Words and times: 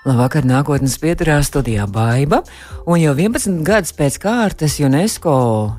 Labvakar, 0.00 0.46
nākotnes 0.48 0.94
pieturā 0.96 1.34
studijā 1.44 1.84
Baiva, 1.84 2.38
un 2.88 2.96
jau 2.96 3.10
11 3.12 3.58
gadus 3.68 3.92
pēc 3.92 4.14
kārtas 4.22 4.78
UNESCO 4.80 5.32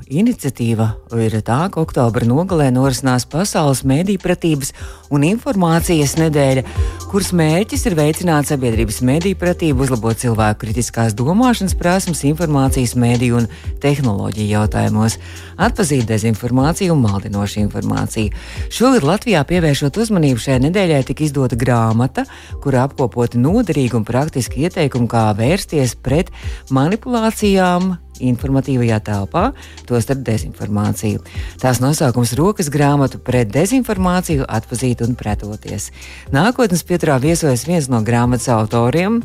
iniciatīva 0.06 0.92
ir 1.18 1.34
tā, 1.42 1.64
ka 1.74 1.82
oktobra 1.82 2.22
nogalē 2.30 2.68
norisinās 2.70 3.26
Pasaules 3.26 3.82
mēdīpratības 3.82 4.70
un 5.10 5.26
informācijas 5.26 6.14
nedēļa, 6.20 6.62
kuras 7.10 7.32
mērķis 7.34 7.82
ir 7.90 7.96
veicināt 7.98 8.46
sabiedrības 8.46 9.00
mēdīpratību, 9.04 9.88
uzlabot 9.88 10.22
cilvēku 10.22 10.68
kritiskās 10.68 11.18
domāšanas 11.18 11.74
prasmes, 11.82 12.22
informācijas 12.30 12.94
mēdīju 12.94 13.40
un 13.42 13.50
tehnoloģiju 13.82 14.54
jautājumos, 14.54 15.18
atpazīt 15.58 16.06
dezinformāciju 16.08 16.94
un 16.94 17.02
maldinošu 17.08 17.58
informāciju. 17.66 18.30
Šogad 18.70 19.02
Latvijā 19.10 19.42
pievēršot 19.50 19.98
uzmanību 20.06 20.46
šai 20.46 20.62
nedēļai 20.68 21.02
tika 21.10 21.26
izdota 21.26 21.58
grāmata, 21.58 22.24
kurā 22.62 22.86
apkopoti 22.86 23.42
noderīgi 23.42 23.98
un 23.98 24.08
praktiski 24.12 24.68
ieteikumi, 24.68 25.08
kā 25.10 25.30
vērsties 25.38 25.96
pret 26.04 26.30
manipulācijām 26.70 27.94
informatīvajā 28.22 28.98
telpā, 29.06 29.46
tostarp 29.88 30.22
dezinformāciju. 30.26 31.22
Tās 31.62 31.80
nosaukums 31.82 32.34
rokas 32.38 32.70
grāmatu 32.72 33.20
pret 33.22 33.50
dezinformāciju, 33.54 34.46
atpazīt 34.48 35.02
un 35.06 35.16
pretoties. 35.18 35.90
Nākotnes 36.34 36.84
pieturā 36.86 37.18
viesojas 37.22 37.66
viens 37.68 37.90
no 37.92 38.02
grāmatas 38.06 38.50
autoriem. 38.52 39.22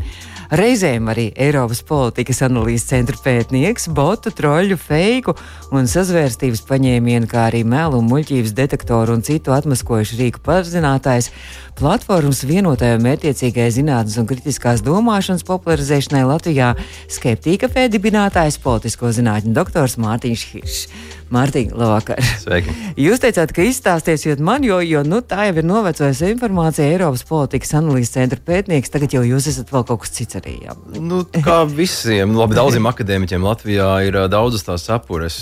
Reizēm 0.47 1.09
arī 1.11 1.25
Eiropas 1.35 1.81
politikas 1.83 2.39
analīzes 2.45 2.87
centra 2.87 3.19
pētnieks, 3.19 3.89
botu, 3.91 4.31
troļu, 4.31 4.77
feiku 4.79 5.35
un 5.75 5.89
sazvērstības 5.91 6.63
paņēmienu, 6.69 7.27
kā 7.27 7.49
arī 7.49 7.65
melu 7.67 7.99
un 7.99 8.07
muļķības 8.07 8.55
detektoru 8.55 9.17
un 9.17 9.25
citu 9.27 9.51
atmaskojušu 9.51 10.21
rīku 10.21 10.43
pazinātājs, 10.45 11.33
platformas 11.77 12.41
vienotajai 12.47 12.97
mērķiecīgai 13.03 13.67
zinātnes 13.75 14.17
un 14.17 14.27
kritiskās 14.29 14.81
domāšanas 14.85 15.45
popularizēšanai 15.47 16.23
Latvijā 16.25 16.71
skeptika 17.11 17.69
dibinātājs, 17.93 18.57
politisko 18.63 19.13
zinātņu 19.13 19.53
doktors 19.57 19.97
Mārtiņš 20.01 20.47
Hiršs. 20.53 20.81
Mārtiņ, 21.27 21.73
labvakar! 21.75 22.21
Sveiki! 22.39 22.71
Jūs 23.03 23.19
teicāt, 23.19 23.51
ka 23.51 23.65
izstāstīsiet 23.67 24.39
man, 24.39 24.63
jo, 24.63 24.77
jo 24.79 25.01
nu, 25.03 25.19
tā 25.19 25.49
jau 25.49 25.57
ir 25.59 25.65
novecojusi 25.67 26.29
informācija 26.31 26.87
Eiropas 26.87 27.25
politikas 27.27 27.73
analīzes 27.75 28.13
centra 28.13 28.39
pētnieks, 28.47 28.91
tagad 28.93 29.11
jau 29.17 29.25
jūs 29.27 29.49
esat 29.51 29.73
vēl 29.73 29.83
kaut 29.89 30.05
kas 30.05 30.13
cits 30.15 30.39
arī. 30.39 30.55
Jā. 30.63 30.77
Nu, 31.03 31.25
kā 31.43 31.59
visiem, 31.67 32.31
labi, 32.37 32.55
daudziem 32.55 32.87
akadēmiķiem 32.87 33.43
Latvijā 33.43 33.89
ir 34.07 34.19
daudzas 34.31 34.63
tās 34.69 34.87
sapures. 34.87 35.41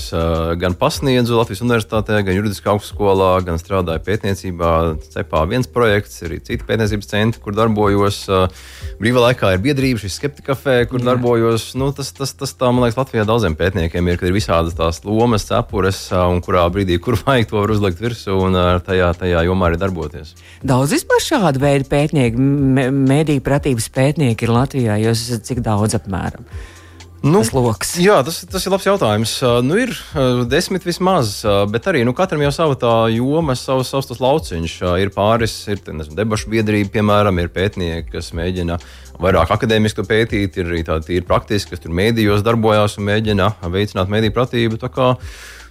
Gan 0.57 0.73
pasniedzu 0.79 1.37
Latvijas 1.37 1.61
universitātē, 1.61 2.23
gan 2.25 2.39
juridiskā 2.39 2.73
augstskolā, 2.73 3.35
gan 3.45 3.61
strādāju 3.61 4.01
pētniecībā. 4.09 4.73
CEPā 5.13 5.45
viens 5.53 5.69
projekts, 5.69 6.24
arī 6.27 6.41
citi 6.43 6.65
pētniecības 6.67 7.11
centri, 7.11 7.43
kur 7.43 7.55
darbojos. 7.57 8.23
Brīvā 8.99 9.29
laikā 9.29 9.55
ir 9.55 9.63
biedrība, 9.63 10.01
šis 10.03 10.19
skeptika 10.19 10.53
kafē, 10.53 10.77
kur 10.89 11.01
Jā. 11.01 11.11
darbojos. 11.11 11.71
Nu, 11.79 11.91
tas, 11.95 12.11
tas, 12.15 12.35
tas 12.37 12.55
tā, 12.57 12.71
man 12.71 12.85
liekas, 12.85 12.99
Latvijā 12.99 13.25
daudziem 13.27 13.57
pētniekiem 13.59 14.11
ir, 14.11 14.19
kad 14.21 14.29
ir 14.29 14.37
visādas 14.37 14.77
tās 14.77 15.01
lomas, 15.07 15.47
cepures 15.49 15.75
cepures, 15.75 16.11
un 16.11 16.41
kurā 16.41 16.65
brīdī, 16.71 16.99
kur 16.99 17.17
vajag 17.25 17.49
to 17.49 17.59
var 17.59 17.73
uzlikt 17.73 18.01
virsū 18.01 18.37
un 18.47 18.55
tajā, 18.85 19.13
tajā 19.19 19.45
jomā 19.47 19.69
arī 19.69 19.79
darboties. 19.81 20.35
Daudz 20.63 20.95
vispār 20.95 21.21
šādu 21.23 21.61
veidu 21.63 21.89
pētnieki, 21.89 22.37
mediju 22.91 23.43
pratības 23.45 23.89
pētnieki 23.89 24.47
ir 24.47 24.55
Latvijā, 24.55 24.97
jūs 25.01 25.27
esat 25.27 25.45
cik 25.47 25.63
daudz 25.65 25.97
apmēram? 25.97 26.45
Nu, 27.25 27.39
lokus? 27.57 27.95
Jā, 27.97 28.19
tas, 28.21 28.43
tas 28.45 28.67
ir 28.67 28.69
labs 28.69 28.85
jautājums. 28.85 29.31
Nu, 29.65 29.79
ir 29.81 29.95
desmit 30.45 30.83
vismaz, 30.85 31.39
bet 31.73 31.87
arī 31.89 32.03
nu, 32.05 32.13
katram 32.13 32.43
jau 32.45 32.51
sava 32.53 32.75
tā 32.77 32.91
joma, 33.15 33.55
savs, 33.57 33.89
savs 33.89 34.11
tas 34.11 34.21
lauciņš. 34.21 34.75
Ir 35.01 35.09
pāris, 35.15 35.55
ir 35.73 35.81
nezinu, 35.89 36.13
debašu 36.19 36.51
biedrība, 36.53 36.91
piemēram, 36.99 37.41
ir 37.41 37.49
pētnieki, 37.55 38.11
kas 38.13 38.29
mēģina 38.37 38.77
vairāk 39.17 39.55
akadēmiski 39.57 40.05
pētīt, 40.05 40.61
ir 40.61 40.69
arī 40.69 40.83
tādi 40.85 41.17
praktiski, 41.25 41.73
kas 41.73 41.81
tur 41.81 41.97
mēdījos 41.97 42.45
darbojās 42.45 42.99
un 42.99 43.09
mēģina 43.09 43.55
veicināt 43.73 44.13
mēdīju 44.13 44.35
pratību. 44.37 44.81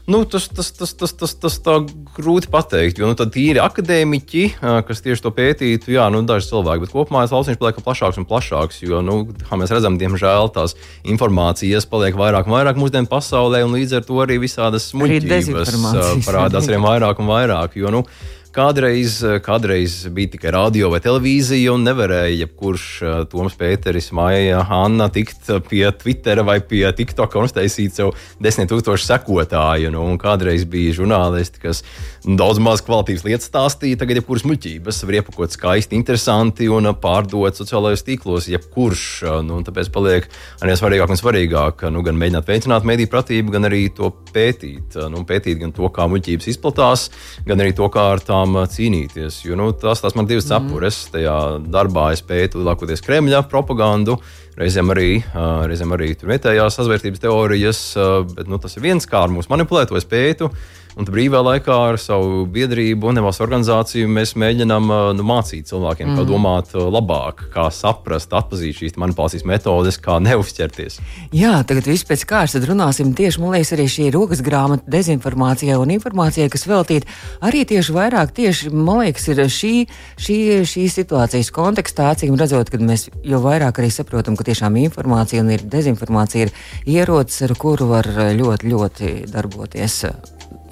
Nu, 0.06 0.20
tas, 0.28 0.50
tas, 0.52 0.68
tas, 0.76 0.90
tas, 0.92 1.14
tas, 1.16 1.32
tas 1.40 1.54
tā 1.64 1.78
grūti 2.18 2.50
pateikt. 2.52 2.98
Jo 3.00 3.08
nu, 3.08 3.16
tīri 3.16 3.60
akadēmiķi, 3.62 4.42
kas 4.60 5.00
tieši 5.00 5.24
to 5.24 5.32
pētītu, 5.32 5.94
jā, 5.96 6.10
nu, 6.12 6.20
daži 6.28 6.50
cilvēki, 6.50 6.84
bet 6.84 6.92
kopumā 6.92 7.22
tas 7.24 7.32
lauciņš 7.32 7.60
paliek 7.62 7.80
plašāks 7.86 8.20
un 8.20 8.28
plašāks. 8.28 8.82
Jo, 8.84 9.00
nu, 9.06 9.16
kā 9.48 9.56
mēs 9.56 9.72
redzam, 9.72 9.96
diemžēl 10.00 10.52
tās 10.52 10.76
informācijas 11.08 11.88
paliek 11.88 12.20
vairāk 12.20 12.50
un 12.50 12.56
vairāk 12.58 12.80
mūsdienu 12.80 13.08
pasaulē, 13.08 13.64
un 13.64 13.78
līdz 13.78 13.96
ar 14.00 14.04
to 14.04 14.20
arī 14.26 14.36
visādas 14.44 14.90
muļķības 14.92 15.72
parādās 16.28 16.68
arvien 16.68 16.84
vairāk 16.84 17.24
un 17.24 17.32
vairāk. 17.32 17.80
Jo, 17.80 17.94
nu, 17.94 18.04
Kādreiz, 18.54 19.16
kādreiz 19.42 19.96
bija 20.14 20.30
tikai 20.30 20.52
radio 20.54 20.86
vai 20.92 21.00
televīzija, 21.02 21.72
un 21.74 21.82
nevarēja 21.82 22.36
jebkurš 22.44 22.84
uh, 23.02 23.14
Toms 23.26 23.56
Pēteris, 23.58 24.12
Maija, 24.14 24.60
Anna 24.70 25.08
tikt 25.10 25.48
pie 25.66 25.82
Twittera 25.98 26.44
vai 26.46 26.60
pie 26.62 26.84
TikToka 26.94 27.40
un 27.40 27.48
uztaisīt 27.48 27.98
sev 27.98 28.12
desmit 28.38 28.70
tūkstošu 28.70 29.08
sekotāju. 29.08 29.90
Nu, 29.90 30.04
kādreiz 30.22 30.62
bija 30.70 30.94
žurnālisti, 31.00 31.64
kas 31.64 31.82
daudz 32.22 32.60
maz 32.62 32.84
kvalitātes 32.86 33.24
lietas 33.26 33.50
stāstīja, 33.50 33.98
tagad 34.04 34.20
jebkuras 34.20 34.46
muļķības 34.46 35.02
var 35.02 35.18
iepakot 35.18 35.58
skaisti, 35.58 35.98
interesanti 35.98 36.70
un 36.70 36.92
pārdot 37.02 37.58
sociālajos 37.58 38.06
tīklos. 38.06 38.46
Jebkurš, 38.54 39.08
nu, 39.50 39.58
tāpēc 39.66 39.90
paliek 39.98 40.30
arī 40.62 40.78
svarīgāk 40.78 41.10
un 41.10 41.22
svarīgāk 41.24 41.84
nu, 41.90 42.06
gan 42.06 42.22
mēģināt 42.22 42.54
veicināt 42.54 42.86
mediju 42.86 43.10
pratību, 43.16 43.58
gan 43.58 43.66
arī 43.66 43.88
to 43.98 44.14
pētīt. 44.30 44.94
Nu, 45.10 45.26
pētīt 45.26 45.58
gan 45.66 45.74
to, 45.74 45.90
kā 45.90 46.06
muļķības 46.14 46.50
izplatās, 46.54 47.08
gan 47.50 47.58
arī 47.58 47.74
to, 47.74 47.90
kā 47.90 48.12
ar 48.14 48.22
tām 48.22 48.43
tiešām 48.44 48.68
cīnīties. 48.68 49.44
Jo 49.44 49.56
nu, 49.56 49.72
tas 49.72 50.00
tās 50.02 50.14
man 50.14 50.26
divas 50.26 50.46
mhm. 50.46 50.68
cepures. 50.68 51.06
Mm. 51.08 51.12
Tajā 51.14 51.36
darbā 51.70 52.12
es 52.12 52.22
pētu 52.22 52.60
lielākoties 52.60 53.02
Kremļa 53.04 53.44
propagandu, 53.48 54.18
reizēm 54.58 54.90
arī, 54.90 55.22
reizēm 55.68 55.92
arī 55.94 56.14
vietējās 56.20 56.78
sazvērtības 56.78 57.20
teorijas, 57.20 57.82
bet 58.34 58.48
nu, 58.48 58.58
tas 58.58 58.76
ir 58.76 58.84
viens 58.84 59.06
kā 59.06 59.24
ar 59.24 59.32
mums 59.32 59.50
manipulēt, 59.50 59.88
to 59.88 59.98
es 59.98 60.04
pētu. 60.06 60.50
Un 60.94 61.08
brīvā 61.08 61.40
laikā 61.42 61.74
ar 61.88 61.96
savu 61.98 62.44
biedrību 62.54 63.08
un 63.10 63.18
nevalstu 63.18 63.42
organizāciju 63.42 64.06
mēs 64.14 64.36
mēģinām 64.38 64.90
nu, 65.18 65.24
mācīt 65.26 65.66
cilvēkiem, 65.66 66.12
mm. 66.12 66.14
kā 66.14 66.22
mhm. 66.22 66.28
domāt 66.30 66.74
labāk, 66.78 67.48
kā 67.54 67.66
saprast, 67.74 68.34
atpazīt 68.36 68.78
šīs 68.78 68.98
manipulācijas 69.02 69.46
metodes, 69.48 69.98
kā 70.02 70.20
neuzķerties. 70.22 71.00
Jā, 71.34 71.56
tagad 71.66 71.88
viss 71.90 72.06
pēc 72.06 72.22
kārtas 72.30 72.68
runāsim 72.68 73.10
tieši, 73.16 73.42
man 73.42 73.56
liekas, 73.56 73.72
arī 73.74 73.88
šī 73.90 74.06
rokas 74.14 74.42
grāmata 74.46 74.86
dezinformācijai 74.94 75.80
un 75.82 75.94
informācijai, 75.96 76.46
kas 76.52 76.66
veltīta 76.70 77.10
arī 77.42 77.64
tieši 77.74 77.96
vairāk, 77.96 78.30
tieši, 78.38 78.70
man 78.70 79.02
liekas, 79.02 79.26
ir 79.32 79.42
šī, 79.50 79.72
šī, 80.14 80.38
šī 80.70 80.86
situācijas 80.94 81.50
kontekstā, 81.54 82.12
acīm 82.14 82.38
redzot, 82.38 82.70
kad 82.70 82.84
mēs 82.84 83.08
jau 83.26 83.42
vairāk 83.42 83.82
arī 83.82 83.90
saprotam, 83.94 84.38
ka 84.38 84.46
tiešām 84.46 84.78
informācija 84.84 85.42
un 85.42 85.50
ir 85.56 85.66
dezinformācija 85.74 86.46
ir 86.46 86.54
ierocis, 86.94 87.42
ar 87.48 87.58
kuru 87.58 87.90
var 87.96 88.08
ļoti, 88.38 88.70
ļoti 88.70 89.12
darboties 89.34 90.00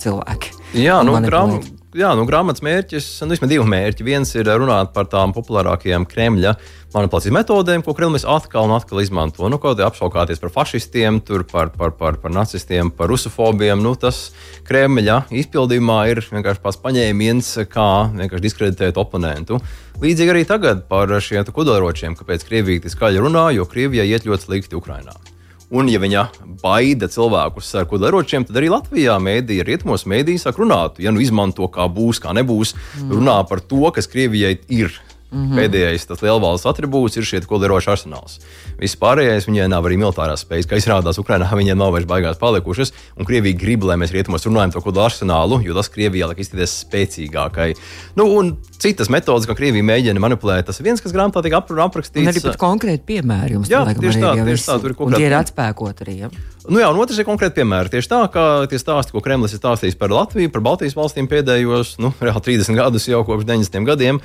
cilvēki. 0.03 0.59
Jā, 0.79 1.01
nu, 1.05 1.15
grām, 1.25 1.59
jā, 1.97 2.13
nu, 2.17 2.25
grāmatas 2.29 2.65
mērķis, 2.65 3.09
nu, 3.25 3.35
vismaz 3.35 3.51
divi 3.51 3.65
mērķi. 3.69 4.07
Viens 4.07 4.31
ir 4.39 4.49
runāt 4.49 4.95
par 4.95 5.09
tām 5.13 5.35
populārākajām 5.37 6.07
Kremļa 6.09 6.55
manipulācijas 6.93 7.35
metodēm, 7.37 7.85
ko 7.85 7.95
Kremlis 7.97 8.27
atkal 8.29 8.69
un 8.69 8.75
atkal 8.77 9.01
izmanto. 9.03 9.49
Nu, 9.53 9.59
kaut 9.63 9.79
kā 9.81 9.89
apšaukāties 9.89 10.43
par 10.43 10.53
fašistiem, 10.53 11.21
par, 11.51 11.73
par, 11.77 11.95
par, 11.97 12.19
par 12.21 12.35
nacistiem, 12.35 12.93
par 12.93 13.13
rusofobiem. 13.13 13.81
Nu, 13.85 13.95
tas 13.97 14.31
Kremļa 14.69 15.23
izpildījumā 15.43 15.99
ir 16.13 16.23
vienkārši 16.29 16.65
pats 16.65 16.81
paņēmiens, 16.85 17.53
kā 17.73 17.91
vienkārši 18.13 18.47
diskreditēt 18.49 19.01
oponentu. 19.01 19.61
Līdzīgi 20.03 20.35
arī 20.35 20.47
tagad 20.49 20.87
par 20.91 21.13
šiem 21.23 21.49
kodolročiem, 21.53 22.17
kāpēc 22.19 22.49
Krievija 22.49 22.85
tik 22.87 22.97
skaļi 22.97 23.23
runā, 23.23 23.51
jo 23.57 23.69
Krievijai 23.69 24.11
iet 24.11 24.29
ļoti 24.29 24.49
slikti 24.51 24.81
Ukrajinā. 24.81 25.32
Un, 25.73 25.89
ja 25.89 25.97
viņa 26.03 26.27
baida 26.61 27.09
cilvēkus 27.09 27.71
ar 27.81 27.87
kodolieročiem, 27.89 28.45
tad 28.45 28.59
arī 28.61 28.69
Latvijā 28.69 29.15
mēdīja, 29.23 29.65
rietumos 29.65 30.05
mēdīja 30.11 30.45
sāk 30.45 30.61
runāt. 30.61 31.01
Ja 31.01 31.15
nu 31.15 31.23
izmanto, 31.25 31.65
kā 31.73 31.87
būs, 31.89 32.21
kā 32.21 32.35
nebūs, 32.37 32.75
mm. 32.77 33.15
runā 33.17 33.39
par 33.49 33.63
to, 33.65 33.87
kas 33.97 34.11
Krievijai 34.13 34.59
ir 34.69 34.93
Mm 35.33 35.47
-hmm. 35.49 35.57
Pēdējais 35.57 36.05
tas 36.07 36.21
lielvalsts 36.21 36.67
attribūts 36.69 37.17
ir 37.17 37.25
šis 37.25 37.47
kodolieroču 37.49 37.89
arsenāls. 37.91 38.39
Viss 38.79 38.99
pārējais 39.01 39.49
viņai 39.49 39.69
nav 39.73 39.87
arī 39.89 39.97
militārās 39.97 40.45
spējas, 40.45 40.69
kā 40.69 40.77
izrādās 40.77 41.19
Ukrainā, 41.19 41.49
viņiem 41.61 41.79
nav 41.79 41.93
vairs 41.93 42.07
baigās 42.07 42.37
palikušas. 42.37 42.93
Un 43.17 43.25
Krievija 43.25 43.57
grib, 43.57 43.85
lai 43.89 43.97
mēs 43.97 44.13
rietumos 44.13 44.45
runājam 44.45 44.73
par 44.73 44.83
kodola 44.83 45.09
arsenālu, 45.09 45.63
jo 45.65 45.75
tas 45.75 45.89
Krievijā 45.89 46.29
liek 46.29 46.39
izskatīties 46.45 46.85
spēcīgākai. 46.85 47.75
Nu, 48.15 48.29
un 48.29 48.57
citas 48.79 49.09
metodas, 49.09 49.49
kā 49.49 49.57
Krievija 49.57 49.83
mēģina 49.83 50.21
manipulēt, 50.21 50.67
tas 50.67 50.81
ir 50.81 50.85
viens, 50.85 51.01
kas 51.01 51.13
grāmatā 51.13 51.43
tiek 51.43 51.57
aprakstīts. 51.57 52.21
Un 52.21 52.29
arī 52.29 52.45
pat 52.45 52.61
konkrēti 52.61 53.03
piemēri 53.07 53.57
jums 53.57 53.73
jā, 53.73 53.85
tieši 53.89 54.21
tā, 54.21 54.35
tieši 54.45 54.69
tā, 54.69 54.81
tur 54.81 54.91
ir 54.91 54.97
kaut 54.99 55.09
kādi. 55.09 55.23
Tie 55.23 55.31
ir 55.33 55.39
atspēkot 55.41 56.05
arī. 56.05 56.19
Ja? 56.27 56.31
Nu 56.71 56.79
jā, 56.79 56.87
un 56.93 56.99
otrs 57.03 57.19
ir 57.19 57.27
konkrēti 57.27 57.57
piemēri. 57.59 57.91
Tieši 57.91 58.07
tā, 58.07 58.21
kā 58.31 58.43
tie 58.71 58.79
stāsti, 58.79 59.11
ko 59.11 59.19
Kremlis 59.25 59.51
ir 59.57 59.59
stāstījis 59.59 59.97
par 59.99 60.13
Latviju, 60.15 60.51
par 60.55 60.63
Baltijas 60.63 60.95
valstīm 60.95 61.27
pēdējos 61.27 61.97
nu, 61.99 62.13
reāli 62.23 62.45
30 62.47 62.79
gadus 62.79 63.09
jau 63.11 63.25
kopš 63.27 63.49
90 63.49 63.89
gadiem. 63.89 64.21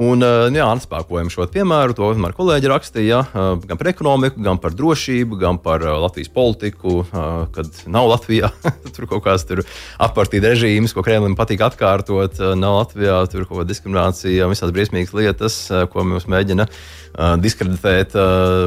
Un 0.00 0.24
uh, 0.24 0.46
nu 0.48 0.56
jā, 0.56 0.64
atspēkojam 0.72 1.28
šo 1.28 1.44
piemēru, 1.52 1.92
to 1.92 2.06
vienmēr 2.14 2.32
kolēģi 2.32 2.70
rakstīja 2.72 3.18
uh, 3.26 3.50
gan 3.60 3.76
par 3.76 3.90
ekonomiku, 3.90 4.40
gan 4.40 4.56
par 4.62 4.72
drošību, 4.72 5.36
gan 5.42 5.58
par 5.60 5.84
uh, 5.84 5.98
Latvijas 6.00 6.32
politiku, 6.32 7.02
kad 7.52 7.68
nav 7.92 8.08
Latvijā 8.08 8.48
tur 8.94 9.08
kaut 9.10 9.26
kāds 9.26 9.44
apartīda 10.00 10.54
režīms, 10.54 10.96
ko 10.96 11.04
Kremlim 11.04 11.36
patīk 11.36 11.60
atkārtot. 11.66 12.40
Nav 12.56 12.78
Latvijā 12.78 13.20
tur 13.28 13.44
kaut 13.44 13.60
kāda 13.60 13.68
diskriminācija, 13.68 14.48
visādas 14.48 14.72
briesmīgas 14.72 15.12
lietas, 15.18 15.58
ko 15.92 16.06
mums 16.08 16.24
mēģina 16.30 16.66
diskreditēt, 17.42 18.14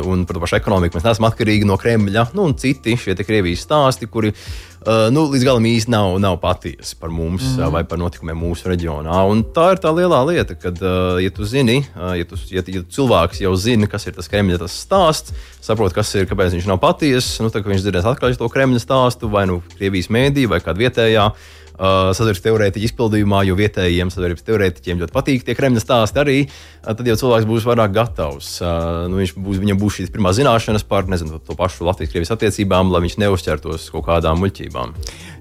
un 0.05 0.27
par 0.29 0.37
to 0.37 0.43
pašu 0.43 0.59
ekonomiku 0.59 0.99
mēs 0.99 1.07
neesam 1.07 1.25
atkarīgi 1.25 1.65
no 1.65 1.79
Kremļa, 1.81 2.27
nu, 2.37 2.45
un 2.45 2.53
citi 2.61 2.93
šie 3.01 3.14
Krievijas 3.23 3.63
stāsti, 3.63 4.09
kuri 4.11 4.33
uh, 4.33 5.07
nu, 5.15 5.23
līdz 5.31 5.45
galam 5.47 5.67
īsti 5.69 5.93
nav, 5.93 6.17
nav 6.19 6.35
patiesi 6.43 6.97
par 6.99 7.13
mums 7.13 7.45
mm. 7.53 7.71
vai 7.71 7.85
par 7.87 8.01
notikumiem 8.01 8.41
mūsu 8.43 8.67
reģionā. 8.71 9.21
Un 9.31 9.45
tā 9.55 9.71
ir 9.75 9.83
tā 9.83 9.93
lielā 9.95 10.21
lieta, 10.27 10.57
kad, 10.59 10.81
uh, 10.83 11.15
ja 11.23 11.31
tu 11.31 11.47
zini, 11.47 11.79
uh, 11.95 12.13
ja, 12.19 12.27
tu, 12.27 12.39
ja, 12.51 12.65
ja 12.67 12.83
cilvēks 12.97 13.43
jau 13.45 13.55
zina, 13.55 13.87
kas 13.91 14.09
ir 14.09 14.17
tas 14.17 14.31
Kremļa 14.31 14.63
tas 14.65 14.79
stāsts, 14.85 15.35
saprot, 15.63 15.95
kas 15.95 16.11
ir, 16.19 16.27
kāpēc 16.27 16.57
viņš 16.57 16.67
nav 16.71 16.81
patiess, 16.83 17.39
nu, 17.39 17.53
tad 17.53 17.67
viņš 17.69 17.85
dzirdēs 17.85 18.09
atkal 18.11 18.35
to 18.35 18.51
Kremļa 18.51 18.83
stāstu 18.83 19.31
vai 19.31 19.47
nu 19.47 19.61
Krievijas 19.77 20.11
mēdī 20.11 20.49
vai 20.51 20.59
kāda 20.63 20.83
vietējā 20.83 21.29
uh, 21.31 21.53
sadarbības 21.75 22.43
teorētiķa 22.45 22.89
izpildījumā, 22.89 23.43
jo 23.49 23.57
vietējiem 23.59 24.11
sadarbības 24.13 24.47
teorētiķiem 24.47 25.01
ļoti 25.03 25.15
patīk 25.15 25.45
tie 25.47 25.55
Kremļa 25.57 25.83
stāsti 25.83 26.21
arī, 26.21 26.37
uh, 26.47 26.93
tad 26.93 27.05
jau 27.09 27.17
cilvēks 27.19 27.47
būs 27.49 27.67
vairāk 27.67 27.93
gatavs. 27.95 28.51
Uh, 28.63 29.05
nu, 29.11 29.19
būs, 29.19 29.61
viņam 29.63 29.79
būs 29.81 29.99
šīs 29.99 30.13
pirmās 30.13 30.37
zināšanas 30.39 30.85
par 30.87 31.09
nezinu, 31.11 31.39
to 31.43 31.57
pašu 31.57 31.87
Latvijas-Krievijas 31.89 32.35
attiecībām, 32.35 32.93
lai 32.93 33.03
viņš 33.05 33.19
neuzķertos 33.25 33.89
kaut 33.93 34.07
kādām 34.07 34.39
muļķībām. 34.43 34.95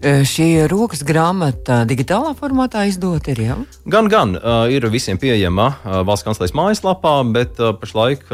Šī 0.05 0.67
rokas 0.69 1.01
grāmata 1.07 1.79
digitālā 1.89 2.35
formātā 2.37 2.83
izdota 2.91 3.33
ir 3.33 3.39
jau? 3.41 3.57
Gan, 3.89 4.11
gan 4.13 4.35
ir 4.69 4.85
visiem 4.93 5.17
pieejama 5.21 5.71
valsts 6.05 6.27
kanclers 6.27 6.53
mājaslapā, 6.53 7.15
bet 7.33 7.57
pašlaik 7.81 8.27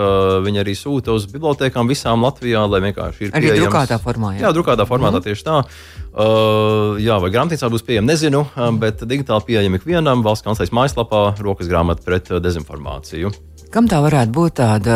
viņi 0.46 0.62
arī 0.64 0.74
sūta 0.74 1.14
uz 1.14 1.28
bibliotekām 1.30 1.86
visām 1.90 2.26
Latvijā, 2.26 2.64
lai 2.66 2.82
vienkārši 2.88 3.28
ir 3.28 3.30
arī 3.38 3.52
pieejams. 3.52 3.62
drukātā 3.62 4.00
formā. 4.02 4.32
Jā, 4.34 4.48
jā 4.48 4.52
drukātā 4.56 4.88
formātā 4.88 5.20
mm. 5.20 5.28
tieši 5.28 5.46
tā. 5.46 5.60
Jā, 7.06 7.20
vai 7.22 7.30
grāmatnīcā 7.30 7.70
būs 7.70 7.86
pieejama, 7.86 8.10
nezinu, 8.10 8.42
bet 8.82 9.06
digitāli 9.06 9.52
pieejama 9.52 9.78
ikvienam 9.78 10.26
valsts 10.26 10.48
kanclers 10.48 10.74
mājaslapā 10.74 11.22
rokas 11.38 11.70
grāmata 11.70 12.02
pret 12.02 12.34
dezinformāciju. 12.42 13.30
Kam 13.70 13.86
tā 13.86 14.00
varētu 14.02 14.32
būt 14.34 14.54
tāda, 14.58 14.94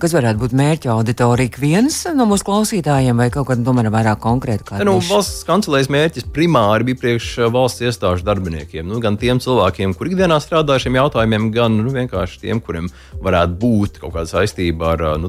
kas 0.00 0.14
varētu 0.16 0.40
būt 0.40 0.52
mērķa 0.56 0.88
auditorija? 0.94 1.58
Viens 1.60 1.98
no 2.16 2.24
mūsu 2.24 2.46
klausītājiem 2.48 3.18
vai 3.20 3.26
kaut 3.28 3.50
kāda 3.50 3.66
tomēr 3.66 3.90
vairāk 3.92 4.22
konkrēta? 4.22 4.78
Nu, 4.80 4.94
valsts 5.04 5.42
kancelēs 5.44 5.90
mērķis 5.92 6.30
primāri 6.32 6.86
bija 6.88 7.02
priekš 7.02 7.26
uh, 7.42 7.50
valsts 7.52 7.84
iestāžu 7.84 8.24
darbiniekiem. 8.24 8.86
Nu, 8.88 8.96
gan 9.04 9.18
tiem 9.20 9.42
cilvēkiem, 9.44 9.92
kuri 9.98 10.14
ikdienā 10.14 10.38
strādā 10.40 10.78
ar 10.78 10.80
šiem 10.80 10.96
jautājumiem, 10.96 11.50
gan 11.52 11.76
nu, 11.76 11.92
vienkārši 11.92 12.40
tiem, 12.46 12.62
kuriem 12.64 12.88
varētu 13.20 13.58
būt 13.60 14.00
kaut 14.00 14.14
kāda 14.16 14.32
saistība 14.32 14.94
ar 14.94 15.04
uh, 15.04 15.18
nu, 15.20 15.28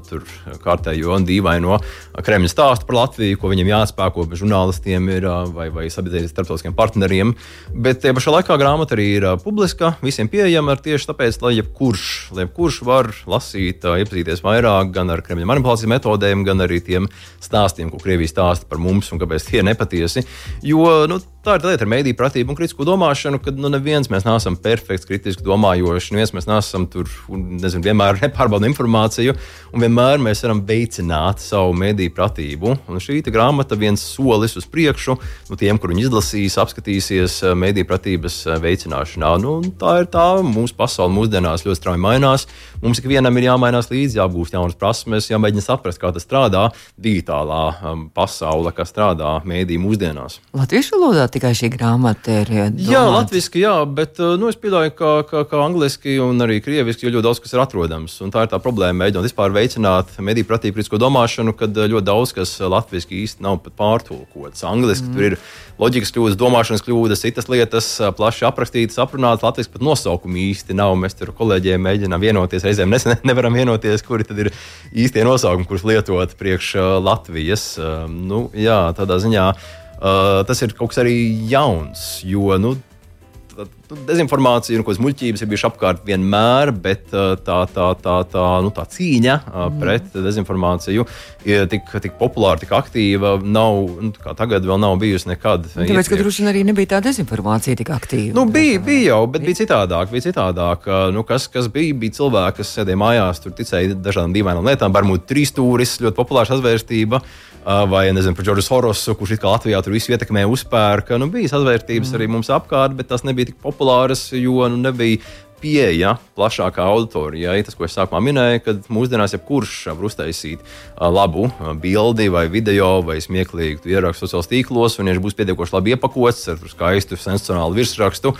kārtējo 0.63 1.17
un 1.17 1.27
dīvaino 1.27 1.81
Kremļa 2.15 2.53
stāstu 2.53 2.87
par 2.87 2.99
Latviju, 3.01 3.41
ko 3.41 3.51
viņiem 3.51 3.73
jāspēko 3.73 4.29
žurnālistiem 4.31 5.11
ir, 5.17 5.27
uh, 5.27 5.43
vai, 5.51 5.67
vai 5.67 5.89
sabiedrības 5.91 6.31
starptautiskiem 6.31 6.79
partneriem. 6.79 7.35
Bet 7.75 8.05
tie 8.07 8.15
pašā 8.15 8.37
laikā 8.37 8.55
grāmata 8.63 8.95
arī 8.95 9.11
ir 9.17 9.29
publiska, 9.43 9.97
visiem 9.99 10.31
pieejama 10.31 10.79
tieši 10.79 11.11
tāpēc, 11.11 11.43
lai 11.43 11.57
jebkurš, 11.59 12.09
lai 12.31 12.47
jebkurš 12.47 12.84
var 12.85 13.11
lasīt, 13.29 13.85
iepazīties 13.85 14.43
vairāk 14.45 14.93
gan 14.95 15.11
ar 15.13 15.23
Kremļa 15.25 15.49
manipulācijas 15.49 15.91
metodēm, 15.91 16.45
gan 16.47 16.63
arī 16.65 16.81
tiem 16.85 17.09
stāstiem, 17.43 17.91
ko 17.91 18.01
Krievija 18.01 18.31
stāsta 18.31 18.69
par 18.69 18.81
mums 18.81 19.11
un 19.13 19.21
kāpēc 19.21 19.49
tie 19.49 19.61
ir 19.61 19.67
nepatiesi. 19.67 20.25
Jo 20.65 21.05
nu, 21.09 21.19
tā 21.45 21.55
ir 21.59 21.65
lieta 21.67 21.85
ar 21.85 21.91
mēdīju 21.91 22.17
pratību 22.17 22.51
un 22.51 22.57
kritisko 22.57 22.85
domāšanu, 22.87 23.39
ka 23.43 23.53
nu, 23.53 23.69
neviens 23.69 24.09
mēs 24.11 24.25
neesam 24.25 24.57
perfekts, 24.61 25.05
kritiski 25.07 25.45
domājoši. 25.45 26.15
Neviens 26.15 26.33
mēs 26.35 26.47
neesam 26.49 26.87
tur, 26.91 27.09
nezinu, 27.29 27.83
vienmēr 27.85 28.19
nepārbaudām 28.23 28.71
informāciju, 28.71 29.35
un 29.73 29.85
vienmēr 29.85 30.21
mēs 30.25 30.41
varam 30.45 30.63
veicināt 30.65 31.43
savu 31.43 31.75
mēdīju 31.77 32.13
pratību. 32.17 32.75
Un 32.89 33.03
šī 33.03 33.21
grāmata 33.29 33.77
viens 33.77 34.01
solis 34.01 34.57
uz 34.57 34.65
priekšu 34.69 35.17
nu, 35.49 35.59
tiem, 35.59 35.79
kur 35.81 35.93
viņi 35.93 36.07
izlasīs, 36.07 36.57
apskatīsies 36.61 37.37
eh, 37.45 37.55
mēdīju 37.57 37.89
pratības 37.89 38.39
eh, 38.47 38.59
veicināšanā. 38.65 39.35
Nu, 39.43 39.57
tā 39.79 39.99
ir 40.03 40.09
tā, 40.13 40.27
mūsu 40.45 40.77
pasaule 40.77 41.13
mūsdienās 41.13 41.65
ļoti 41.67 41.81
strauji 41.81 42.01
mainās. 42.01 42.47
Mums 42.81 43.01
ikvienam 43.01 43.37
ir 43.39 43.47
jāmainās 43.49 43.89
līdzi, 43.91 44.19
jāgūst 44.19 44.55
jaunas 44.55 44.77
prasmes, 44.79 45.29
jāmēģina 45.31 45.63
saprast, 45.63 46.01
kā 46.01 46.11
tas 46.15 46.25
strādā 46.25 46.67
digitālā 47.01 47.61
um, 47.91 48.05
pasaule, 48.13 48.73
kas 48.75 48.91
strādā 48.93 49.37
mēdīju 49.47 49.81
mūsdienās. 49.81 50.39
Latviešu 50.55 50.97
valodā 50.97 51.25
tikai 51.35 51.51
šī 51.57 51.69
grāmata 51.73 52.39
ir. 52.41 52.51
Domāta. 52.55 52.91
Jā, 52.91 53.01
latviešu, 53.11 53.59
jā, 53.59 53.73
bet 53.97 54.19
uh, 54.23 54.35
nu, 54.39 54.49
es 54.51 54.57
pieļauju, 54.59 54.93
ka, 54.95 55.11
ka, 55.27 55.43
ka 55.49 55.61
angliski 55.65 56.17
un 56.23 56.39
arī 56.43 56.61
krieviski 56.63 57.09
ļoti 57.09 57.25
daudz 57.25 57.41
kas 57.43 57.55
ir 57.55 57.63
atrodams. 57.63 58.17
Tā 58.33 58.45
ir 58.45 58.51
tā 58.53 58.59
problēma, 58.63 59.03
mēģinot 59.03 59.27
vispār 59.27 59.53
veicināt 59.55 60.15
mediju 60.23 60.47
pratību 60.49 60.79
kritisko 60.79 60.99
domāšanu, 61.01 61.55
kad 61.59 61.75
uh, 61.75 61.89
ļoti 61.91 62.07
daudz 62.07 62.33
kas 62.37 62.55
latviešu 62.63 63.13
īsti 63.19 63.45
nav 63.45 63.59
pat 63.65 63.77
pārtulkots. 63.81 64.63
Angliski 64.67 65.09
mm. 65.09 65.15
tur 65.15 65.27
ir 65.29 65.37
loģikas 65.81 66.13
kļūdas, 66.15 66.39
domāšanas 66.39 66.85
kļūdas, 66.85 67.23
citas 67.27 67.49
lietas, 67.51 67.91
plaši 68.17 68.47
aprakstītas, 68.47 68.99
aprunātas. 69.03 69.43
Latviešu 69.45 69.75
pat 69.75 69.85
nosaukumu 69.85 70.39
īsti 70.47 70.77
nav. 70.77 70.95
Mēs 70.99 71.19
tur 71.19 71.33
kolēģiem 71.35 71.83
mēģinām 71.83 72.23
vienoties, 72.23 72.65
reizēm 72.67 72.95
ne, 72.95 73.19
nevaram 73.29 73.55
vienoties, 73.59 74.05
kuri 74.07 74.27
tad 74.27 74.45
ir 74.45 74.53
īstie 74.95 75.25
nosaukumi, 75.27 75.67
kurus 75.69 75.87
lietot 75.87 76.37
priekš 76.39 76.75
Latvijas. 77.03 77.73
Nu, 78.11 78.47
jā, 78.55 78.85
tādā 78.95 79.19
ziņā. 79.23 79.49
Uh, 79.95 80.41
tas 80.47 80.59
ir 80.65 80.75
kaut 80.75 80.91
kas 80.91 80.99
arī 81.05 81.15
jauns, 81.47 82.19
jo 82.27 82.57
nu, 82.59 82.73
nu, 82.75 83.65
dezinformācija 84.05 84.79
un 84.79 84.83
ko 84.85 84.93
muļķības 84.99 85.43
ir 85.43 85.49
bijušas 85.51 85.69
apkārt 85.69 86.01
vienmēr, 86.07 86.71
bet 86.83 87.13
uh, 87.15 87.35
tā, 87.39 87.61
tā, 87.71 87.87
tā, 88.01 88.15
tā, 88.31 88.43
nu, 88.65 88.71
tā 88.75 88.83
cīņa 88.91 89.35
mm. 89.45 89.77
pret 89.79 90.17
dezinformāciju 90.25 91.05
ir 91.47 91.69
tik, 91.71 91.87
tik 92.03 92.17
populāra, 92.19 92.59
tik 92.61 92.73
aktīva. 92.75 93.35
Nav, 93.39 93.79
nu, 94.03 94.11
tagad 94.25 94.67
vēl 94.67 94.81
nav 94.81 94.97
bijusi 95.01 95.31
nekad. 95.31 95.69
Nu, 95.77 95.87
tāpēc, 95.87 96.11
ka 96.11 96.19
droši 96.19 96.43
vien 96.43 96.51
arī 96.51 96.65
nebija 96.67 96.95
tā 96.95 97.01
dezinformācija 97.07 97.79
tik 97.79 97.93
aktīva. 97.95 98.35
Nu, 98.35 98.47
bija, 98.51 98.81
bija 98.83 99.13
jau, 99.13 99.23
bet 99.31 99.47
bija 99.47 99.61
citādāk. 99.63 100.11
Bija 100.11 100.27
citādāk. 100.27 100.89
Nu, 101.15 101.23
kas, 101.27 101.47
kas 101.51 101.71
bija? 101.71 101.95
Bija 102.03 102.19
cilvēki, 102.19 102.59
kas 102.59 102.75
sēdēja 102.75 102.99
mājās, 102.99 103.43
tur 103.43 103.55
ticēja 103.55 103.95
dažādām 103.95 104.35
dīvainām 104.35 104.67
lietām, 104.67 104.95
varbūt 104.95 105.29
trīs 105.29 105.53
stūris, 105.53 105.99
ļoti 106.03 106.17
populāra 106.17 106.51
sazvērstība. 106.51 107.21
Vai 107.65 108.11
nezinu 108.13 108.37
par 108.37 108.45
Džordžu 108.45 108.61
Sorosu, 108.61 109.15
kurš 109.17 109.31
it 109.35 109.41
kā 109.41 109.49
Latvijā 109.49 109.79
tur 109.81 109.95
visu 109.95 110.11
ietekmē, 110.13 110.43
uzpērka. 110.53 111.17
Nu, 111.17 111.31
bija 111.33 111.49
sazvērtības 111.49 112.11
mm. 112.11 112.17
arī 112.19 112.27
mums 112.29 112.51
apkārt, 112.53 112.93
bet 112.93 113.09
tas 113.09 113.25
nebija 113.25 113.49
tik 113.49 113.57
populāras, 113.63 114.27
jo 114.37 114.67
nu, 114.69 114.77
nebija 114.83 115.17
pieeja 115.65 116.15
plašākā 116.37 116.85
auditorijai. 116.85 117.63
Tas, 117.65 117.77
ko 117.77 117.87
es 117.87 117.95
sākumā 117.97 118.21
minēju, 118.27 118.61
kad 118.65 118.89
mūsdienās 118.93 119.33
jebkurš 119.33 119.73
var 119.95 120.05
uztaisīt 120.09 120.61
labu 120.99 121.47
bildi 121.81 122.27
vai 122.33 122.45
video 122.53 122.99
vai 123.05 123.17
smieklīgu 123.23 123.89
ierakstu 123.89 124.27
sociālos 124.27 124.51
tīklos, 124.51 124.99
un, 124.99 125.09
viņš 125.09 125.21
būs 125.23 125.37
pietiekoši 125.39 125.75
labi 125.77 125.95
iepakots 125.95 126.43
ar 126.53 126.61
skaistu 126.69 127.17
sensacionālu 127.17 127.79
virsrakstu 127.79 128.35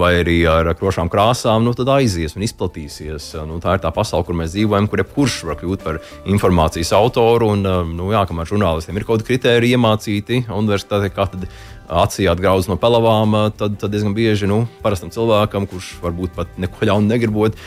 vai 0.00 0.12
arī 0.22 0.40
ar 0.50 0.72
krošām 0.78 1.10
krāsām, 1.12 1.62
nu, 1.66 1.74
tad 1.76 1.92
aizies 1.94 2.34
un 2.36 2.46
izplatīsies. 2.46 3.30
Nu, 3.46 3.60
tā 3.62 3.76
ir 3.76 3.84
tā 3.84 3.92
pasaule, 3.94 4.26
kur 4.26 4.38
mēs 4.38 4.54
dzīvojam, 4.56 4.90
kur 4.90 5.04
jebkurš 5.04 5.38
var 5.50 5.60
kļūt 5.60 5.86
par 5.86 6.00
informācijas 6.26 6.92
autoru. 6.96 7.52
Un, 7.54 7.64
nu, 7.94 8.10
jā, 8.14 8.24
kamēr 8.26 8.50
žurnālistiem 8.50 8.98
ir 8.98 9.06
kaut 9.06 9.22
kādi 9.22 9.30
kriteriji 9.30 9.76
iemācīti 9.78 10.42
universitātē, 10.50 11.12
kā 11.14 11.28
tad 11.30 11.46
acī 11.88 12.26
atgrauzt 12.30 12.70
no 12.70 12.76
pelavām, 12.80 13.36
tad, 13.56 13.76
tad 13.80 13.92
diezgan 13.92 14.14
bieži 14.16 14.48
nu, 14.50 14.64
parastam 14.82 15.12
cilvēkam, 15.14 15.68
kurš 15.70 15.92
varbūt 16.02 16.34
pat 16.36 16.58
neko 16.60 16.88
ļaunu 16.90 17.10
negribot, 17.10 17.58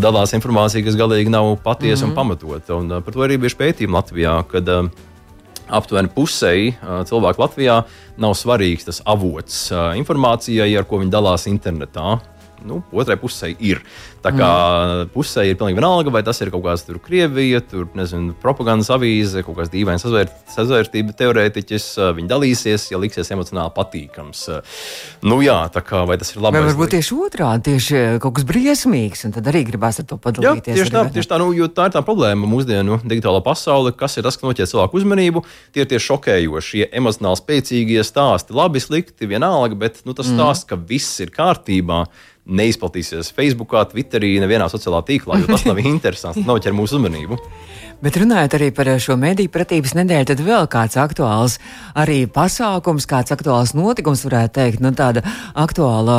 dalās 0.00 0.34
informācija, 0.36 0.84
kas 0.86 0.96
galīgi 0.98 1.32
nav 1.32 1.56
patiesa 1.64 2.06
mm 2.06 2.10
-hmm. 2.12 2.18
un 2.28 2.34
mhm. 2.34 2.48
pamatota. 2.48 2.74
Un 2.74 3.02
par 3.02 3.14
to 3.14 3.20
arī 3.20 3.38
bija 3.38 3.58
pētījumi 3.58 3.94
Latvijā, 3.94 4.42
kad 4.48 4.68
aptuveni 5.68 6.08
pusēji 6.08 6.74
cilvēku 7.04 7.42
Latvijā 7.42 7.82
nav 8.16 8.34
svarīgs 8.34 8.84
tas 8.84 9.02
avots 9.04 9.70
informācijai, 9.96 10.78
ar 10.78 10.84
ko 10.84 10.98
viņi 10.98 11.10
dalās 11.10 11.46
internetā. 11.46 12.18
Nu, 12.66 12.80
otrai 12.92 13.18
pusē 13.20 13.50
ir. 13.52 13.82
Tā 14.18 14.32
kā 14.34 14.48
mm. 14.48 15.10
pusē 15.14 15.44
ir 15.46 15.56
pilnīgi 15.58 15.78
vienalga, 15.78 16.10
vai 16.10 16.24
tas 16.26 16.40
ir 16.42 16.50
kaut 16.50 16.64
kāds 16.64 16.82
tur 16.86 16.98
Krievija, 17.02 17.60
tur 17.62 17.86
nezinu, 17.98 18.32
propagandas 18.42 18.90
avīze, 18.90 19.44
kaut 19.46 19.60
kāds 19.60 19.70
dīvains 19.70 20.02
sazvērt, 20.02 20.34
sazvērtība 20.50 21.14
teorētiķis. 21.18 21.86
Viņi 22.18 22.30
dalīsies, 22.30 22.88
ja 22.90 22.98
liksies 22.98 23.30
emocionāli 23.34 23.70
patīkams. 23.76 24.42
Nu 25.28 25.38
jā, 25.44 25.60
tā 25.74 25.84
kā 25.86 26.02
vai 26.08 26.18
tas 26.18 26.32
ir 26.34 26.42
labi. 26.42 26.58
Vai 26.58 26.66
varbūt 26.72 26.96
tieši 26.96 27.18
otrādi, 27.28 27.64
tieši 27.70 28.02
kaut 28.24 28.38
kas 28.38 28.48
briesmīgs, 28.48 29.22
un 29.28 29.36
tad 29.36 29.50
arī 29.52 29.62
gribēs 29.68 30.02
ar 30.02 30.08
to 30.10 30.18
padalīties. 30.24 30.74
Jā, 30.74 30.82
tieši 30.82 30.94
tā, 30.96 31.04
tieši 31.14 31.30
tā, 31.30 31.38
nu, 31.42 31.52
tā 31.78 31.88
ir 31.88 31.94
tā 31.94 32.02
problēma 32.06 32.50
mūsdienu 32.50 32.98
digitālā 33.04 33.42
pasaule, 33.46 33.94
kas 33.94 34.18
ir 34.18 34.26
tas, 34.26 34.38
kas 34.38 34.48
noķer 34.48 34.70
cilvēku 34.72 34.98
uzmanību. 34.98 35.44
Tie 35.76 35.84
ir 35.84 35.90
tie 35.90 36.02
šokējošie, 36.02 36.88
emocionāli 36.98 37.38
spēcīgie 37.38 38.02
stāsti, 38.06 38.56
labi, 38.56 38.82
slikti, 38.82 39.30
vienalga, 39.30 39.78
bet 39.78 40.02
nu, 40.08 40.16
tas 40.16 40.26
mm. 40.26 40.38
stāsts, 40.38 40.68
ka 40.68 40.80
viss 40.88 41.22
ir 41.22 41.32
kārtībā 41.34 42.06
neizplatīsies 42.48 43.32
Facebook, 43.36 43.76
Twitterī, 43.92 44.36
nevienā 44.42 44.68
sociālā 44.72 45.02
tīklā, 45.06 45.42
jo 45.42 45.50
tas 45.50 45.66
nav 45.68 45.80
interesants, 45.94 46.40
nav 46.46 46.62
ķer 46.64 46.76
mūsu 46.76 46.98
uzmanību. 46.98 47.38
Bet 47.98 48.14
runājot 48.14 48.54
arī 48.54 48.68
par 48.70 48.86
šo 49.02 49.16
mediju 49.18 49.50
pratības 49.50 49.96
nedēļu, 49.98 50.26
tad 50.30 50.40
vēl 50.46 50.66
kāds 50.70 50.94
aktuāls 51.02 51.56
arī 51.98 52.20
pasākums, 52.30 53.08
kāds 53.10 53.34
aktuāls 53.34 53.72
notikums, 53.74 54.22
varētu 54.22 54.52
teikt, 54.54 54.82
nu, 54.84 54.92
tāda 54.94 55.24
aktuāla 55.58 56.18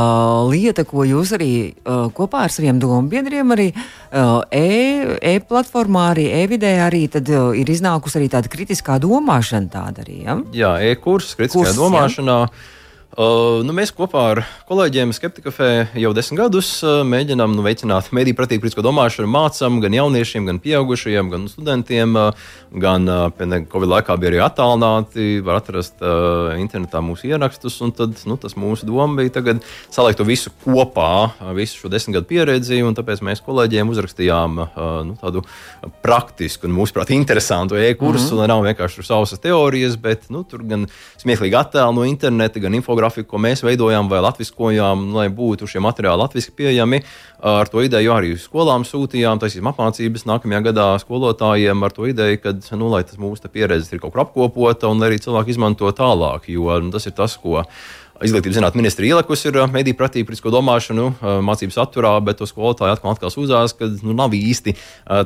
lieta, 0.52 0.84
ko 0.88 1.06
jūs 1.08 1.32
arī 1.38 1.52
uh, 1.72 2.10
kopā 2.16 2.44
ar 2.50 2.52
saviem 2.52 2.82
domu 2.84 3.08
biedriem 3.14 3.56
arī 3.56 3.70
uh, 3.72 4.44
e-platformā, 4.52 6.10
e 6.10 6.18
arī 6.18 6.26
e-vidē 6.42 6.74
arī 6.84 7.06
tad 7.14 7.32
uh, 7.32 7.54
ir 7.56 7.72
iznākusi 7.72 8.20
arī 8.20 8.28
tāda 8.36 8.52
kritiskā 8.52 9.00
domāšana 9.00 9.72
tāda 9.72 10.04
arī, 10.04 10.20
ja? 10.28 10.36
Jā, 10.52 10.74
e-kurs, 10.92 11.32
kritiskā 11.40 11.64
Kurs, 11.64 11.80
domāšanā. 11.80 12.42
Ja? 12.44 12.76
Uh, 13.20 13.60
nu, 13.68 13.74
mēs 13.76 13.90
kopā 13.92 14.22
ar 14.32 14.40
kolēģiem 14.70 15.10
Skeptikafē 15.12 15.90
jau 16.00 16.14
desmit 16.16 16.40
gadus 16.40 16.70
uh, 16.88 17.02
mēģinām 17.04 17.52
nu, 17.52 17.64
veicināt 17.66 18.14
mediju 18.16 18.38
pratīgu 18.38 18.64
kritisko 18.64 18.80
domāšanu, 18.86 19.28
mācām 19.28 19.82
gan 19.84 19.98
jauniešiem, 19.98 20.46
gan 20.48 20.62
pieaugušajiem, 20.64 21.28
gan 21.34 21.50
studentiem, 21.52 22.16
uh, 22.16 22.54
gan 22.72 23.12
uh, 23.12 23.66
Covid 23.74 23.92
laikā 23.92 24.16
bija 24.22 24.32
arī 24.32 24.40
attālināti, 24.46 25.26
var 25.44 25.60
atrast 25.60 26.00
uh, 26.00 26.54
internetā 26.62 27.02
mūsu 27.04 27.28
ierakstus, 27.28 27.76
un 27.84 27.92
tad 27.98 28.16
nu, 28.24 28.38
tas 28.40 28.56
mūsu 28.56 28.88
doma 28.88 29.20
bija 29.20 29.36
tagad 29.42 29.60
salikt 29.92 30.22
to 30.22 30.28
visu 30.30 30.56
kopā, 30.64 31.10
uh, 31.28 31.52
visu 31.60 31.76
šo 31.82 31.92
desmit 31.92 32.22
gadu 32.22 32.32
pieredzi, 32.32 32.80
un 32.88 32.96
tāpēc 32.96 33.20
mēs 33.28 33.44
kolēģiem 33.44 33.92
uzrakstījām 33.98 34.64
uh, 34.64 34.80
nu, 35.10 35.18
tādu 35.20 35.44
praktisku 36.08 36.72
un, 36.72 36.78
mūsuprāt, 36.80 37.12
interesantu 37.12 37.76
e-kursu, 37.84 38.30
mm 38.30 38.32
-hmm. 38.32 38.40
lai 38.46 38.50
nav 38.56 38.64
vienkārši 38.70 39.04
savas 39.12 39.36
teorijas, 39.44 40.00
bet 40.00 40.32
nu, 40.32 40.48
tur 40.48 40.64
gan 40.64 40.88
smieklīgi 41.20 41.60
attēli 41.66 42.00
no 42.00 42.08
interneta, 42.08 42.64
gan 42.64 42.80
infogrāfija 42.80 43.09
infografiku, 43.10 43.30
ko 43.34 43.40
mēs 43.42 43.64
veidojām 43.64 44.10
vai 44.10 44.22
latviskojām, 44.22 45.14
lai 45.14 45.30
būtu 45.30 45.68
šie 45.68 45.82
materiāli 45.82 46.22
latviski 46.22 46.54
pieejami. 46.56 47.02
Ar 47.42 47.68
to 47.68 47.82
ideju 47.82 48.12
arī 48.14 48.36
skolām 48.38 48.84
sūtījām, 48.84 49.40
taisīsim 49.40 49.68
apmācības 49.70 50.26
nākamajā 50.28 50.62
gadā 50.70 51.00
skolotājiem 51.00 51.84
ar 51.84 51.92
to 51.92 52.06
ideju, 52.10 52.40
ka 52.44 52.54
nu, 52.76 52.92
mūsu 52.92 53.50
pieredze 53.50 53.96
ir 53.96 54.02
kaut 54.02 54.14
kur 54.14 54.26
apkopota 54.26 54.90
un 54.90 55.02
arī 55.02 55.20
cilvēki 55.20 55.56
izmanto 55.56 55.90
tālāk, 55.92 56.50
jo 56.50 56.70
nu, 56.82 56.92
tas 56.92 57.08
ir 57.08 57.16
tas, 57.16 57.38
ko 57.38 57.64
Izglītības 58.20 58.58
zinātnē 58.58 58.82
ministra 58.82 59.08
ielikusi 59.08 59.48
ir 59.48 59.58
mediju 59.72 59.96
pratība, 59.96 60.28
kritisko 60.28 60.52
domāšanu, 60.52 61.06
mācību 61.48 61.72
saturā, 61.72 62.12
bet 62.24 62.42
to 62.42 62.48
skolotāji 62.50 62.92
atkal, 62.92 63.14
atkal 63.16 63.32
sūdzās, 63.32 63.76
ka 63.80 63.88
nu, 64.04 64.12
nav 64.18 64.36
īsti 64.36 64.74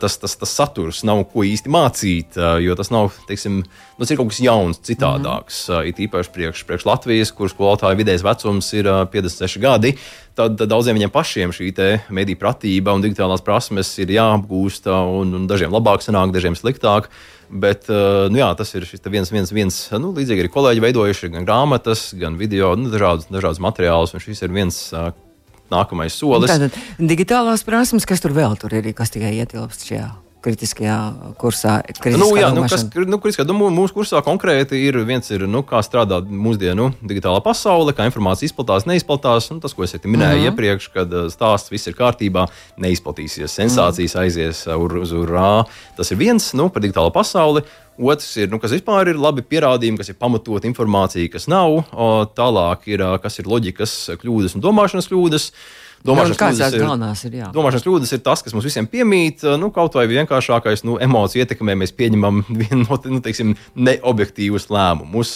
tas, 0.03 0.19
tas, 0.21 0.35
tas 0.37 0.53
saturs, 0.53 1.01
nav 1.07 1.23
ko 1.31 1.45
īsti 1.47 1.73
mācīt, 1.73 2.37
jo 2.61 2.77
tas 2.77 2.93
nav, 2.93 3.15
teiksim, 3.29 3.63
nu, 3.63 4.05
ir 4.05 4.19
kaut 4.19 4.29
kas 4.29 4.43
jauns, 4.45 4.81
citādāks. 4.85 5.65
Mm 5.69 5.75
-hmm. 5.75 5.89
It 5.89 5.99
īpaši 6.05 6.33
priekš, 6.33 6.63
priekš 6.67 6.85
Latvijas, 6.85 7.31
kur 7.31 7.49
skolotāja 7.49 7.97
vidējais 7.97 8.23
vecums 8.23 8.73
ir 8.73 8.85
56 8.85 9.59
gadi. 9.59 9.95
Tad, 10.33 10.57
tad 10.57 10.69
daudziem 10.69 10.95
viņiem 10.97 11.11
pašiem 11.13 11.51
šī 11.51 11.99
mediju 12.09 12.37
pratība 12.37 12.93
un 12.93 13.01
digitālās 13.01 13.41
prasmes 13.41 13.99
ir 13.99 14.07
jāapgūst, 14.07 14.87
un, 14.89 15.33
un 15.33 15.47
dažiem 15.47 15.71
labāk 15.71 16.01
sanāk, 16.01 16.31
dažiem 16.31 16.55
sliktāk. 16.55 17.09
Bet 17.53 17.85
uh, 17.91 18.25
nu 18.33 18.39
jā, 18.39 18.47
tas 18.57 18.71
ir 18.73 18.87
viens, 19.13 19.29
viens, 19.29 19.51
viens 19.53 19.77
nu, 20.01 20.09
līdzīgi 20.17 20.45
arī 20.45 20.49
kolēģi 20.53 20.81
veidojuši 20.87 21.29
gan 21.35 21.45
grāmatas, 21.45 22.07
gan 22.17 22.39
video, 22.39 22.71
nu, 22.79 22.89
dažādus, 22.93 23.29
dažādus 23.29 23.61
materiālus. 23.61 24.15
Šis 24.23 24.41
ir 24.47 24.55
viens 24.55 24.79
uh, 24.95 25.11
nākamais 25.73 26.17
solis. 26.17 26.49
Tātad 26.49 26.73
digitālās 26.97 27.65
prasmes, 27.67 28.09
kas 28.09 28.25
tur 28.25 28.33
vēl 28.33 28.57
tur 28.61 28.73
ir, 28.73 28.89
kas 28.97 29.13
tikai 29.13 29.35
ietilpst 29.37 29.85
šajā 29.89 30.09
kritiskajā 30.43 30.97
kursā. 31.39 31.77
Nu, 32.11 32.29
jā, 32.37 32.49
nu, 32.55 32.65
kas, 32.69 32.85
nu, 33.07 33.19
kritiskā, 33.21 33.45
nu, 33.47 33.69
mūsu 33.73 33.95
kursā 33.95 34.21
konkrēti 34.25 34.79
ir 34.87 34.97
viens, 35.07 35.29
ir, 35.33 35.45
nu, 35.49 35.63
kā 35.67 35.81
strādā 35.85 36.19
mūsdienu 36.23 36.89
digitālā 37.01 37.39
pasaule, 37.45 37.95
kā 37.95 38.07
informācija 38.09 38.49
izplatās, 38.49 38.87
neizplatās. 38.89 39.49
Nu, 39.53 39.61
tas, 39.63 39.75
ko 39.75 39.85
es 39.87 39.95
minēju 39.95 40.17
mm 40.17 40.41
-hmm. 40.41 40.49
iepriekš, 40.51 40.89
kad 40.93 41.13
uh, 41.13 41.29
stāsts 41.31 41.71
viss 41.71 41.87
ir 41.87 41.95
kārtībā, 41.95 42.47
neizplatīsies, 42.77 43.55
sensācijas 43.55 44.15
mm 44.15 44.19
-hmm. 44.19 44.23
aizies 44.23 44.67
uh, 44.67 45.01
uz, 45.01 45.11
urā. 45.11 45.65
Tas 45.97 46.11
ir 46.11 46.17
viens 46.17 46.53
nu, 46.53 46.69
par 46.69 46.81
digitālo 46.81 47.11
pasauli. 47.13 47.63
Otrs 47.97 48.37
ir, 48.37 48.49
nu, 48.49 48.59
kas 48.59 48.71
vispār 48.71 49.07
ir 49.07 49.15
labi 49.15 49.41
pierādījumi, 49.41 49.97
kas 49.97 50.09
ir 50.09 50.15
pamatot 50.15 50.65
informācija, 50.65 51.29
kas 51.29 51.47
nav. 51.47 51.83
O, 51.93 52.25
tālāk 52.25 52.87
ir, 52.87 53.01
uh, 53.01 53.19
kas 53.21 53.39
ir 53.39 53.45
loģikas 53.45 54.09
kļūdas 54.21 54.55
un 54.55 54.61
domāšanas 54.61 55.07
kļūdas. 55.07 55.51
Domāšanas 56.03 56.39
kļūdas, 56.39 56.73
ir, 57.23 57.35
ir, 57.37 57.43
domāšanas 57.55 57.85
kļūdas 57.85 58.11
ir 58.15 58.21
tas, 58.25 58.41
kas 58.43 58.55
mums 58.55 58.65
visiem 58.67 58.87
piemīt. 58.91 59.45
Nu, 59.59 59.69
kaut 59.71 59.95
vai 59.95 60.03
vienkāršākais 60.11 60.83
nu, 60.83 60.97
emociju 61.03 61.45
ietekmē 61.45 61.77
mēs 61.79 61.95
pieņemam 61.95 62.41
vienu 62.61 62.83
no 62.83 62.97
nu, 63.13 63.21
teiksim, 63.23 63.53
neobjektīvus 63.79 64.67
lēmumus, 64.73 65.31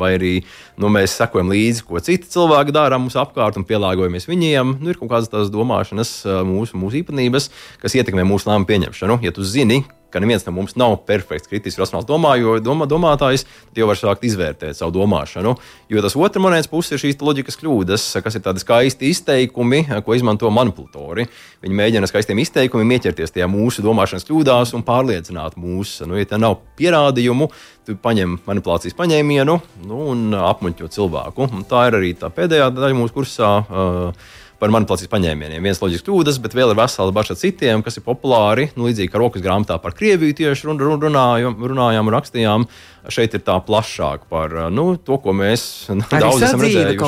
vai 0.00 0.12
arī 0.18 0.34
nu, 0.80 0.90
mēs 0.92 1.16
sekojam 1.16 1.52
līdzi, 1.52 1.86
ko 1.88 2.02
citi 2.04 2.28
cilvēki 2.34 2.76
dara 2.76 3.00
mums 3.00 3.16
apkārt 3.20 3.56
un 3.56 3.64
pielāgojamies 3.68 4.28
viņiem. 4.28 4.76
Nu, 4.82 4.92
ir 4.92 5.00
kaut 5.00 5.14
kādas 5.14 5.32
tās 5.32 5.52
domāšanas, 5.54 6.12
mūsu, 6.48 6.76
mūsu 6.80 7.00
īpatnības, 7.00 7.48
kas 7.80 7.96
ietekmē 7.96 8.26
mūsu 8.28 8.50
lēmumu 8.50 8.68
pieņemšanu. 8.68 9.22
Ja 9.24 9.32
tu 9.32 9.46
zini, 9.46 9.80
ka 10.12 10.22
neviens 10.22 10.44
no 10.46 10.54
mums 10.56 10.76
nav 10.80 10.96
perfekts, 11.08 11.48
kritisks, 11.50 11.78
racionāls 11.80 12.08
domājo, 12.08 12.58
domā, 12.64 12.88
domātājs, 12.90 13.46
tad 13.70 13.80
jau 13.80 13.88
var 13.90 13.98
sākt 13.98 14.26
izvērtēt 14.28 14.78
savu 14.78 14.94
domāšanu. 14.98 15.54
Jo 15.92 16.04
tas 16.04 16.16
otrs 16.18 16.42
monētas 16.42 16.70
puses 16.70 16.96
ir 16.96 17.02
šīs 17.04 17.20
loģikas 17.22 17.58
kļūdas, 17.60 18.06
kas 18.24 18.38
ir 18.38 18.44
tādi 18.44 18.62
skaisti 18.62 19.10
izteikumi, 19.14 19.84
ko 20.04 20.16
izmanto 20.18 20.50
manipulatori. 20.54 21.28
Viņi 21.64 21.78
mēģina 21.80 22.10
skaistiem 22.10 22.42
izteikumiem 22.42 22.96
ieķerties 22.96 23.34
tajā 23.34 23.48
mūsu 23.50 23.84
domāšanas 23.86 24.26
kļūdās 24.28 24.74
un 24.78 24.86
pārliecināt 24.86 25.58
mūs. 25.60 25.98
Nu, 26.08 26.18
ja 26.18 26.28
tā 26.28 26.40
nav 26.40 26.60
pierādījumu, 26.80 27.50
tu 27.86 27.96
paņem 28.00 28.38
manipulācijas 28.46 28.96
paņēmienu 28.98 29.56
nu, 29.86 30.02
un 30.12 30.36
apmuļķo 30.36 30.90
cilvēku. 30.94 31.50
Un 31.50 31.66
tā 31.68 31.88
ir 31.88 31.98
arī 32.00 32.14
tā 32.18 32.30
pēdējā 32.34 32.70
daļa 32.76 33.00
mūsu 33.00 33.16
kursā. 33.16 33.56
Uh, 33.66 34.38
par 34.60 34.72
manipulācijas 34.74 35.10
paņēmieniem. 35.12 35.64
Viens 35.64 35.80
loģisks 35.80 36.06
kļūdas, 36.06 36.38
bet 36.44 36.54
vēl 36.56 36.74
ir 36.74 36.78
vesela 36.78 37.14
baša 37.16 37.38
citiem, 37.40 37.84
kas 37.86 37.96
ir 37.96 38.06
populāri. 38.06 38.68
Nu, 38.76 38.88
līdzīgi 38.90 39.12
kā 39.12 39.20
rokas 39.22 39.44
grāmatā 39.44 39.80
par 39.80 39.96
Krieviju 39.96 40.36
tieši 40.42 40.68
runājām, 40.68 41.56
runājām 41.72 42.10
un 42.10 42.16
rakstījām. 42.18 42.70
Šeit 43.08 43.32
ir 43.32 43.40
tā 43.40 43.54
plašāk 43.64 44.26
par 44.28 44.52
nu, 44.68 44.92
to, 45.00 45.16
ko 45.24 45.32
mēs 45.32 45.62
nu, 45.88 46.04
daudz 46.04 46.42
esam 46.44 46.60
redzējuši. 46.60 46.98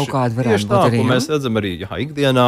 Tieši 0.48 0.68
tā, 0.70 0.78
arī, 0.86 0.96
ko 0.96 1.04
mēs 1.04 1.26
redzam 1.28 1.60
arī 1.60 1.72
jā, 1.82 1.90
ikdienā, 2.00 2.46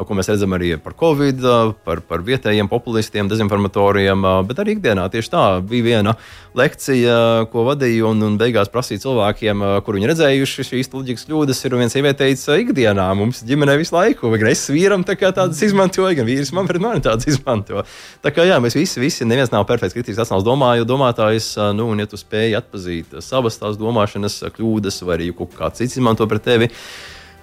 ko 0.00 0.16
mēs 0.16 0.30
redzam 0.32 0.56
arī 0.56 0.70
par 0.80 0.96
Covid, 0.96 1.44
par, 1.84 2.00
par 2.08 2.24
vietējiem 2.24 2.70
populistiem, 2.72 3.28
dezinformatoriem, 3.28 4.24
bet 4.48 4.64
arī 4.64 4.78
ikdienā 4.78 5.04
tieši 5.12 5.32
tā 5.34 5.44
bija 5.60 5.86
viena 5.90 6.16
lekcija, 6.56 7.18
ko 7.52 7.66
vadīju 7.68 8.08
un, 8.14 8.24
un 8.30 8.40
beigās 8.40 8.72
prasīju 8.72 9.04
cilvēkiem, 9.04 9.66
kur 9.84 10.00
viņi 10.00 10.10
redzējuši 10.14 10.68
šīs 10.70 10.92
loģikas 10.96 11.28
kļūdas. 11.28 11.62
Ir 11.68 11.76
viens 11.76 11.92
sieviete 11.92 12.24
teica, 12.24 12.56
ikdienā 12.64 13.10
mums 13.20 13.44
ģimenē 13.44 13.76
visu 13.82 13.92
laiku, 13.98 14.32
vai 14.32 14.40
es 14.50 14.64
vīram 14.72 15.04
tādas 15.06 15.60
izmantoju, 15.66 16.14
gan 16.18 16.28
vīrs 16.28 16.52
man 16.56 16.68
mani 16.82 17.02
tādas 17.04 17.28
izmanto. 17.30 17.84
Tā 18.24 18.32
kā 18.34 18.46
jā, 18.46 18.60
mēs 18.62 18.78
visi, 18.78 19.00
visi 19.02 19.28
neviens 19.28 19.52
nav 19.54 19.66
perfekts 19.68 19.96
kritisks 19.96 20.22
racionāls 20.22 20.46
domāju, 20.46 20.86
domātājs, 20.88 21.54
nu, 21.76 21.90
un 21.92 22.02
ja 22.02 22.08
tu 22.10 22.20
spēj 22.20 22.58
atpazīt 22.60 23.18
savas 23.24 23.58
tās 23.60 23.78
domāšanas 23.80 24.42
kļūdas, 24.56 25.02
vai 25.06 25.18
arī 25.20 25.30
kaut 25.36 25.56
kāds 25.58 25.82
cits 25.82 25.98
izmanto 26.00 26.28
pret 26.30 26.46
tevi. 26.46 26.70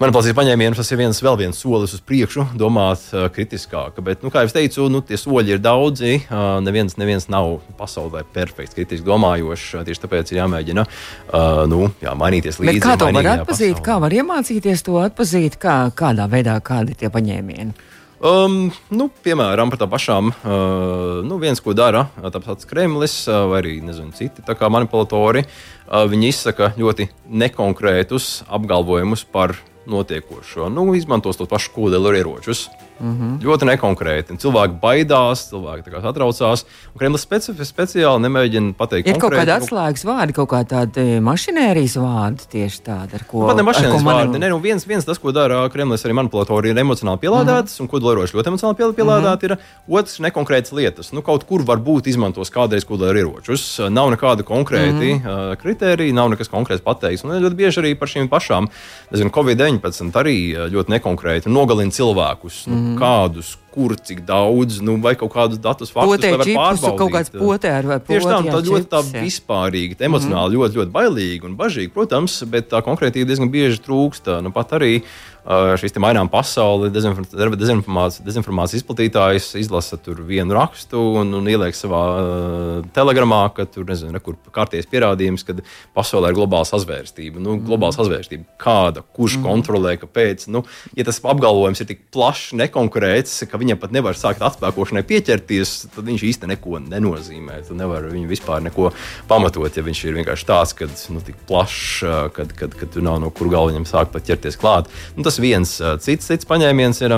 Manipulācijas 0.04 0.36
paņēmienus 0.36 0.80
tas 0.82 0.90
ir 0.92 1.00
viens, 1.00 1.20
vēl 1.24 1.38
viens 1.40 1.60
solis 1.64 1.94
uz 1.96 2.02
priekšu, 2.04 2.44
domāt 2.60 3.06
uh, 3.14 3.30
kritiskāk. 3.32 4.02
Bet, 4.04 4.20
nu, 4.26 4.32
kā 4.34 4.42
jau 4.44 4.52
teicu, 4.52 4.90
nu, 4.92 5.00
tie 5.06 5.16
soļi 5.16 5.56
ir 5.56 5.62
daudzi. 5.64 6.18
Uh, 6.26 6.58
neviens, 6.66 6.98
neviens 7.00 7.30
nav 7.32 7.62
pasaulē 7.80 8.26
perfekts, 8.36 8.76
kritiski 8.76 9.08
domājošs. 9.08 9.86
Tieši 9.88 10.04
tāpēc 10.04 10.34
ir 10.34 10.42
jāmēģina 10.42 10.84
uh, 10.84 11.64
nu, 11.72 11.88
jā, 12.04 12.18
mainīties 12.20 12.60
līdzi. 12.60 12.82
Bet 12.82 12.84
kā 12.84 12.98
to 13.00 13.08
var 13.16 13.32
atpazīt? 13.38 13.78
Pasaulē. 13.78 13.88
Kā 13.88 13.98
var 14.04 14.18
iemācīties 14.20 14.84
to 14.84 15.00
atpazīt? 15.06 15.56
Kā, 15.64 15.80
kādā 15.96 16.28
veidā, 16.28 16.60
kādi 16.60 16.92
ir 16.92 17.00
tie 17.06 17.14
paņēmieni? 17.14 17.92
Um, 18.24 18.70
nu, 18.92 19.10
piemēram, 19.24 19.72
par 19.72 19.80
tām 19.86 19.92
pašām, 19.92 20.32
uh, 20.36 21.20
nu, 21.28 21.40
viens, 21.40 21.64
ko 21.64 21.72
dara 21.76 22.10
tāds 22.24 22.68
Kremlis 22.68 23.22
uh, 23.28 23.46
vai 23.52 23.64
arī 23.64 23.80
nezinu, 23.84 24.12
citi 24.16 24.44
manipulatori, 24.48 25.48
uh, 25.48 26.04
viņi 26.12 26.32
izsaka 26.32 26.74
ļoti 26.76 27.08
nekonkrētus 27.28 28.42
apgalvojumus 28.48 29.24
par 29.28 29.56
notiekošo. 29.86 30.70
Nu, 30.70 30.96
izmantos 30.96 31.38
to 31.38 31.46
pašu 31.46 31.72
kodola 31.76 32.16
ieročus. 32.18 32.68
Mm 33.00 33.14
-hmm. 33.20 33.44
Ļoti 33.44 33.66
nekonkrēti. 33.66 34.38
Cilvēki 34.38 34.80
baidās, 34.82 35.48
cilvēki 35.50 36.02
satraucās. 36.02 36.66
Kremlis 36.98 37.22
speci 37.22 37.54
speciāli 37.66 38.22
nemēģina 38.22 38.74
pateikt, 38.78 39.08
ir 39.08 39.18
kaut 39.18 39.34
kāda 39.34 39.58
atslēgas 39.60 40.06
vārdi, 40.06 40.34
kaut 40.34 40.50
kā 40.50 40.62
tāda 40.64 41.02
e, 41.02 41.20
mašinērijas 41.20 41.96
vārdi 41.98 42.48
tieši 42.52 42.82
tāda, 42.86 43.18
ar 43.18 43.26
ko. 43.28 43.48
Pat 43.48 43.58
ne 43.58 43.64
mašinērijas 43.64 44.04
vārdi. 44.04 44.32
Man... 44.32 44.40
Ne, 44.40 44.50
nu 44.50 44.60
viens, 44.60 44.88
viens 44.88 45.06
tas, 45.06 45.20
ko 45.20 45.32
dara 45.32 45.70
Kremlis, 45.70 46.06
arī 46.06 46.14
manipulatori 46.14 46.70
ir 46.70 46.78
emocionāli 46.78 47.20
pielādētas, 47.26 47.74
mm 47.74 47.78
-hmm. 47.78 47.82
un 47.82 47.88
kodolieroči 47.88 48.38
ļoti 48.38 48.48
emocionāli 48.54 48.94
pielādēti. 48.96 49.44
Mm 49.44 49.50
-hmm. 49.50 49.52
ir. 49.52 49.58
Otrs- 49.88 50.20
nekonkrētas 50.26 50.72
lietas. 50.72 51.12
Nu, 51.12 51.22
kaut 51.22 51.44
kur 51.44 51.62
varbūt 51.62 52.08
izmantos 52.08 52.52
kādreiz 52.52 52.86
kodolieročus. 52.86 53.80
Nav 53.90 54.12
nekāda 54.12 54.44
konkrēti 54.44 55.14
mm 55.14 55.20
-hmm. 55.20 55.56
kriteriji, 55.56 56.14
nav 56.14 56.30
nekas 56.30 56.50
konkrēts 56.50 56.82
pateikts. 56.82 57.24
Un 57.24 57.32
ļoti 57.32 57.56
bieži 57.56 57.82
arī 57.82 57.96
par 57.96 58.08
šīm 58.08 58.30
pašām, 58.30 58.68
nezinu, 59.12 59.30
Covid-19 59.30 60.12
arī 60.12 60.70
ļoti 60.70 60.90
nekonkrēti 60.90 61.50
nogalina 61.50 61.92
cilvēkus. 61.92 62.68
Mm 62.68 62.74
-hmm. 62.74 62.83
Nu, 62.84 62.96
kādus, 63.00 63.54
kur, 63.74 63.96
cik 63.98 64.22
daudz, 64.28 64.78
nu, 64.86 64.96
vai 65.02 65.16
kaut 65.18 65.32
kādus 65.34 65.62
datus 65.62 65.94
faktus 65.94 66.20
potē 66.20 66.32
var 66.36 66.46
pārbaudīt. 66.46 67.00
Kaut 67.00 67.14
kāds 67.16 67.34
potē 67.34 67.74
vai 67.88 67.98
potē. 67.98 68.10
Tieši 68.12 68.30
tā, 68.30 68.40
tā 68.50 68.62
ļoti 68.68 68.90
tā 68.92 69.02
vispārīgi, 69.16 70.00
emocionāli 70.00 70.58
mm 70.58 70.62
ļoti, 70.62 70.80
ļoti 70.82 70.94
bailīgi 70.94 71.50
un 71.50 71.58
bažīgi, 71.60 71.94
protams, 71.96 72.38
bet 72.50 72.70
tā 72.74 72.84
konkrētība 72.86 73.32
diezgan 73.32 73.52
bieži 73.54 73.82
trūkst. 73.86 74.30
Nu, 74.46 74.54
pat 74.56 74.76
arī 74.78 75.00
šīs 75.44 75.98
mainām 76.00 76.30
pasauli, 76.32 76.88
dezinformācijas, 76.94 78.22
dezinformācijas 78.24 78.80
izplatītājs 78.80 79.50
izlasa 79.60 80.00
vienu 80.24 80.56
rakstu 80.56 81.02
un, 81.20 81.34
un 81.36 81.50
ieliek 81.52 81.76
savā 81.76 82.04
uh, 82.16 82.86
telegramā, 82.96 83.42
ka 83.56 83.66
tur 83.68 83.84
nezinu, 83.90 84.22
kur 84.24 84.38
kārties 84.56 84.88
pierādījums, 84.88 85.44
ka 85.44 85.58
pasaulē 85.96 86.32
ir 86.32 86.38
globāla 86.38 86.68
sazvērstība. 86.70 87.42
Nu, 87.44 87.58
globāla 87.60 87.92
mm. 87.92 87.98
sazvērstība 87.98 88.48
kāda, 88.62 89.04
kurš 89.16 89.38
mm. 89.40 89.48
kontrolē, 89.50 89.98
kāpēc. 90.00 90.48
Nu, 90.54 90.64
ja 90.96 91.04
tas 91.08 91.20
apgalvojums 91.20 91.84
ir 91.84 91.92
tik 91.92 92.06
plašs, 92.16 92.54
nekonkrēts, 92.64 93.44
ka 93.52 93.60
viņam 93.60 93.82
pat 93.84 93.96
nevar 93.96 94.16
sākt 94.20 94.46
atspēkošanai 94.48 95.04
pieķerties, 95.12 95.76
tad 95.98 96.08
viņš 96.08 96.26
īsti 96.30 96.52
neko 96.54 96.80
nenozīmē. 96.88 97.60
Tu 97.68 97.76
nevari 97.76 98.14
viņu 98.16 98.32
vispār 98.32 98.64
neko 98.64 98.94
pamatot, 99.28 99.68
ja 99.76 99.84
viņš 99.84 100.06
ir 100.08 100.18
vienkārši 100.22 100.48
tāds, 100.48 100.76
ka 100.78 100.88
nu, 101.12 101.20
tik 101.26 101.44
plašs, 101.52 102.32
kad, 102.40 102.56
kad, 102.56 102.80
kad 102.80 102.96
tu 102.96 103.04
nav 103.04 103.20
no 103.20 103.34
kur 103.34 103.52
galva 103.52 103.74
viņam 103.74 103.90
sākt 103.90 104.16
pat 104.16 104.32
ķerties 104.32 104.60
klāt. 104.62 104.92
Nu, 105.18 105.26
tas 105.34 105.42
viens. 105.42 105.72
Cits, 106.04 106.28
cits 106.30 106.46
paņēmiens 106.46 107.02
ir, 107.02 107.16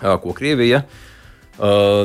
ko 0.00 0.34
Krievija 0.34 0.82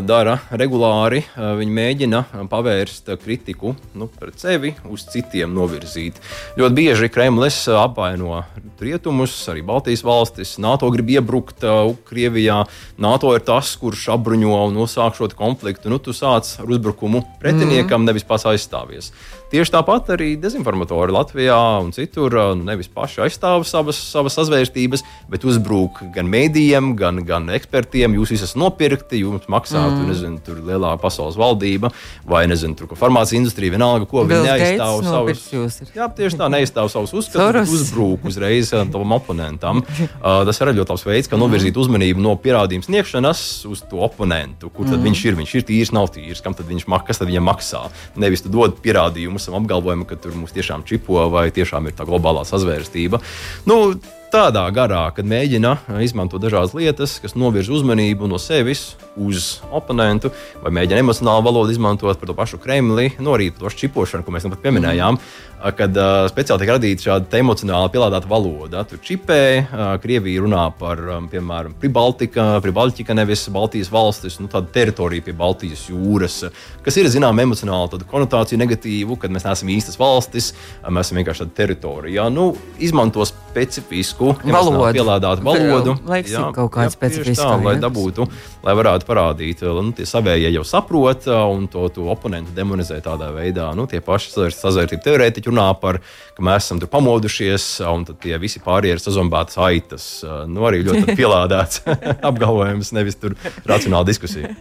dara 0.05 0.35
regulāri. 0.51 1.21
Viņi 1.35 1.75
mēģina 1.77 2.21
pavērst 2.51 3.13
kritiku 3.21 3.75
nu, 3.95 4.09
pret 4.11 4.41
sevi, 4.41 4.73
uz 4.91 5.05
citiem 5.11 5.53
novirzīt. 5.55 6.19
Ļoti 6.59 6.75
bieži 6.75 7.09
Kremlis 7.13 7.61
apvaino 7.71 8.41
rietumus, 8.83 9.37
arī 9.51 9.63
Baltijas 9.65 10.03
valstis. 10.05 10.55
NATO 10.61 10.89
grib 10.93 11.13
iebrukt 11.15 11.63
Krievijā. 12.09 12.63
NATO 13.01 13.31
ir 13.35 13.45
tas, 13.47 13.71
kurš 13.79 14.09
apbruņo 14.17 14.59
un 14.67 14.83
uzsāk 14.83 15.15
šo 15.17 15.29
konfliktu. 15.37 15.89
Nu, 15.91 16.01
tu 16.03 16.13
sāc 16.15 16.51
ar 16.61 16.69
uzbrukumu 16.69 17.23
pretiniekam, 17.41 18.03
mm. 18.03 18.11
nevis 18.11 18.27
pats 18.27 18.47
aizstāvies. 18.51 19.11
Tieši 19.55 19.71
tāpat 19.71 20.09
arī 20.15 20.31
dezinformatori 20.41 21.13
Latvijā 21.13 21.57
un 21.79 21.91
citur 21.95 22.33
nu, 22.57 22.65
nevis 22.67 22.89
paši 22.91 23.21
aizstāv 23.27 23.63
savas, 23.69 23.99
savas 24.11 24.35
sazvērstības, 24.39 25.05
bet 25.31 25.45
uzbrūk 25.47 26.01
gan 26.15 26.27
mēdījiem, 26.31 26.95
gan, 26.99 27.21
gan 27.27 27.51
ekspertiem. 27.53 28.17
Jūs 28.17 28.33
esat 28.35 28.57
nopirkti, 28.59 29.21
jums 29.21 29.44
maksā 29.51 29.81
mm. 29.81 29.97
tur, 29.97 30.09
nezinu, 30.09 30.41
tur 30.45 30.61
lielā 30.65 30.95
pasaules 31.01 31.37
valdība 31.39 31.91
vai 32.27 32.45
nezinu, 32.49 32.77
tur 32.77 32.95
farmācijas 32.97 33.39
industrija, 33.39 33.75
vienalga, 33.75 34.07
ko 34.09 34.25
viņi 34.27 34.45
neaizstāv 34.47 35.03
savus. 35.05 35.79
Jā, 35.95 36.09
tieši 36.17 36.39
tā 36.39 36.49
neaizstāv 36.51 36.89
savus 36.93 37.13
uzskatus, 37.17 37.73
uzbrūk 37.75 38.27
uzreiz 38.29 38.71
tam 38.73 39.15
oponentam. 39.15 39.83
Uh, 39.85 40.43
tas 40.47 40.61
ir 40.61 40.73
ļoti 40.75 40.95
labs 40.95 41.05
veids, 41.07 41.31
kā 41.31 41.39
novirzīt 41.39 41.77
uzmanību 41.79 42.23
no 42.23 42.35
pierādījuma 42.41 42.87
sniegšanas 42.87 43.45
uz 43.69 43.83
to 43.89 44.01
oponentu, 44.05 44.71
kur 44.73 44.89
tad 44.89 44.99
mm. 44.99 45.07
viņš 45.09 45.23
ir. 45.29 45.39
Viņš 45.39 45.55
ir 45.59 45.67
tīrs, 45.69 45.93
nav 45.95 46.09
tīrs, 46.15 46.43
kam 46.43 46.57
tad 46.57 46.69
viņš 46.71 46.87
maksā, 46.91 47.09
kas 47.09 47.21
tad 47.21 47.29
viņam 47.31 47.49
maksā. 47.49 47.85
Nevis 48.21 48.45
tu 48.45 48.51
dod 48.53 48.79
pierādījumu 48.83 49.41
esam 49.41 49.59
apgalvojumi, 49.61 50.07
ka 50.09 50.19
tur 50.21 50.35
mums 50.37 50.55
tiešām 50.55 50.85
čipo 50.87 51.27
vai 51.33 51.47
tiešām 51.55 51.89
ir 51.89 51.97
tā 51.97 52.07
globālā 52.07 52.45
sazvērstība. 52.47 53.21
Nu, 53.69 53.95
tādā 54.35 54.65
garā, 54.75 55.05
kad 55.15 55.27
mēģina 55.31 55.77
izmantot 56.03 56.43
dažādas 56.43 56.73
lietas, 56.75 57.13
kas 57.23 57.37
novirza 57.39 57.71
uzmanību 57.71 58.27
no 58.27 58.35
sevis 58.41 58.97
uz 59.15 59.61
oponentu, 59.71 60.31
vai 60.59 60.73
mēģina 60.75 60.99
emocionālu 61.05 61.45
valodu 61.45 61.71
izmantot 61.71 62.19
par 62.19 62.27
to 62.27 62.35
pašu 62.35 62.59
Kremli, 62.59 63.13
no 63.23 63.37
arī 63.37 63.53
to 63.55 63.71
čipošanu, 63.71 64.25
ko 64.27 64.35
mēs 64.35 64.47
nu 64.47 64.51
pat 64.51 64.65
pieminējām. 64.65 65.15
Mm 65.15 65.45
kad 65.73 65.97
uh, 65.97 66.25
speciāli 66.29 66.61
tiek 66.61 66.71
radīta 66.75 67.07
šāda 67.07 67.39
emocionāli 67.39 67.91
pielādēta 67.93 68.29
valoda. 68.29 68.83
Tur 68.85 68.99
čipē, 69.01 69.39
uh, 69.63 69.85
Krievija 70.03 70.43
runā 70.43 70.65
par, 70.77 71.01
um, 71.15 71.29
piemēram, 71.31 71.73
Pribaltika, 71.81 72.59
Pribaltika 72.61 73.15
nevis 73.17 73.47
Baltijas 73.53 73.89
valstis, 73.93 74.37
nu, 74.41 74.49
tāda 74.51 74.69
teritorija 74.75 75.25
pie 75.25 75.33
Baltijas 75.37 75.87
jūras, 75.89 76.43
kas 76.85 76.99
ir, 77.01 77.09
zinām, 77.09 77.39
emocionāli 77.41 78.03
konotācija 78.09 78.59
negatīvu, 78.61 79.17
kad 79.21 79.33
mēs 79.33 79.47
neesam 79.47 79.71
īstas 79.73 79.97
valstis, 79.99 80.51
mēs 80.85 81.09
esam 81.09 81.21
vienkārši 81.21 81.45
tāda 81.45 81.57
teritorija. 81.57 82.27
Nu, 82.33 82.51
izmanto 82.77 83.25
specifisku 83.25 84.35
valodu, 84.43 84.83
pielādētu 84.95 85.45
valodu. 85.45 85.97
Jā, 86.25 86.49
kaut 86.55 86.73
kāda 86.75 86.93
specifiska. 86.93 87.47
Tā, 87.55 87.57
lai 87.63 87.75
dabūtu, 87.81 88.27
lai 88.65 88.75
varētu 88.77 89.07
parādīt, 89.07 89.63
nu, 89.65 89.93
tie 89.95 90.07
savējie 90.09 90.51
jau 90.57 90.65
saprot 90.67 91.27
un 91.31 91.67
to, 91.71 91.87
to 91.95 92.05
oponentu 92.11 92.53
demonizē 92.55 92.99
tādā 93.05 93.31
veidā. 93.35 93.71
Nu, 93.77 93.87
tie 93.89 94.01
paši 94.03 94.51
sazvērtību 94.53 95.05
teorētiķi 95.05 95.54
runā 95.55 95.71
par, 95.79 96.01
ka 96.35 96.43
mēs 96.43 96.67
esam 96.67 96.81
tur 96.81 96.91
pamodušies, 96.91 97.81
un 97.87 98.03
tie 98.21 98.35
visi 98.41 98.59
pārējie 98.63 98.97
ir 98.97 99.03
sazombētas 99.03 99.59
aitas. 99.63 100.07
Nu, 100.51 100.65
arī 100.67 100.83
ļoti 100.85 101.15
pielādēts 101.19 101.85
apgalvojums, 102.29 102.91
nevis 102.95 103.19
tur 103.21 103.37
racionāla 103.65 104.05
diskusija. 104.07 104.51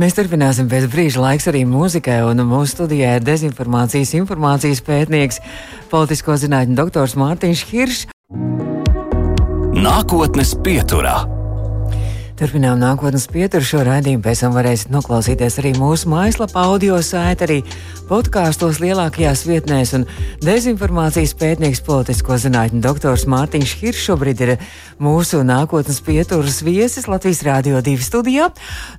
Mēs 0.00 0.14
turpināsim 0.18 0.70
pēc 0.70 0.86
brīža 0.92 1.24
laiks 1.24 1.50
arī 1.50 1.64
mūzikai, 1.68 2.20
un 2.28 2.44
mūsu 2.46 2.76
studijā 2.76 3.16
ir 3.18 3.26
dezinformācijas 3.26 4.14
informācijas 4.20 4.84
pētnieks, 4.86 5.42
politisko 5.90 6.38
zinātņu 6.38 6.78
doktors 6.78 7.18
Mārtiņš 7.18 7.66
Hiršs. 7.72 8.06
Nākotnes 9.80 10.54
pieturā. 10.64 11.39
Turpinām 12.40 12.78
nākotnes 12.80 13.26
pieturu 13.28 13.66
šo 13.68 13.82
raidījumu. 13.84 14.22
Pēc 14.24 14.40
tam 14.40 14.54
varēsiet 14.56 14.88
noklausīties 14.94 15.58
arī 15.60 15.74
mūsu 15.76 16.08
mājaslapā, 16.08 16.62
audio 16.72 16.96
sēta, 17.04 17.44
arī 17.44 17.58
podkāstos 18.08 18.78
lielākajās 18.80 19.42
vietnēs. 19.44 19.92
Un 19.98 20.06
dezinformācijas 20.40 21.34
pētnieks, 21.36 21.82
politisko 21.84 22.38
zinātņu 22.40 22.80
doktors 22.80 23.26
Mārtiņš 23.28 23.74
Hiršs 23.82 24.06
šobrīd 24.08 24.40
ir 24.46 24.52
mūsu 25.04 25.42
nākotnes 25.44 26.00
pieturas 26.06 26.62
viesis 26.64 27.10
Latvijas 27.12 27.42
Rādio 27.44 27.82
2 27.84 28.06
studijā. 28.08 28.48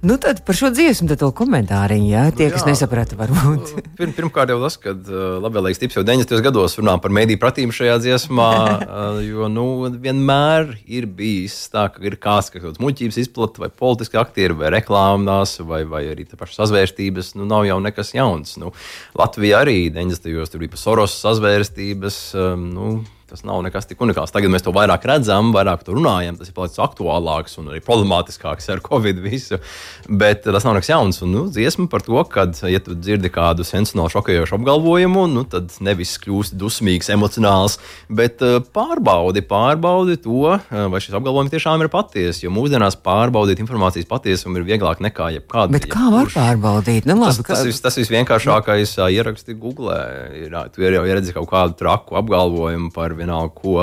Nu 0.06 0.20
tad 0.22 0.44
par 0.46 0.60
šo 0.62 0.70
dziesmu 0.78 1.10
tad 1.10 1.24
to 1.26 1.32
komentāriņu, 1.42 2.12
jā, 2.14 2.28
tie, 2.38 2.52
kas 2.54 2.62
jā, 2.62 2.76
nesaprata 2.76 3.18
varbūt. 3.18 3.74
Pirm, 3.98 4.14
pirmkārt 4.20 4.54
jau 4.54 4.60
tas, 4.62 4.78
ka 4.86 4.94
uh, 4.94 5.42
labvēlīgs 5.42 5.82
tips 5.82 5.98
jau 5.98 6.06
90. 6.06 6.46
gados 6.46 6.78
runā 6.78 6.94
par 7.02 7.18
mediju 7.18 7.42
pratību 7.42 7.74
šajā 7.74 7.98
dziesmā, 8.06 8.54
uh, 8.86 9.20
jo, 9.26 9.50
nu, 9.50 9.68
vienmēr 9.98 10.78
ir 10.86 11.10
bijis 11.10 11.58
tā, 11.74 11.90
ka 11.90 12.06
ir 12.06 12.22
kāds, 12.22 12.54
ka 12.54 12.62
kaut 12.62 12.76
kāds 12.76 12.86
muļķības 12.86 13.18
izpētījums 13.18 13.31
izplata, 13.32 13.62
vai 13.64 13.70
politiski 13.70 14.20
aktieri, 14.20 14.54
vai 14.58 14.72
reklāmās, 14.76 15.60
vai, 15.64 15.84
vai 15.88 16.04
arī 16.12 16.26
pašas 16.26 16.60
sazvērstības, 16.60 17.36
nu, 17.40 17.46
nav 17.46 17.66
jau 17.66 17.80
nekas 17.80 18.14
jauns. 18.14 18.58
Nu, 18.58 18.74
Latvija 19.16 19.62
arī 19.64 19.90
90. 19.90 20.28
gados 20.32 20.52
tur 20.52 20.60
bija 20.60 20.78
Soros 20.78 21.16
sazvērstības. 21.22 22.20
Um, 22.36 22.70
nu, 22.76 22.92
Tas 23.32 23.46
nav 23.48 23.62
nekas 23.64 23.88
tik 23.88 24.02
unikāls. 24.04 24.34
Tagad 24.36 24.52
mēs 24.52 24.66
to 24.66 24.74
vairāk 24.76 25.06
redzam, 25.08 25.54
vairāk 25.56 25.86
to 25.88 25.94
runājam. 25.96 26.36
Tas 26.36 26.50
ir 26.52 26.56
palicis 26.58 26.82
aktuālāks 26.84 27.54
un 27.62 27.70
arī 27.72 27.80
problemātiskāks 27.86 28.66
ar 28.74 28.82
Covid 28.84 29.22
visu. 29.24 29.62
Bet 30.10 30.44
tas 30.44 30.66
nav 30.68 30.76
nekas 30.76 30.90
jauns. 30.92 31.22
Un, 31.24 31.32
nu, 31.32 31.44
dziesma 31.48 31.88
par 31.88 32.04
to, 32.04 32.20
ka, 32.28 32.44
ja 32.68 32.82
tu 32.84 32.98
dzirdi 32.98 33.32
kādu 33.32 33.64
sensacionālu 33.64 34.12
šokējošu 34.12 34.58
apgalvojumu, 34.58 35.24
nu, 35.32 35.46
tad 35.48 35.72
nevis 35.80 36.18
kļūsti 36.20 36.60
dusmīgs, 36.60 37.08
emocionāls, 37.16 37.78
bet 38.12 38.44
uh, 38.44 38.58
pārbaudi, 38.76 39.46
pārbaudi 39.48 40.20
to, 40.26 40.58
uh, 40.58 40.84
vai 40.92 41.00
šis 41.00 41.16
apgalvojums 41.16 41.56
tiešām 41.56 41.86
ir 41.86 41.92
patiesa. 41.94 42.44
Jo 42.44 42.52
mūsdienās 42.52 43.00
pārbaudīt 43.00 43.64
informācijas 43.64 44.12
patiesumu 44.12 44.60
ir 44.60 44.68
vieglāk 44.74 45.00
nekā 45.08 45.32
jebkāda. 45.38 45.72
Bet 45.78 45.88
kā 45.92 46.12
var 46.12 46.28
pārbaudīt? 46.36 47.08
Nu, 47.08 47.16
labi, 47.24 47.40
tas, 47.40 47.48
tas, 47.54 47.64
vis, 47.70 47.80
tas 47.80 48.00
visvienkāršākais 48.02 48.98
uh, 49.00 49.08
ieraksti 49.08 49.56
Google. 49.56 49.96
Ir, 50.36 50.60
tu 50.76 50.84
ir 50.84 51.00
jau 51.00 51.08
redzējis 51.08 51.40
kaut 51.40 51.52
kādu 51.56 51.80
traku 51.80 52.20
apgalvojumu 52.20 52.92
par 52.92 53.16
vienalga, 53.22 53.54
ko, 53.56 53.78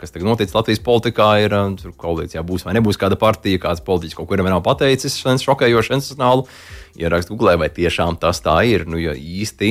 kas 0.00 0.14
tagad 0.14 0.28
noticis 0.30 0.56
Latvijas 0.56 0.82
politikā, 0.84 1.28
ir 1.44 1.54
koalīcijā 2.00 2.42
būs 2.46 2.66
vai 2.66 2.74
nebūs 2.78 3.00
kāda 3.00 3.18
partija, 3.20 3.60
kāds 3.62 3.84
politiķis 3.86 4.18
kaut 4.18 4.30
kur 4.30 4.40
ir 4.40 4.48
pateicis 4.64 5.20
šokējošu 5.44 5.94
sensacionālu 5.94 6.48
ierakstu 6.96 7.34
Google, 7.34 7.56
vai 7.60 7.68
tiešām 7.72 8.16
tas 8.20 8.40
tā 8.44 8.56
ir. 8.68 8.86
Nu, 8.88 8.98
ja 9.00 9.14
īsti 9.14 9.70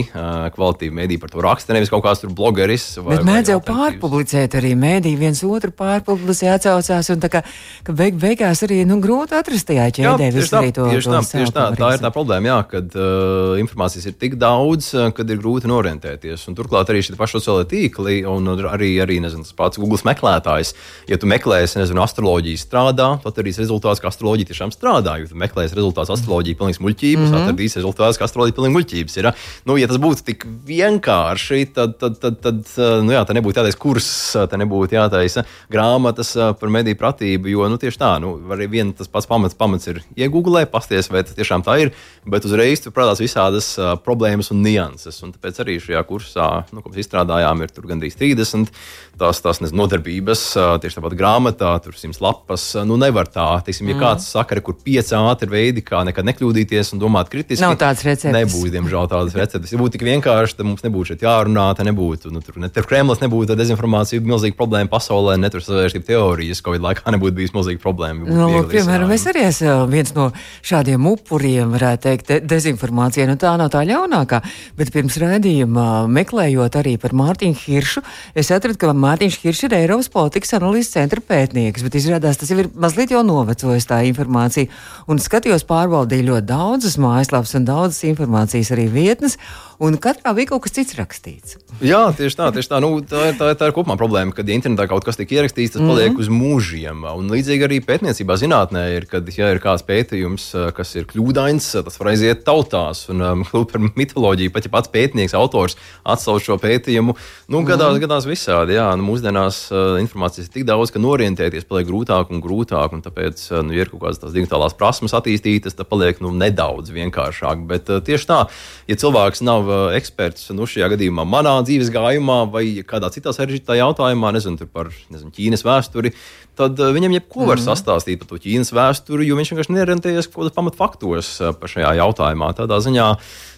kvalitīvi 0.56 0.94
mēdī 0.96 1.18
par 1.22 1.32
to 1.34 1.42
raksta, 1.44 1.76
nevis 1.76 1.92
kaut 1.94 2.04
kāds 2.06 2.22
tur 2.24 2.34
blogeris. 2.36 2.86
Vai, 3.02 3.18
Bet 3.18 3.28
mēdz 3.28 3.54
jau 3.54 3.60
pārpublicēt 3.66 4.58
arī 4.60 4.74
mēdī, 4.80 5.16
viens 5.20 5.42
otru 5.48 5.72
pārpublicē, 5.76 6.52
atcaucās, 6.56 7.12
un 7.14 7.24
tā 7.24 7.32
kā 7.34 7.44
beig, 7.88 8.18
beigās 8.22 8.64
arī 8.68 8.82
nu, 8.88 9.00
grūti 9.04 9.38
atrast 9.38 9.70
tajā 9.70 9.88
ķēdē 10.00 10.30
visu 10.36 10.54
tā, 10.54 10.64
to. 10.76 10.88
Tieši 10.94 11.14
tā, 11.14 11.24
tieši 11.32 11.56
tā, 11.56 11.66
tā 11.80 11.92
ir 11.96 12.04
tā 12.04 12.14
problēma, 12.14 12.52
jā, 12.52 12.60
kad 12.76 12.98
uh, 13.00 13.56
informācijas 13.62 14.10
ir 14.12 14.18
tik 14.20 14.38
daudz, 14.42 14.92
kad 15.18 15.34
ir 15.34 15.42
grūti 15.42 15.72
orientēties. 15.72 16.48
Un 16.50 16.58
turklāt 16.58 16.92
arī 16.92 17.04
šie 17.06 17.18
paši 17.20 17.40
sociālai 17.40 17.68
tīkli 17.70 18.20
un 18.30 18.48
arī, 18.56 18.94
arī 19.04 19.20
nezinu, 19.24 19.46
tas 19.48 19.56
pats 19.58 19.82
Google 19.82 20.00
meklētājs. 20.08 20.74
Ja 21.10 21.18
tu 21.20 21.30
meklēsi, 21.30 21.80
nezinu, 21.82 22.04
astroloģiju 22.04 22.62
strādā, 22.62 23.10
tad 23.24 23.42
arī 23.42 23.54
rezultāts, 23.58 24.02
ka 24.04 24.12
astroloģija 24.12 24.52
tiešām 24.52 24.74
strādā. 24.76 25.18
Ja 25.22 25.30
tu 25.30 25.38
meklēsi 25.40 25.78
rezultātus 25.78 26.14
astroloģija, 26.18 26.60
pilnīgs 26.60 26.82
muļķība 26.84 27.17
muļķības, 27.18 27.32
mm 27.32 27.36
-hmm. 27.36 27.48
atradīs 27.48 27.78
rezultātus, 27.78 28.18
ka 28.18 28.26
astroloģija 28.28 28.54
ir 28.54 28.58
pilnīgi 28.58 28.76
muļķības. 28.78 29.18
Ir, 29.18 29.30
nu, 29.66 29.78
ja 29.78 29.88
tas 29.88 30.00
būtu 30.02 30.26
tik 30.28 30.46
vienkārši, 30.68 31.74
tad, 31.74 31.98
tad, 32.00 32.20
tad, 32.22 32.40
tad 32.42 32.62
nu, 33.04 33.14
jā, 33.14 33.24
nebūtu 33.38 33.62
jātaisa 33.62 33.78
kurs, 33.82 34.10
te 34.50 34.58
nebūtu 34.58 34.98
jātaisa 34.98 35.46
grāmatas 35.72 36.34
par 36.60 36.70
mediju 36.74 36.98
pratību, 37.00 37.52
jo 37.52 37.68
nu, 37.70 37.78
tieši 37.78 38.02
tā, 38.02 38.14
nu, 38.24 38.36
arī 38.54 38.68
viens 38.68 38.96
tas 38.98 39.08
pats 39.08 39.28
pamats, 39.28 39.58
pamats 39.58 39.88
ir 39.88 40.02
iegūglē, 40.18 40.66
pasties, 40.72 41.10
vai 41.12 41.24
tas 41.24 41.36
tiešām 41.38 41.66
tā 41.66 41.80
ir, 41.82 41.94
bet 42.26 42.46
uzreiz 42.46 42.82
tur 42.82 42.94
prātās 42.96 43.22
visādas 43.22 43.74
problēmas 44.06 44.52
un 44.52 44.64
nianses. 44.66 45.22
Un 45.24 45.34
tāpēc 45.36 45.62
arī 45.64 45.80
šajā 45.82 46.04
kursā, 46.08 46.48
nu, 46.72 46.82
ko 46.82 46.92
mēs 46.92 47.06
izstrādājām, 47.06 47.64
ir 47.64 47.88
gandrīz 47.88 48.18
30 48.20 48.72
tās, 49.18 49.42
tās 49.44 49.62
nezinu, 49.62 49.82
nodarbības, 49.84 50.44
tieši 50.82 51.00
tāpat 51.00 51.16
grāmatā, 51.18 51.72
tur 51.84 51.98
simts 51.98 52.22
lapas. 52.24 52.70
Nu, 52.88 52.98
nevar 53.00 53.30
tā, 53.32 53.48
teiksim, 53.66 53.90
ja 53.92 53.98
mm. 53.98 54.04
kāds 54.04 54.30
saka, 54.34 54.60
kur 54.64 54.78
pieci 54.84 55.16
ātri 55.18 55.50
veidi, 55.52 55.84
kā 55.86 56.04
nekad 56.08 56.28
nekļūdīties 56.28 56.94
un 56.98 57.04
domāt 57.06 57.30
kritiski. 57.32 57.62
Nav 57.64 57.78
tādas 57.80 58.04
receptes. 58.08 58.34
Nebūs, 58.36 58.72
diemžēl, 58.74 59.08
tādas 59.12 59.38
receptes. 59.38 59.74
Ja 59.74 59.80
būtu 59.80 59.96
tik 59.96 60.06
vienkārši, 60.08 60.58
tad 60.58 60.68
mums 60.68 60.84
nebūtu 60.86 61.14
šeit 61.14 61.26
jārunā, 61.26 61.70
tad 61.78 61.88
nebūtu, 61.88 62.32
nu, 62.34 62.42
tur, 62.44 62.58
ne, 62.62 62.70
tur 62.74 62.88
Kremlis 62.90 63.22
nebūtu 63.22 63.58
dezinformācija, 63.58 64.24
milzīga 64.26 64.58
problēma 64.58 64.92
pasaulē, 64.92 65.38
ne 65.40 65.52
tur 65.54 65.64
savērstības 65.64 66.08
teorijas, 66.10 66.64
Covid 66.66 66.84
laikā 66.84 67.14
nebūtu 67.14 67.38
bijis 67.38 67.54
milzīga 67.56 67.82
problēma. 67.84 68.26
Nu, 68.28 68.64
piemēram, 68.72 69.14
es 69.16 69.28
arī 69.30 69.46
esmu 69.48 69.76
viens 69.92 70.14
no 70.18 70.30
šādiem 70.66 71.08
upuriem, 71.12 71.72
varētu 71.76 72.04
teikt, 72.08 72.32
de 72.32 72.40
dezinformācija. 72.56 73.28
Nu, 73.30 73.38
tā 73.40 73.54
nav 73.60 73.72
tā 73.74 73.84
ļaunākā, 73.88 74.42
bet 74.80 74.92
pirms 74.96 75.20
rādījuma 75.22 76.08
meklējot 76.12 76.80
arī 76.80 76.98
par 77.02 77.16
Mārtiņu 77.18 77.62
Hiršu, 77.66 78.04
es 78.38 78.52
atradu, 78.56 78.80
ka 78.82 78.94
Mārtiņš 78.98 79.40
Hiršs 79.44 79.68
ir 79.68 79.78
Eiropas 79.82 80.12
politikas 80.14 80.56
analīzes 80.58 80.94
centra 80.96 81.24
pētnieks, 81.24 81.86
bet 81.86 82.00
izrādās 82.00 82.40
tas 82.40 82.52
jau 82.52 82.60
ir 82.64 82.72
mazliet 82.76 83.14
jau 83.14 83.24
novecojis 83.28 83.88
tā 83.90 84.02
informācija. 84.10 84.72
Un 85.12 85.22
skatījos, 85.22 85.66
pārbaudīju 85.68 86.30
ļoti 86.32 86.48
daudzas 86.88 87.02
mājaslapas 87.04 87.56
un 87.58 87.66
daudzas 87.68 88.04
informācijas 88.08 88.72
arī 88.72 88.88
vietnes 88.88 89.36
un 89.84 89.98
katrā 90.02 90.34
bija 90.34 90.52
kaut 90.54 90.64
kas 90.66 90.74
cits 90.74 90.96
rakstīts. 90.98 91.58
Jā, 91.84 92.00
tieši 92.16 92.38
tā, 92.40 92.48
tieši 92.54 92.72
tā. 92.72 92.80
Nu, 92.82 92.98
tā, 93.06 93.28
tā, 93.38 93.52
tā 93.58 93.70
ir 93.70 93.76
kopumā 93.76 93.98
problēma, 94.00 94.34
kad 94.34 94.48
internetā 94.50 94.88
kaut 94.90 95.06
kas 95.06 95.20
tiek 95.20 95.36
ierakstīts, 95.36 95.76
tas 95.76 95.84
paliek 95.84 96.12
mm 96.12 96.16
-hmm. 96.16 96.22
uz 96.24 96.30
mūžiem. 96.32 97.04
Un 97.14 97.30
līdzīgi 97.30 97.68
arī 97.68 97.78
pētniecībā, 97.86 98.38
zinātnē, 98.42 98.84
ir, 98.98 99.06
kad 99.06 99.28
ja 99.38 99.52
ir 99.54 99.60
kāds 99.62 99.86
pētījums, 99.86 100.74
kas 100.74 100.96
ir 100.96 101.06
kļūdains, 101.06 101.84
tas 101.84 102.00
var 102.00 102.08
aiziet 102.14 102.44
tautās. 102.46 103.10
Un 103.10 103.22
um, 103.28 103.44
par 103.44 103.82
mitoloģiju 103.96 104.52
pat 104.52 104.66
ja 104.66 104.72
pats 104.72 104.90
pētnieks, 104.90 105.36
autors 105.38 105.78
atsauc 106.04 106.42
šo 106.42 106.58
pētījumu. 106.58 107.16
Nu, 107.48 107.62
gadās, 107.62 107.94
mm 107.94 107.96
-hmm. 107.96 108.02
gadās 108.02 108.26
visādi. 108.26 108.74
Jā, 108.74 108.96
nu, 108.98 109.04
mūsdienās 109.04 109.72
uh, 109.72 110.00
informācijas 110.02 110.48
ir 110.48 110.54
tik 110.54 110.66
daudz, 110.66 110.92
ka 110.92 111.00
norientēties 111.00 111.70
paliek 111.70 111.88
grūtāk 111.88 112.32
un 112.32 112.42
grūtāk. 112.42 112.94
Un 112.94 113.02
tāpēc, 113.02 113.62
nu, 113.64 113.74
ja 113.74 113.86
ir 113.86 113.90
kaut 113.90 114.02
kādas 114.02 114.34
digitālās 114.34 114.74
prasmes 114.74 115.14
attīstītas, 115.14 115.76
tad 115.76 115.88
paliek 115.88 116.22
nu, 116.22 116.32
nedaudz 116.32 116.77
vienkāršāk. 116.96 117.68
Bet 117.70 117.92
uh, 117.92 118.00
tieši 118.04 118.30
tā, 118.30 118.42
ja 118.88 119.00
cilvēks 119.00 119.44
nav 119.44 119.58
nav 119.58 119.96
eksperts 119.98 120.52
nu, 120.56 120.68
šajā 120.70 120.92
gadījumā 120.96 121.26
manā 121.28 121.56
dzīves 121.66 121.92
gājumā 121.94 122.40
vai 122.54 122.66
kādā 122.88 123.12
citā 123.14 123.34
sarežģītā 123.36 123.80
jautājumā, 123.82 124.34
nezinu, 124.36 124.68
par 124.72 124.92
nezinu, 125.14 125.34
Ķīnas 125.36 125.66
vēsturi, 125.68 126.14
tad 126.58 126.80
viņam 126.82 127.18
jebko 127.20 127.46
var 127.46 127.62
mm 127.62 127.66
sastāstīt 127.68 128.22
par 128.22 128.30
to 128.30 128.40
Ķīnas 128.40 128.72
vēsturi, 128.72 129.26
jo 129.28 129.36
viņš 129.36 129.52
vienkārši 129.52 129.74
nerientējies 129.76 130.30
kaut 130.30 130.46
kādos 130.46 130.56
pamatfaktos 130.56 131.32
par 131.60 131.72
šajā 131.72 131.98
jautājumā. 132.00 132.54
Tādā 132.56 132.80
ziņā 132.86 133.08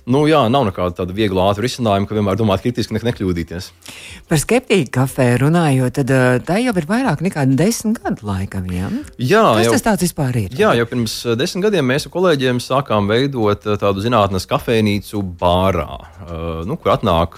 nu, 0.09 0.23
jā, 0.29 0.41
nav 0.51 0.65
nekāda 0.67 1.01
tāda 1.01 1.13
viegla 1.15 1.49
ātrā 1.51 1.65
risinājuma, 1.65 2.07
ka 2.09 2.17
vienmēr 2.17 2.37
domāt 2.39 2.63
kritiski, 2.63 2.95
ne, 2.95 3.01
nekļūdīties. 3.05 3.69
Par 4.29 4.41
skeptiķu 4.41 4.91
kafēju 4.95 5.41
runājot, 5.43 5.95
tad 5.99 6.13
eh, 6.13 6.39
tā 6.45 6.59
jau 6.63 6.73
ir 6.81 6.87
vairāk 6.89 7.23
nekā 7.25 7.45
desmit 7.59 8.01
gadu 8.03 8.29
laikam. 8.29 8.65
Jā, 8.73 8.89
jā 9.17 9.43
Kas 9.59 9.67
jau, 9.67 9.75
tas 9.75 9.85
tāds 9.85 10.07
vispār 10.07 10.39
ir? 10.41 10.55
Jā, 10.59 10.73
jau 10.79 10.87
pirms 10.89 11.17
eh, 11.25 11.37
desmit 11.39 11.67
gadiem 11.67 11.89
mēs 11.91 12.07
ar 12.07 12.15
kolēģiem 12.15 12.61
sākām 12.63 13.09
veidot 13.11 13.67
eh, 13.67 13.77
tādu 13.81 14.03
zinātnes 14.05 14.49
kafejnīcu 14.49 15.23
bārā, 15.39 15.89
nu, 16.67 16.75
kur 16.79 16.93
atnāk 16.93 17.37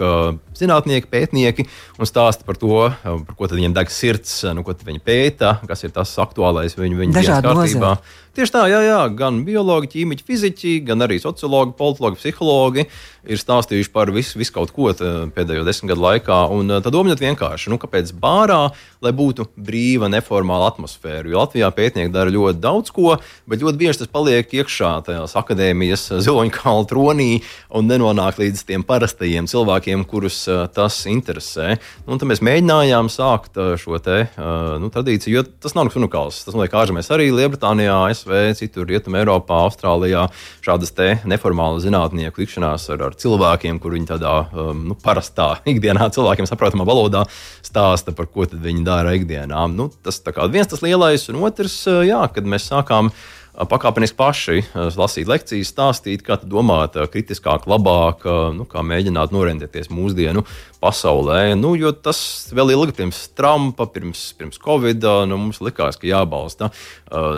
zinātnieki, 0.57 1.09
pētnieki 1.11 1.65
un 1.99 2.07
stāsta 2.09 2.45
par 2.47 2.57
to, 2.59 2.87
par 3.03 3.37
ko 3.37 3.49
viņiem 3.51 3.75
deg 3.75 3.91
sirds, 3.93 4.41
nu, 4.55 4.65
ko 4.67 4.75
viņi 4.75 5.01
pēta, 5.03 5.50
kas 5.67 5.83
ir 5.87 5.93
tas 5.95 6.11
aktuālais 6.23 6.75
viņu, 6.77 6.99
viņu 7.01 7.15
dienas 7.15 7.43
kārtībā. 7.43 7.55
Nozara. 7.57 7.97
Tieši 8.31 8.53
tā, 8.53 8.61
jā, 8.71 8.77
jā, 8.85 8.99
gan 9.19 9.41
biologi, 9.43 9.89
ķīmiķi, 9.91 10.23
fiziķi, 10.23 10.69
gan 10.87 11.03
arī 11.03 11.17
sociologi, 11.19 11.73
politologi, 11.75 12.15
psihologi 12.21 12.85
ir 13.27 13.37
stāstījuši 13.37 13.91
par 13.93 14.09
visu, 14.15 14.39
visu 14.39 14.53
kaut 14.55 14.71
ko 14.73 14.89
pēdējo 15.35 15.65
desmit 15.67 15.91
gadu 15.91 16.05
laikā. 16.05 16.37
Un 16.55 16.71
tad 16.79 16.89
domājot 16.95 17.21
vienkārši, 17.21 17.69
nu, 17.73 17.77
kāpēc 17.81 18.13
bārā, 18.17 18.71
lai 19.03 19.11
būtu 19.13 19.49
brīva, 19.59 20.07
neformāla 20.09 20.71
atmosfēra. 20.71 21.27
Jo 21.27 21.41
Latvijā 21.43 21.69
pētnieki 21.75 22.13
dara 22.13 22.33
ļoti 22.33 22.61
daudz 22.63 22.93
ko, 22.95 23.17
bet 23.51 23.61
ļoti 23.61 23.81
bieži 23.81 24.01
tas 24.01 24.11
paliek 24.15 24.55
iekšā 24.61 24.93
tajās 25.09 25.35
akadēmijas 25.37 26.07
ziloņkāla 26.23 26.87
tronī 26.89 27.29
un 27.75 27.91
nenonāk 27.91 28.39
līdz 28.41 28.63
tiem 28.71 28.87
parastajiem 28.87 29.51
cilvēkiem, 29.51 30.07
kurus 30.09 30.45
tas 30.73 31.01
interesē. 31.11 31.75
Nu, 32.07 32.15
tad 32.15 32.29
mēs 32.31 32.41
mēģinājām 32.47 33.11
sākt 33.11 33.59
šo 33.81 33.99
te, 34.01 34.23
nu, 34.39 34.89
tradīciju, 34.93 35.35
jo 35.35 35.45
tas 35.61 35.75
nav 35.77 35.89
nekas 35.89 35.99
unikāls. 35.99 36.41
Tas 36.47 36.57
notiek 36.57 36.79
ārzemēs 36.79 37.11
arī 37.13 37.29
Lielbritānijā. 37.35 37.99
ASV, 38.21 38.53
citur 38.57 38.85
Rietumē, 38.89 39.21
Eiropā, 39.21 39.63
Austrālijā 39.65 40.27
šādas 40.63 40.93
neformālas 41.25 41.85
zinātnieku 41.85 42.43
tikšanās 42.43 42.89
ar, 42.93 43.07
ar 43.09 43.17
cilvēkiem, 43.17 43.79
kur 43.81 43.95
viņi 43.95 44.09
tādā 44.13 44.33
um, 44.53 44.85
nu, 44.91 44.95
parastā 44.95 45.55
ikdienā 45.71 46.11
cilvēkiem 46.13 46.49
saprotamā 46.49 46.85
valodā 46.87 47.25
stāsta, 47.65 48.13
par 48.15 48.29
ko 48.31 48.45
viņi 48.51 48.85
dara 48.85 49.15
ikdienā. 49.17 49.65
Nu, 49.71 49.89
tas 50.03 50.21
ir 50.21 50.53
viens 50.53 50.69
tas 50.69 50.83
lielais, 50.85 51.27
un 51.31 51.41
otrs, 51.47 51.81
uh, 51.89 52.01
jā, 52.05 52.21
kad 52.33 52.45
mēs 52.47 52.69
sākām 52.71 53.11
pakāpeniski 53.55 54.17
paši 54.17 54.61
lasīt 54.95 55.29
lekcijas, 55.29 55.71
stāstīt, 55.73 56.23
kā 56.25 56.37
domāt 56.41 56.95
kritiskāk, 57.11 57.67
labāk, 57.69 58.25
nu, 58.55 58.67
kā 58.69 58.83
mēģināt 58.85 59.33
norientēties 59.35 59.91
mūsdienu 59.91 60.45
pasaulē. 60.81 61.53
Nu, 61.59 61.73
jo 61.79 61.91
tas 61.93 62.21
vēl 62.55 62.73
ilgi 62.77 62.95
pirms 63.01 63.23
Trumpa, 63.37 63.87
pirms, 63.91 64.23
pirms 64.39 64.61
Covid, 64.61 65.05
nu, 65.29 65.39
mums 65.45 65.61
likās, 65.63 65.99
ka 65.99 66.09
jābalsta 66.09 66.71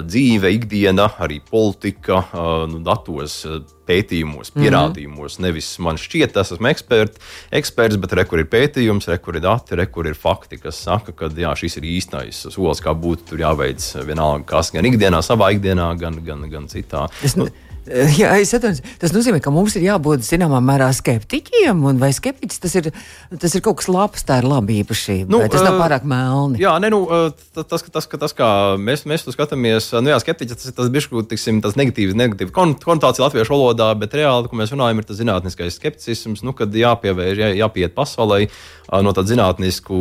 dzīve, 0.05 0.53
ikdiena, 0.59 1.09
arī 1.23 1.41
politika, 1.49 2.23
nu, 2.69 2.83
datos. 2.85 3.41
Pētījumos, 3.87 4.53
mhm. 4.53 4.63
pierādījumos. 4.63 5.37
Mm 5.37 5.43
-hmm. 5.43 5.47
Nevis 5.47 5.71
man 5.83 5.99
šķiet, 5.99 6.33
tas 6.35 6.53
esmu 6.55 6.69
ekspert, 6.71 7.19
eksperts, 7.51 7.99
bet 7.99 8.13
re, 8.13 8.25
kur 8.25 8.39
ir 8.39 8.47
pētījums, 8.51 9.09
re, 9.11 9.17
kur 9.17 9.35
ir 9.35 9.43
dati, 9.43 9.75
re, 9.75 9.85
kur 9.85 10.07
ir 10.07 10.15
fakti, 10.15 10.57
kas 10.57 10.79
saka, 10.85 11.11
ka 11.11 11.29
jā, 11.35 11.51
šis 11.55 11.77
ir 11.77 11.89
īstais 11.97 12.45
solis, 12.47 12.81
kā 12.83 12.95
būtu 12.95 13.39
jāveic 13.39 13.83
vienalga, 14.07 14.45
kas 14.55 14.71
gan 14.71 14.85
ikdienā, 14.85 15.21
savā 15.21 15.51
ikdienā, 15.55 15.93
gan, 15.99 16.23
gan, 16.25 16.49
gan 16.49 16.67
citā. 16.71 17.09
Es, 17.23 17.35
nu, 17.35 17.49
Eh, 17.83 18.13
jā, 18.15 18.29
atceros, 18.39 18.79
tas 19.01 19.11
nozīmē, 19.11 19.41
ka 19.43 19.51
mums 19.51 19.75
ir 19.75 19.83
jābūt 19.83 20.23
zināmā 20.23 20.61
mērā 20.63 20.87
skeptiķiem, 20.95 21.81
un 21.89 21.99
vai 21.99 22.13
skeptiķis 22.15 22.61
tas 22.63 22.75
ir, 22.79 22.87
tas 23.41 23.55
ir 23.57 23.63
kaut 23.65 23.81
kas 23.81 23.89
labs, 23.91 24.23
tā 24.23 24.37
ir 24.39 24.47
laba 24.47 24.71
īpašība. 24.71 25.27
Nu, 25.27 25.41
tas 25.51 25.65
nav 25.65 25.75
eh, 25.75 25.81
pārāk 25.81 26.05
melni. 26.07 26.61
Jā, 26.63 26.77
ne, 26.79 26.91
nu, 26.93 27.01
eh, 27.11 27.25
tas, 27.51 27.67
tas, 27.67 27.83
tas, 27.91 28.07
tas 28.07 28.35
kā 28.37 28.49
mēs, 28.79 29.03
mēs 29.09 29.27
to 29.27 29.33
skatāmies, 29.35 29.89
nu 29.99 30.13
jā, 30.13 30.19
skeptiķis 30.23 30.61
tas 30.61 30.71
ir 30.71 30.77
tas 30.77 30.93
bišķi, 30.95 31.25
tiksim, 31.33 31.59
tas 31.65 31.75
negatīvs, 31.79 32.15
negatīvs 32.19 32.55
konnotācija 32.55 33.25
latviešu 33.27 33.51
valodā, 33.57 33.89
bet 33.99 34.15
reāli, 34.15 34.47
ko 34.47 34.61
mēs 34.61 34.71
runājam, 34.71 35.03
ir 35.03 35.09
tas 35.09 35.19
zinātniskais 35.19 35.79
skepticisms, 35.81 36.45
nu, 36.47 36.55
kad 36.55 36.71
jāpievērš, 36.71 37.43
jā, 37.43 37.51
jāpiet 37.65 37.97
pasaulē 37.97 38.45
no 39.03 39.11
tāda 39.15 39.31
zinātnisku 39.31 39.97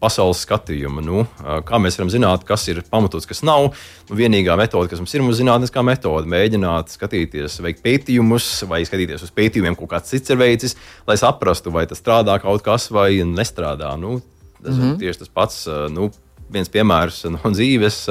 pasaules 0.00 0.40
skatījuma. 0.42 1.04
Nu, 1.04 1.26
kā 1.68 1.78
mēs 1.78 1.98
varam 2.00 2.10
zināt, 2.10 2.46
kas 2.48 2.64
ir 2.72 2.80
pamatots, 2.90 3.28
kas 3.28 3.44
nav. 3.46 3.70
Nu, 4.08 4.16
vienīgā 4.18 4.56
metode, 4.58 4.90
kas 4.90 5.02
mums 5.02 5.12
ir, 5.14 5.22
ir 5.22 5.36
zinātniskā 5.36 5.84
metode, 5.86 6.30
mēģināt 6.30 6.90
skatīt 6.94 7.05
skatīties, 7.06 7.60
veikt 7.64 7.82
pētījumus, 7.84 8.50
vai 8.70 8.82
skatīties 8.86 9.24
uz 9.26 9.32
pētījumiem, 9.34 9.78
ko 9.78 9.88
kāds 9.90 10.12
cits 10.12 10.34
ir 10.34 10.40
veicis, 10.40 10.76
lai 11.08 11.16
saprastu, 11.20 11.72
vai 11.74 11.86
tas 11.86 12.02
strādā 12.02 12.38
kaut 12.42 12.64
kas 12.66 12.90
vai 12.90 13.22
nestrādā. 13.24 13.94
Nu, 13.98 14.20
tas 14.62 14.74
mm 14.74 14.80
-hmm. 14.80 14.84
ir 14.84 14.92
mhm. 14.92 14.98
tieši 15.00 15.18
tas 15.18 15.28
pats. 15.28 15.66
Nu, 15.90 16.10
viens 16.52 16.68
piemērs 16.68 17.24
no 17.30 17.50
dzīves. 17.56 18.06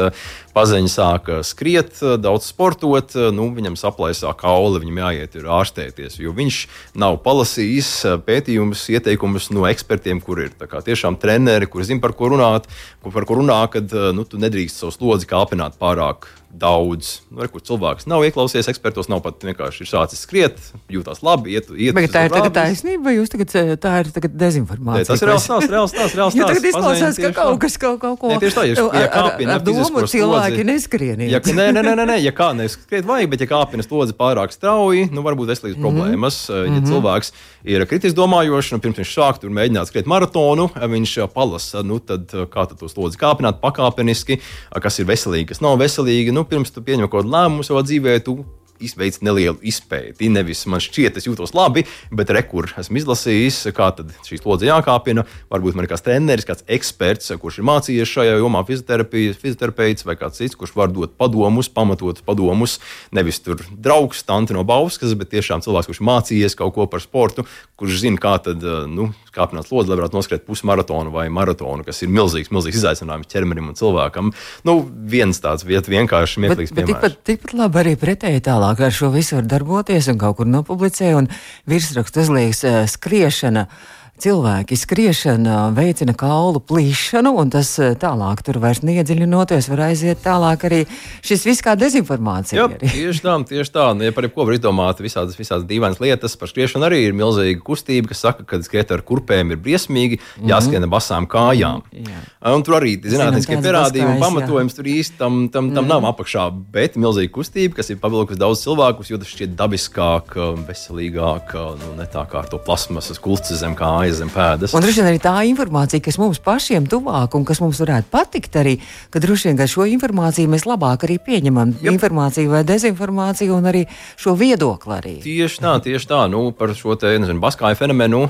Paziņa 0.55 0.91
sāka 0.91 1.41
skriet, 1.43 1.97
daudz 2.23 2.47
sportot, 2.47 3.11
nu, 3.35 3.49
viņam 3.55 3.75
saplaisā 3.79 4.31
kaula, 4.39 4.79
viņam 4.79 5.01
jāiet 5.03 5.35
ārstēties, 5.43 6.15
jo 6.23 6.31
viņš 6.35 6.59
nav 7.01 7.19
palasījis 7.25 7.91
pētījumus, 8.23 8.85
ieteikumus 8.95 9.49
no 9.51 9.67
ekspertiem, 9.67 10.23
kur 10.23 10.45
ir 10.45 10.55
tiešām 10.55 11.19
treneri, 11.19 11.67
kur 11.67 11.83
zina, 11.83 11.99
par 12.03 12.15
ko 12.15 12.31
runāt, 12.31 12.69
par 13.03 13.27
ko 13.27 13.41
runā, 13.41 13.59
kad 13.73 13.91
nu, 14.15 14.23
tu 14.23 14.39
nedrīkst 14.39 14.79
savu 14.79 14.95
slodzi 14.95 15.27
kāpināt 15.27 15.75
pārāk 15.81 16.29
daudz. 16.55 17.19
Nu, 17.33 17.45
kur 17.51 17.63
cilvēks 17.65 18.07
nav 18.09 18.23
ieklausījies 18.27 18.69
ekspertos, 18.71 19.09
nav 19.11 19.21
pat 19.25 19.43
vienkārši 19.45 19.87
sācis 19.89 20.23
skriet, 20.25 20.59
jūtas 20.91 21.21
labi. 21.25 21.55
Iet, 21.55 21.69
iet 21.75 21.95
Bet 21.97 22.13
tā 22.13 22.25
ir 22.27 22.33
tagad 22.33 22.55
taisnība, 22.55 23.09
vai 23.09 23.15
jūs 23.17 23.31
tagad, 23.33 23.51
tā 23.81 23.93
ir 24.03 24.11
tagad 24.15 24.37
dezinformācija? 24.39 25.03
Ne, 25.03 25.09
tas 25.09 25.23
ir 25.23 25.31
reāls 25.31 25.47
stāsts, 25.47 25.71
reāls 25.73 25.93
stāsts. 25.93 26.15
Reāls 26.19 26.37
stāsts 26.37 26.53
tagad 26.53 26.69
izklausās, 26.71 27.19
ka 27.21 27.31
kaut 27.35 27.59
kas 27.65 27.77
kaut, 27.81 27.99
kaut 28.03 28.19
ko. 28.21 28.31
Ne, 28.31 28.39
tieši 28.43 28.57
tā, 28.57 28.65
ja, 28.69 28.87
ja 29.03 29.11
kāpina 29.11 29.57
ar, 29.57 29.61
ar 29.61 29.67
domu 29.67 30.05
cilvēki 30.45 30.67
neskrien. 30.69 31.23
Ja, 31.29 31.39
nē, 31.39 31.67
nē, 31.75 31.83
nē, 31.83 32.05
nē, 32.05 32.17
ja 32.23 32.33
kā 32.35 32.51
neskriet 32.57 33.05
vajag, 33.07 33.29
bet 33.33 33.43
ja 33.43 33.49
kāpina 33.49 33.85
slodzi 33.85 34.15
pārāk 34.17 34.53
strauji, 34.55 35.09
nu 35.13 35.23
varbūt 35.25 35.51
veselības 35.51 35.77
mm 35.77 35.83
-hmm. 35.83 35.99
problēmas. 35.99 36.37
Ja 36.49 36.63
mm 36.63 36.75
-hmm. 36.75 36.89
cilvēks 36.91 37.31
ir 37.63 37.85
kritiski 37.85 38.17
domājošs, 38.17 38.71
nu 38.73 38.79
pirms 38.79 38.97
viņš 38.97 39.13
sāk 39.17 39.39
tur 39.41 39.49
mēģināt 39.49 39.85
skriet 39.87 40.05
maratonu, 40.05 40.69
viņš 40.75 41.27
palasa, 41.33 41.83
nu 41.83 41.99
tad 41.99 42.31
kā 42.31 42.67
tad 42.67 42.77
to 42.79 42.89
slodzi 42.89 43.17
kāpināt 43.17 43.59
pakāpeniski, 43.61 44.39
kas 44.81 44.99
ir 44.99 45.05
veselīgi, 45.05 45.47
kas 45.47 45.61
nav 45.61 45.79
veselīgi. 45.79 46.31
Nu, 46.31 46.43
pirms 46.43 46.71
tu 46.71 46.81
pieņem 46.81 47.09
kaut 47.09 47.25
kādu 47.25 47.33
lēmumu 47.33 47.63
savā 47.63 47.83
dzīvē, 47.83 48.19
tu 48.23 48.45
izveic 48.83 49.19
nelielu 49.25 49.57
izpēti. 49.65 50.29
Nevis 50.31 50.65
man 50.71 50.83
šķiet, 50.83 51.19
es 51.19 51.27
jūtos 51.27 51.53
labi, 51.55 51.85
bet 52.15 52.31
rekur 52.35 52.69
esmu 52.79 52.99
izlasījis, 53.01 53.61
kā 53.75 53.91
šī 54.27 54.39
slodze 54.41 54.69
jākāpina. 54.69 55.25
Varbūt 55.51 55.77
man 55.77 55.87
ir 55.87 55.91
kāds 55.91 56.05
treneris, 56.05 56.47
kāds 56.47 56.65
eksperts, 56.67 57.33
kurš 57.41 57.61
ir 57.61 57.67
mācījies 57.69 58.11
šajā 58.11 58.37
jomā, 58.41 58.63
fizioterapeits 58.67 60.07
vai 60.07 60.17
kāds 60.19 60.41
cits, 60.41 60.57
kurš 60.59 60.75
var 60.77 60.93
dot 60.93 61.15
padomus, 61.19 61.71
pamatot 61.71 62.21
padomus. 62.25 62.79
Nevis 63.15 63.41
tur 63.45 63.61
draugs, 63.71 64.25
tanti 64.27 64.55
no 64.57 64.65
Bauskas, 64.67 65.15
bet 65.17 65.31
tiešām 65.33 65.63
cilvēks, 65.65 65.91
kurš 65.91 66.03
mācījies 66.05 66.57
kaut 66.59 66.75
ko 66.75 66.89
par 66.91 67.03
sportu, 67.03 67.47
kurš 67.79 68.03
zina, 68.05 68.21
kā 68.21 68.37
tad, 68.43 68.63
nu, 68.91 69.11
kāpināt 69.35 69.69
slodzi, 69.69 69.91
lai 69.91 69.99
varētu 69.99 70.17
noskriet 70.17 70.45
pusmaratonu 70.47 71.13
vai 71.13 71.27
maratonu, 71.33 71.85
kas 71.87 72.01
ir 72.05 72.13
milzīgs, 72.13 72.51
milzīgs 72.53 72.79
izaicinājums 72.81 73.29
ķermenim 73.31 73.71
un 73.71 73.79
cilvēkam. 73.79 74.31
Nu, 74.67 74.77
viens 75.11 75.41
tāds 75.43 75.67
viet, 75.67 75.89
vienkārši 75.91 76.39
smieklīgs 76.39 76.75
bet 76.75 76.89
tikpat, 76.91 77.19
tikpat 77.27 77.57
labi 77.59 77.83
arī 77.83 77.97
pretēji 77.99 78.45
tālāk 78.47 78.85
ar 78.87 78.95
šo 78.95 79.11
visu 79.15 79.39
var 79.39 79.51
darboties 79.51 80.09
un 80.11 80.21
kaut 80.21 80.39
kur 80.39 80.49
nopublicē 80.49 81.13
un 81.19 81.29
virsrakstu 81.69 82.25
uzliekas 82.25 82.65
uh, 82.65 82.81
skriešana. 82.89 83.67
Uh, 83.67 83.93
cilvēki 84.21 84.77
skriešana 84.79 85.69
veicina 85.75 86.15
kaulu 86.17 86.61
plīšanu, 86.63 87.33
un 87.41 87.51
tas 87.53 87.73
eh, 87.83 87.95
tālāk 87.99 88.41
tur 88.45 88.59
vairs 88.63 88.81
neiedziļinoties, 88.87 89.67
var 89.71 89.83
aiziet 89.89 90.21
tālāk 90.23 90.63
arī 90.69 90.81
šis 91.25 91.43
viss 91.47 91.63
kā 91.65 91.75
dezinformācija. 91.79 92.63
Jā, 92.63 92.79
tieši 92.79 93.23
tā, 93.25 93.35
tieši 93.49 93.73
tā. 93.75 93.87
Ja 94.05 94.15
par 94.15 94.27
jebko 94.27 94.47
var 94.47 94.55
izdomāt 94.55 95.01
visādas, 95.03 95.35
visādas 95.39 95.67
dīvainas 95.67 95.99
lietas, 96.03 96.37
par 96.39 96.51
skriešanu 96.51 96.87
arī 96.87 97.01
ir 97.09 97.17
milzīga 97.17 97.59
kustība, 97.65 98.11
kas 98.13 98.23
saka, 98.23 98.47
ka 98.47 98.61
skriet 98.63 98.93
ar 98.95 99.03
kurpēm 99.05 99.51
ir 99.51 99.59
briesmīgi, 99.61 100.21
mm. 100.21 100.47
jāskrien 100.53 100.87
ar 100.87 100.93
basām 100.95 101.27
kājām. 101.29 101.83
Jā. 101.91 102.23
Un 102.55 102.63
tur 102.65 102.79
arī 102.79 102.95
zinātniskie 103.03 103.59
pierādījumi 103.59 104.15
un 104.15 104.23
pamatojums 104.23 104.77
tur 104.77 104.89
īsti 104.89 105.19
tam, 105.19 105.43
tam, 105.51 105.73
tam 105.75 105.83
mm. 105.83 105.91
nav 105.91 106.09
apakšā, 106.13 106.47
bet 106.71 106.95
milzīga 107.01 107.33
kustība, 107.35 107.81
kas 107.81 107.91
ir 107.91 107.99
pavilkusi 107.99 108.39
daudz 108.39 108.63
cilvēkus, 108.63 109.11
jo 109.11 109.19
tas 109.19 109.35
šķiet 109.35 109.57
dabiskāk, 109.59 110.37
veselīgāk, 110.69 111.55
nu, 111.81 111.93
ne 111.99 112.07
tā 112.11 112.23
kā 112.31 112.45
ar 112.45 112.51
to 112.51 112.61
plasmasas 112.63 113.19
kulci 113.21 113.57
zem 113.59 113.75
kājas 113.77 114.04
mājas 114.05 114.21
zem 114.21 114.29
pēdas. 114.31 114.73
Un 114.75 114.83
droši 114.83 115.01
vien 115.01 115.09
arī 115.09 115.19
tā 115.21 115.33
informācija, 115.49 116.03
kas 116.03 116.17
mums 116.21 116.39
pašiem 116.43 116.85
tuvāk 116.89 117.35
un 117.37 117.45
kas 117.47 117.61
mums 117.63 117.79
varētu 117.81 118.11
patikt, 118.13 118.55
arī, 118.61 118.77
ka 119.13 119.21
droši 119.23 119.49
vien 119.49 119.61
šo 119.69 119.87
informāciju 119.89 120.51
mēs 120.51 120.65
labāk 120.69 121.07
arī 121.07 121.17
pieņemam. 121.25 121.75
Jop. 121.79 121.95
Informāciju 121.95 122.53
vai 122.53 122.63
dezinformāciju 122.67 123.57
un 123.57 123.69
arī 123.71 123.83
šo 124.21 124.35
viedokli. 124.37 124.95
Arī. 124.95 125.13
Tieši 125.23 125.61
tā, 125.63 125.75
tieši 125.83 126.09
tā. 126.11 126.21
Nu, 126.31 126.47
par 126.55 126.75
šo 126.77 126.95
te 126.99 127.15
nezinu, 127.19 127.41
baskāju 127.43 127.79
fenomenu 127.79 128.25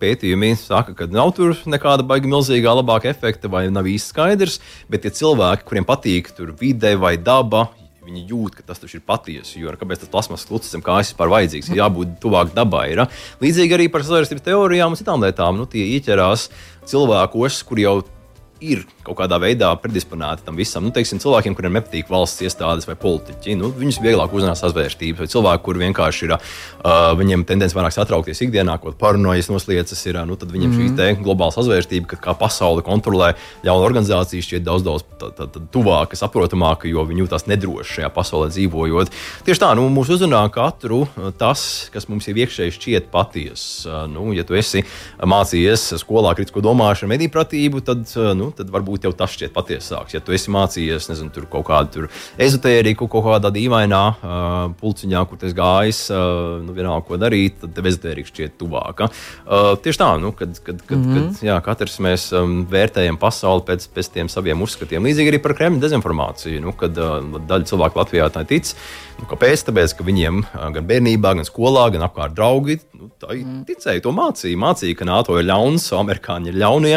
pētījumi 0.00 0.54
saka, 0.60 0.96
ka 0.96 1.10
nav 1.12 1.34
tur 1.36 1.56
nekāda 1.68 2.06
baigta 2.06 2.30
milzīgā 2.30 2.76
labāka 2.80 3.10
efekta 3.12 3.50
vai 3.52 3.66
nav 3.72 3.88
īsti 3.90 4.14
skaidrs, 4.14 4.60
bet 4.90 5.04
tie 5.04 5.12
cilvēki, 5.20 5.66
kuriem 5.68 5.86
patīk 5.88 6.32
tur 6.36 6.54
vide 6.58 6.96
vai 7.00 7.16
daba, 7.20 7.66
Viņi 8.06 8.22
jūt, 8.30 8.54
ka 8.54 8.62
tas 8.68 8.82
ir 8.86 9.02
patiesi. 9.02 9.58
Jo 9.58 9.74
kāpēc 9.74 10.04
tas 10.04 10.12
plasmas 10.12 10.46
klucis 10.46 10.70
zem 10.70 10.84
kājas 10.84 11.10
vispār 11.10 11.32
vajadzīgs? 11.32 11.72
Ir 11.72 11.80
jābūt 11.80 12.16
tuvāk 12.22 12.52
dabai. 12.54 12.84
Ir. 12.94 13.02
Līdzīgi 13.42 13.74
arī 13.74 13.88
par 13.90 14.06
savērstības 14.06 14.46
teorijām 14.46 14.94
un 14.94 15.00
citām 15.00 15.24
lietām. 15.26 15.58
Nu, 15.58 15.66
tie 15.70 15.82
ieķerās 15.96 16.46
cilvēkos, 16.86 17.64
kur 17.66 17.82
jau 17.82 17.96
ir 18.60 18.84
kaut 19.06 19.18
kādā 19.20 19.38
veidā 19.42 19.70
predisponēti 19.80 20.46
tam 20.46 20.58
visam. 20.58 20.84
Nu, 20.86 20.92
teiksim, 20.94 21.20
cilvēkiem, 21.22 21.54
kuriem 21.56 21.76
nepatīk 21.78 22.10
valsts 22.10 22.42
iestādes 22.46 22.88
vai 22.88 22.96
politiķi, 22.98 23.56
nu, 23.60 23.70
viņus 23.74 24.00
vieglāk 24.04 24.34
uzzinās 24.34 24.62
sazvērstības, 24.64 25.22
vai 25.22 25.30
cilvēki, 25.30 25.64
kuriem 25.66 25.86
vienkārši 25.88 26.26
ir, 26.26 26.34
uh, 26.36 27.12
viņiem 27.18 27.44
tendence 27.48 27.76
vairāk 27.76 27.94
satraukties 27.94 28.42
ikdienā, 28.46 28.78
ko 28.82 28.92
paranojas 28.96 29.50
nosliecas, 29.52 30.02
ir, 30.08 30.20
nu, 30.26 30.38
tad 30.40 30.52
viņiem 30.54 30.70
mm 30.72 30.78
-hmm. 30.80 30.96
šī 30.96 31.12
mhm. 31.14 31.24
globāla 31.26 31.54
sazvērstība, 31.54 32.06
ka 32.14 32.16
kā 32.28 32.36
pasauli 32.38 32.82
kontrolē 32.82 33.34
ļauna 33.64 33.86
organizācija, 33.86 34.42
šķiet 34.42 34.64
daudz, 34.64 34.82
daudz 34.82 35.04
tuvāka, 35.72 36.16
saprotamāka, 36.16 36.88
jo 36.88 37.04
viņi 37.04 37.24
jūtas 37.24 37.46
nedroši 37.46 38.00
šajā 38.00 38.10
pasaulē 38.14 38.50
dzīvojot. 38.50 39.12
Tieši 39.46 39.62
tā, 39.62 39.74
nu, 39.78 39.88
mūs 39.92 40.10
uzrunā 40.12 40.42
katru 40.52 41.06
tas, 41.38 41.88
kas 41.92 42.08
mums 42.08 42.28
ir 42.28 42.36
iekšēji 42.36 42.76
šķiet 42.76 43.10
patiesa. 43.12 44.06
Nu, 44.10 44.32
ja 44.36 44.44
tu 44.44 44.54
esi 44.54 44.84
mācījies 45.20 45.94
skolā 46.02 46.34
kritisko 46.36 46.60
domāšanu, 46.64 47.12
mediju 47.14 47.32
pratību, 47.34 47.82
tad 47.86 48.04
nu, 48.38 48.45
nu, 48.46 48.52
tad 48.54 48.70
varbūt 48.72 49.06
jau 49.06 49.12
tas 49.16 49.34
šķiet 49.34 49.54
patiesāks. 49.54 50.14
Ja 50.14 50.22
tu 50.24 50.34
esi 50.36 50.52
mācījies 50.54 51.10
nezinu, 51.10 51.32
tur 51.34 51.48
kaut 51.50 51.66
kādu 51.68 52.06
ezotēriku, 52.42 53.08
kaut 53.10 53.26
kādā 53.26 53.50
dīvainā 53.54 54.02
uh, 54.14 54.56
pulciņā, 54.80 55.24
kur 55.28 55.40
tas 55.42 55.54
gājis, 55.56 56.04
uh, 56.14 56.60
nu, 56.64 56.74
vienalga, 56.76 57.04
ko 57.08 57.20
darīt, 57.20 57.58
tad 57.62 57.74
tev 57.76 57.90
ezotērika 57.90 58.30
šķiet 58.32 58.56
tuvāka. 58.60 59.10
Uh, 59.44 59.72
tieši 59.82 60.02
tā, 60.02 60.10
nu, 60.22 60.32
kad, 60.36 60.54
kad, 60.60 60.82
kad, 60.86 60.98
mm 60.98 61.10
-hmm. 61.10 61.32
kad 61.34 61.48
jā, 61.50 61.58
katrs 61.66 61.98
mēs 62.02 62.28
um, 62.36 62.58
vērtējam 62.70 63.18
pasauli 63.18 63.66
pēc, 63.66 63.88
pēc 63.94 64.12
tiem 64.14 64.28
saviem 64.32 64.62
uzskatiem. 64.62 65.04
Līdzīgi 65.04 65.34
arī 65.34 65.42
par 65.42 65.56
Kremļa 65.58 65.82
dezinformāciju, 65.82 66.62
nu, 66.62 66.72
kad 66.72 66.98
uh, 66.98 67.18
daļa 67.48 67.64
cilvēku 67.72 67.98
Latvijā 68.02 68.30
tā 68.30 68.46
tic. 68.46 68.74
Nu, 69.16 69.24
kāpēc? 69.30 69.64
Tāpēc, 69.66 69.94
ka 69.96 70.04
viņiem 70.04 70.42
gan 70.74 70.88
bērnībā, 70.88 71.32
gan 71.38 71.46
skolā, 71.48 71.86
gan 71.94 72.04
apkārt 72.04 72.34
draugi 72.36 72.76
nu, 72.98 73.08
mm. 73.08 73.62
ticēja, 73.68 74.02
to 74.04 74.12
mācīja. 74.12 74.58
Mācīja, 74.60 74.98
ka 74.98 75.08
NATO 75.08 75.38
ir 75.40 75.48
ļauns, 75.48 75.88
amerikāņi 75.96 76.52
ir 76.52 76.58
ļaunie. 76.60 76.94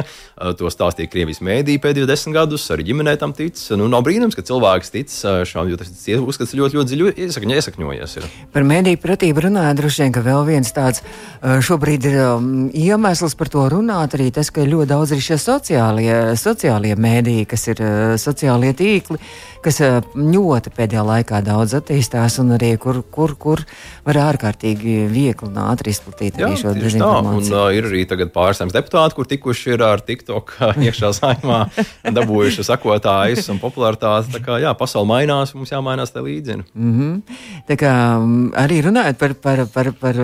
To 0.60 0.72
stāstīja 0.72 1.12
Krievijas 1.12 1.39
mēdī 1.46 1.78
pēdējos 1.82 2.10
desmit 2.10 2.36
gadus, 2.38 2.66
arī 2.74 2.86
ģimenē 2.90 3.16
tam 3.22 3.34
tic. 3.36 3.58
Nu, 3.80 3.88
nav 3.92 4.04
brīnums, 4.06 4.38
ka 4.38 4.46
cilvēks 4.46 4.94
tic 4.94 5.14
šām, 5.50 5.70
jo 5.72 5.80
tas 5.80 5.92
uzskats 6.20 6.56
ļoti, 6.58 6.80
ļoti 6.80 6.92
dziļi 6.92 7.14
iesakņ, 7.26 7.54
iesakņojies. 7.60 8.16
Ir. 8.20 8.28
Par 8.54 8.68
mēdīju 8.68 9.02
pratību 9.04 9.46
runājot, 9.48 9.80
droši 9.80 10.04
vien, 10.06 10.16
ka 10.16 10.24
vēl 10.26 10.46
viens 10.48 10.74
tāds 10.76 11.04
šobrīd 11.42 12.10
ir 12.10 12.18
iemesls 12.78 13.38
par 13.40 13.52
to 13.54 13.68
runāt, 13.72 14.18
arī 14.18 14.30
tas, 14.36 14.52
ka 14.54 14.64
ir 14.64 14.74
ļoti 14.74 14.92
daudz 14.94 15.16
arī 15.16 15.26
šie 15.30 15.40
sociālie, 15.42 16.18
sociālie 16.40 16.96
mēdīji, 17.00 17.48
kas 17.50 17.68
ir 17.74 17.84
sociālie 18.22 18.74
tīkli 18.78 19.20
kas 19.64 19.80
eh, 19.84 19.98
ļoti 20.16 20.72
pēdējā 20.76 21.04
laikā 21.06 21.42
daudz 21.44 21.76
attīstās 21.80 22.38
un 22.42 22.54
arī 22.56 22.72
kur, 22.82 23.02
kur, 23.12 23.34
kur 23.40 23.64
var 24.08 24.20
ārkārtīgi 24.30 24.96
viegli 25.12 25.50
un 25.50 25.58
ātri 25.66 25.92
izplatīt 25.94 26.40
arī 26.40 26.54
Jā, 26.56 26.60
šo 26.64 26.74
dezinformāciju. 26.78 27.52
Un 27.52 27.58
uh, 27.58 27.68
ir 27.76 27.90
arī 27.90 28.06
tagad 28.10 28.32
pārstāvs 28.36 28.76
deputāti, 28.76 29.18
kur 29.18 29.28
tikuši 29.30 29.74
ir 29.76 29.84
ar 29.86 30.04
TikTok 30.06 30.56
iekšā 30.88 31.12
saimā, 31.18 31.60
dabūjuši 32.18 32.66
sakotājus 32.68 33.52
un 33.54 33.60
popularitāti. 33.62 34.32
Tā 34.38 34.44
kā 34.46 34.60
jā, 34.64 34.74
pasauli 34.80 35.12
mainās, 35.12 35.54
mums 35.58 35.74
jāmainās 35.74 36.16
te 36.16 36.24
līdzi. 36.24 36.60
Mm 36.74 36.94
-hmm. 36.96 37.38
Tā 37.68 37.80
kā 37.80 37.94
mm, 38.20 38.52
arī 38.64 38.80
runājot 38.88 39.20
par, 39.20 39.36
par, 39.44 39.66
par, 39.74 39.92
par, 40.00 40.16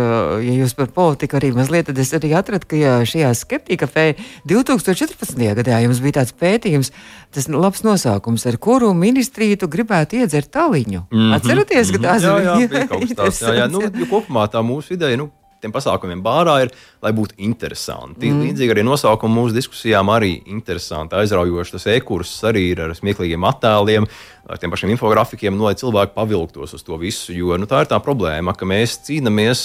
ja 0.45 0.55
jūs 0.61 0.75
par 0.75 0.87
politiku 0.87 1.37
arī 1.37 1.51
mazliet, 1.55 1.85
tad 1.91 1.99
es 1.99 2.13
arī 2.13 2.31
atradu, 2.37 2.65
ka 2.67 3.03
šajā 3.05 3.33
skeptika 3.35 3.87
fē 3.87 4.15
2014. 4.47 5.35
gadā 5.59 5.83
jums 5.83 5.99
bija 5.99 6.21
tāds 6.21 6.33
pētījums, 6.39 6.91
tas 7.31 7.47
labs 7.47 7.83
nosaukums, 7.83 8.45
ar 8.45 8.57
kuru 8.57 8.93
ministrs 8.93 9.24
ministriju 9.25 9.57
tu 9.57 9.67
gribētu 9.67 10.21
iedzert 10.21 10.51
taliņu. 10.51 11.07
Mm 11.11 11.17
-hmm. 11.17 11.35
Atcerieties, 11.35 11.91
ka 11.91 11.97
tās 11.97 12.21
jā, 12.23 12.35
jā, 12.43 12.67
bija 12.69 12.87
kaut 12.87 13.01
kas 13.01 13.17
tāds. 13.17 13.41
Jā, 13.41 13.53
jā. 13.61 13.71
Nu, 13.71 13.81
kopumā 14.09 14.47
tā 14.47 14.61
mūsu 14.61 14.93
ideja. 14.93 15.17
Nu, 15.17 15.31
tiem 15.61 15.73
pasākumiem 15.73 16.21
bārā 16.21 16.59
ir, 16.65 16.71
lai 17.01 17.11
būtu 17.15 17.37
interesanti. 17.37 18.29
Mm. 18.29 18.43
Līdzīgi 18.45 18.75
arī 18.75 18.83
nosaukuma 18.85 19.41
mūsu 19.41 19.55
diskusijām 19.55 20.11
arī 20.13 20.43
interesanti, 20.45 21.15
aizraujoši. 21.15 21.71
Tas 21.71 21.87
e-kurs 21.95 22.43
arī 22.45 22.71
ir 22.73 22.81
ar 22.85 22.93
smieklīgiem 22.93 23.47
attēliem, 23.49 24.05
ar 24.45 24.61
tiem 24.61 24.73
pašiem 24.73 24.93
infografikiem, 24.93 25.57
nu, 25.57 25.65
lai 25.65 25.73
cilvēki 25.79 26.13
pavilktos 26.13 26.75
uz 26.77 26.83
to 26.83 26.99
visu. 27.01 27.33
Jo 27.33 27.57
nu, 27.57 27.65
tā 27.65 27.81
ir 27.81 27.89
tā 27.89 27.97
problēma, 28.03 28.53
ka 28.53 28.65
mēs 28.65 28.99
cīnāmies, 29.07 29.63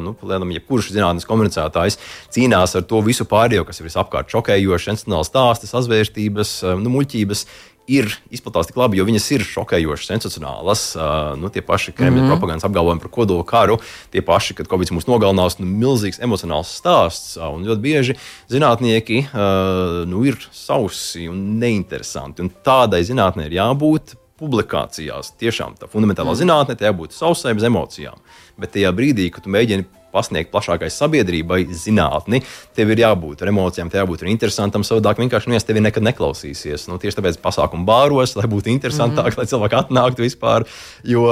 nu, 0.00 0.14
lēnām, 0.22 0.54
ja 0.54 0.60
kurš 0.64 0.94
zinātnīs 0.94 1.28
komunicētājs 1.28 1.98
cīnās 2.30 2.76
ar 2.76 2.82
to 2.82 3.02
visu 3.04 3.24
pārējo, 3.24 3.66
kas 3.68 3.80
ir 3.80 3.90
visapkārt 3.90 4.32
šokējoši, 4.32 4.90
sensacionāls 4.90 5.28
stāsts, 5.28 5.70
sazvērstības, 5.74 6.56
nu, 6.80 6.96
muļķības 6.96 7.46
ir 7.90 8.08
izplatītas 8.32 8.70
tik 8.70 8.78
labi, 8.80 8.98
jo 8.98 9.06
viņas 9.08 9.26
ir 9.36 9.44
šokējošas, 9.48 10.08
sensacionālas. 10.12 10.84
Uh, 10.96 11.34
nu, 11.40 11.50
tie 11.52 11.62
paši 11.64 11.92
Kremļa 11.92 12.16
mm 12.16 12.22
-hmm. 12.22 12.32
propagandas 12.32 12.64
apgalvojumi 12.64 13.02
par 13.02 13.10
kodolu 13.10 13.44
karu, 13.44 13.78
tie 14.12 14.22
paši, 14.22 14.54
kad 14.54 14.68
Covid 14.70 14.92
mūs 14.96 15.08
nogalinās, 15.08 15.58
nu, 15.60 15.66
milzīgs 15.66 16.20
emocionāls 16.20 16.72
stāsts. 16.80 17.36
Uh, 17.36 17.52
un 17.54 17.64
ļoti 17.64 17.80
bieži 17.80 18.16
zinātnieki 18.48 19.26
uh, 19.26 20.04
nu, 20.08 20.24
ir 20.24 20.38
sausi 20.52 21.28
un 21.28 21.58
neinteresanti. 21.60 22.42
Un 22.42 22.50
tādai 22.64 23.04
zinātnē 23.04 23.46
ir 23.46 23.58
jābūt 23.60 24.16
publikācijās. 24.40 25.34
Tiešām 25.38 25.76
tā 25.78 25.88
fundamentālā 25.90 26.32
mm. 26.32 26.40
zinātnē, 26.40 26.76
tā 26.78 26.88
jābūt 26.90 27.12
sausai 27.12 27.54
bez 27.54 27.66
emocijām. 27.68 28.18
Bet 28.58 28.74
tajā 28.74 28.90
brīdī, 28.94 29.30
kad 29.30 29.44
tu 29.44 29.52
mēģini 29.52 29.86
pasniegt 30.14 30.52
plašākai 30.54 30.90
sabiedrībai 30.92 31.64
zinātni, 31.74 32.42
tev 32.76 32.94
ir 32.94 33.04
jābūt 33.04 33.42
ar 33.42 33.50
emocijām, 33.52 33.90
tev 33.90 34.04
jābūt 34.04 34.24
interesantam. 34.30 34.86
Savādāk 34.86 35.20
vienkārši 35.22 35.50
neviens 35.50 35.66
tevi 35.66 35.82
nekad 35.84 36.06
neklausīsies. 36.06 36.86
Nu, 36.90 36.98
tieši 37.02 37.18
tāpēc 37.18 37.40
pasākumu 37.42 37.86
bāros, 37.88 38.36
lai 38.38 38.46
būtu 38.50 38.72
interesantāk, 38.72 39.32
mm 39.32 39.34
-hmm. 39.34 39.42
lai 39.42 39.50
cilvēki 39.52 39.80
atnāktu 39.80 40.24
vispār. 40.24 40.66
Jo 41.04 41.26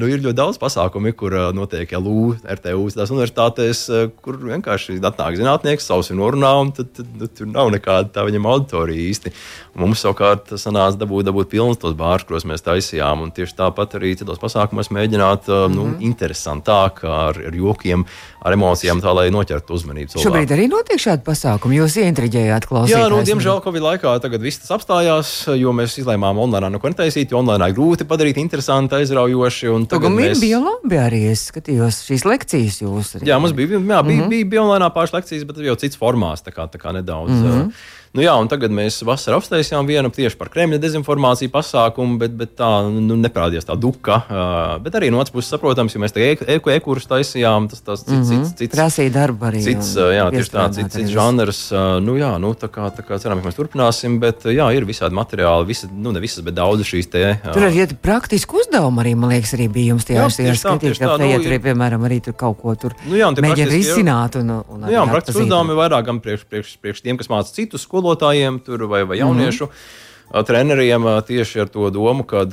nu, 0.00 0.08
ir 0.10 0.22
ļoti 0.22 0.36
daudz 0.36 0.58
pasākumu, 0.60 1.12
kur 1.16 1.34
uh, 1.34 1.52
notiek 1.54 1.92
LU, 1.98 2.36
RTU, 2.44 2.88
tās 2.94 3.12
universitātēs, 3.14 3.84
uh, 3.90 4.10
kur 4.22 4.38
vienkārši 4.42 4.98
atnāk 5.00 5.38
zinātnieks, 5.38 5.86
savs 5.88 6.10
ir 6.10 6.18
norunā, 6.20 6.52
un 6.60 6.72
tad, 6.76 6.92
tad, 6.96 7.06
tad 7.20 7.34
tur 7.38 7.50
nav 7.50 7.70
nekāda 7.74 8.10
tā 8.12 8.26
viņam 8.26 8.48
auditorija 8.50 9.08
īsti. 9.10 9.32
Un 9.76 9.86
mums 9.86 10.02
savukārt 10.04 10.54
sanāca 10.60 10.98
dabūt, 11.00 11.26
dabūt 11.28 11.50
pilnus 11.52 11.80
tos 11.82 11.96
bārus, 11.98 12.26
kuros 12.28 12.46
mēs 12.48 12.64
taisījām. 12.66 13.26
Un 13.26 13.32
tieši 13.36 13.58
tāpat 13.58 13.98
arī 13.98 14.14
citos 14.18 14.40
pasākumos 14.42 14.92
mēģināt 14.94 15.48
mm 15.48 15.52
-hmm. 15.52 15.74
nu, 15.74 15.86
mhm. 15.86 16.02
interesantāk 16.10 17.04
ar, 17.04 17.36
ar 17.36 17.54
jokiem 17.54 18.06
ar 18.46 18.54
emocijām, 18.56 19.00
tā 19.02 19.12
lai 19.16 19.26
noķertu 19.34 19.74
uzmanību. 19.76 20.12
Cilvēku. 20.12 20.26
Šobrīd 20.28 20.54
arī 20.56 20.66
notiek 20.70 21.00
šādi 21.02 21.24
pasākumi. 21.26 21.78
Jūs 21.80 21.96
ieintriģējāt 22.02 22.68
klausītājus. 22.68 23.02
Jā, 23.02 23.10
nu, 23.12 23.20
diemžēl 23.26 23.60
Covid 23.64 23.86
laikā 23.86 24.14
tagad 24.22 24.44
viss 24.44 24.62
tas 24.62 24.74
apstājās, 24.76 25.32
jo 25.58 25.74
mēs 25.76 25.98
izlēmām 26.02 26.40
online 26.44 26.70
neko 26.76 26.92
netaisīt, 26.92 27.34
jo 27.34 27.40
online 27.42 27.70
grūti 27.76 28.06
padarīt 28.08 28.40
interesanti, 28.42 29.00
aizraujoši. 29.00 29.72
Tagad 29.90 30.14
mēs... 30.14 30.40
bija 30.42 30.62
labi 30.62 31.00
arī. 31.00 31.22
Es 31.32 31.48
skatījos 31.50 32.02
šīs 32.06 32.26
lekcijas 32.28 32.80
jūs. 32.84 33.14
Arī. 33.18 33.30
Jā, 33.32 33.40
mums 33.42 33.56
bija, 33.56 33.76
jā, 33.76 33.82
bija, 33.82 34.00
mm 34.02 34.10
-hmm. 34.10 34.32
bija, 34.32 34.50
bija 34.54 34.62
online 34.62 34.90
pāris 34.94 35.14
lekcijas, 35.16 35.46
bet 35.48 35.62
jau 35.66 35.76
cits 35.80 35.98
formāts, 35.98 36.44
tā 36.46 36.54
kā, 36.54 36.68
tā 36.70 36.78
kā 36.82 36.94
nedaudz. 36.94 37.32
Mm 37.32 37.46
-hmm. 37.50 37.70
Nu, 38.16 38.22
jā, 38.24 38.32
un 38.40 38.48
tagad 38.48 38.72
mēs 38.72 39.02
vasarā 39.04 39.36
apsteigām 39.36 39.84
vienu 39.84 40.08
tieši 40.08 40.38
par 40.40 40.48
Kremļa 40.48 40.78
dezinformāciju 40.80 41.52
pasākumu, 41.52 42.16
bet, 42.22 42.32
bet 42.38 42.54
tā 42.56 42.68
nu, 42.88 43.18
neparādījās 43.20 43.66
tā 43.68 43.74
duka. 43.76 44.22
Uh, 44.24 44.78
bet 44.80 44.94
arī 44.96 45.10
no 45.12 45.20
otras 45.20 45.34
puses, 45.34 45.50
saprotams, 45.52 45.92
ja 45.92 46.00
mēs 46.00 46.14
te 46.16 46.24
eko 46.24 46.72
e 46.72 46.76
kurus 46.80 47.04
taisījām, 47.10 47.66
tas 47.68 47.84
tas 47.84 48.00
cits, 48.06 48.14
mm 48.14 48.22
-hmm. 48.22 48.46
cits, 48.46 48.54
cits, 48.62 48.72
prasīja 48.72 49.12
darbu 49.18 49.50
arī. 49.50 49.60
Cits, 49.66 49.90
jā, 50.00 50.30
tieši 50.32 50.52
tā, 50.54 50.64
cits, 50.78 50.94
cits 50.96 51.12
žanrs. 51.12 51.60
Uh, 51.72 51.98
nu, 52.06 52.14
jā, 52.16 52.30
nu, 52.40 52.54
tā 52.56 52.70
kā, 52.72 52.88
tā 52.96 53.04
kā 53.04 53.18
ceram, 53.20 53.42
ka 53.42 53.50
mēs 53.50 53.58
turpināsim, 53.58 54.16
bet 54.22 54.48
jā, 54.48 54.70
ir 54.72 54.88
visādi 54.88 55.12
materiāli, 55.12 55.68
visi, 55.68 55.90
nu, 55.92 56.14
ne 56.16 56.24
visas, 56.24 56.40
bet 56.46 56.56
daudz 56.56 56.88
šīs 56.88 57.10
te. 57.12 57.24
Uh, 57.44 57.52
tur 57.52 57.68
arī 57.68 57.84
ir 57.84 57.94
praktiski 58.00 58.56
uzdevumi, 58.62 59.04
arī, 59.04 59.14
man 59.14 59.34
liekas, 59.36 59.52
arī 59.58 59.68
bija 59.68 59.92
jums 59.92 60.08
tie 60.08 60.16
jāskatīt, 60.16 60.96
ka 60.96 61.18
fejat 61.20 61.44
nu, 61.44 61.52
arī, 61.52 61.60
piemēram, 61.68 62.08
arī 62.08 62.22
tur 62.24 62.32
kaut 62.32 62.62
ko 62.64 62.74
tur 62.80 62.96
nu, 63.04 63.20
jā, 63.20 63.28
mēģina 63.28 63.70
risināt. 63.76 64.40
Un, 64.40 64.56
un 64.56 64.80
nu, 64.86 64.88
jā, 64.88 65.04
un 65.04 65.12
praktiski 65.12 65.44
uzdevumi 65.44 65.76
vairāk 65.76 66.08
gan 66.08 66.24
priekš, 66.24 66.48
priekš, 66.48 66.74
priekš 66.80 67.04
tiem, 67.04 67.20
kas 67.20 67.28
māca 67.28 67.52
citus 67.52 67.84
skolotājiem. 68.06 68.62
Tur, 68.64 68.86
vai, 68.90 69.04
vai 69.04 69.18
jauniešu. 69.22 69.64
Mm 69.66 69.70
-hmm 69.70 70.04
treneriem 70.46 71.06
tieši 71.26 71.60
ar 71.60 71.68
to 71.70 71.90
domu, 71.90 72.24
ka 72.26 72.44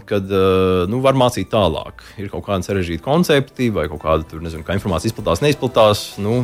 nu, 0.88 1.00
var 1.02 1.18
mācīt 1.18 1.50
tālāk. 1.50 2.04
Ir 2.22 2.30
kaut 2.30 2.46
kāda 2.46 2.66
sarežģīta 2.68 3.04
koncepti, 3.04 3.72
vai 3.74 3.88
kaut 3.90 4.04
kāda 4.04 4.28
tur, 4.30 4.44
nezinu, 4.46 4.64
kā 4.64 4.78
informācija 4.78 5.10
izplatās, 5.10 5.42
neizplatās. 5.42 6.04
Nu, 6.22 6.44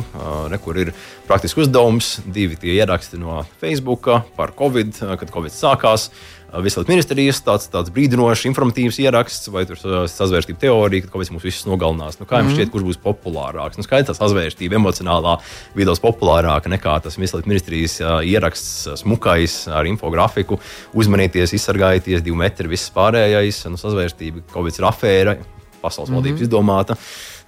nekur 0.50 0.80
ir 0.82 0.92
praktiski 1.28 1.62
uzdevums, 1.62 2.18
divi 2.26 2.58
tie 2.60 2.74
ieraksti 2.80 3.20
no 3.20 3.44
Facebook 3.62 4.10
par 4.36 4.54
Covid, 4.58 4.98
kad 5.20 5.30
Covid 5.30 5.54
sākās. 5.54 6.10
Veselības 6.50 6.90
ministrijas 6.90 7.40
tāds, 7.46 7.68
tāds 7.70 7.92
brīdinošs, 7.94 8.46
informatīvs 8.50 8.98
ieraksts, 9.04 9.50
vai 9.54 9.62
sazvērstība 9.68 10.58
teorija, 10.64 11.06
ka 11.06 11.12
kas 11.14 11.30
mūs 11.30 11.46
visus 11.46 11.68
nogalinās. 11.68 12.18
Nu, 12.18 12.26
kā 12.26 12.40
jums 12.40 12.52
mm. 12.52 12.56
šķiet, 12.58 12.72
kurš 12.74 12.86
būs 12.88 13.00
populārāks? 13.04 13.78
Nu, 13.78 13.86
skaidrs, 13.86 14.10
tā 14.10 14.16
sazvērstība 14.18 14.78
emocionālā 14.80 15.36
vidos 15.78 16.02
populārāka 16.02 16.72
nekā 16.72 16.96
tas 17.04 17.18
Veselības 17.20 17.50
ministrijas 17.50 17.96
ieraksts, 18.26 18.88
smukais 19.04 19.62
ar 19.70 19.86
infografiku. 19.90 20.58
Uzmanieties, 20.98 21.54
izsargājieties, 21.60 22.24
divi 22.26 22.42
metri, 22.42 22.70
viss 22.72 22.90
pārējais. 22.94 23.62
Nu, 23.70 23.78
sazvērstība, 23.80 24.42
Covid 24.50 24.82
ir 24.82 24.90
afēra, 24.90 25.36
pasaules 25.80 26.10
valdības 26.10 26.34
mm 26.34 26.42
-hmm. 26.42 26.48
izdomāta. 26.48 26.96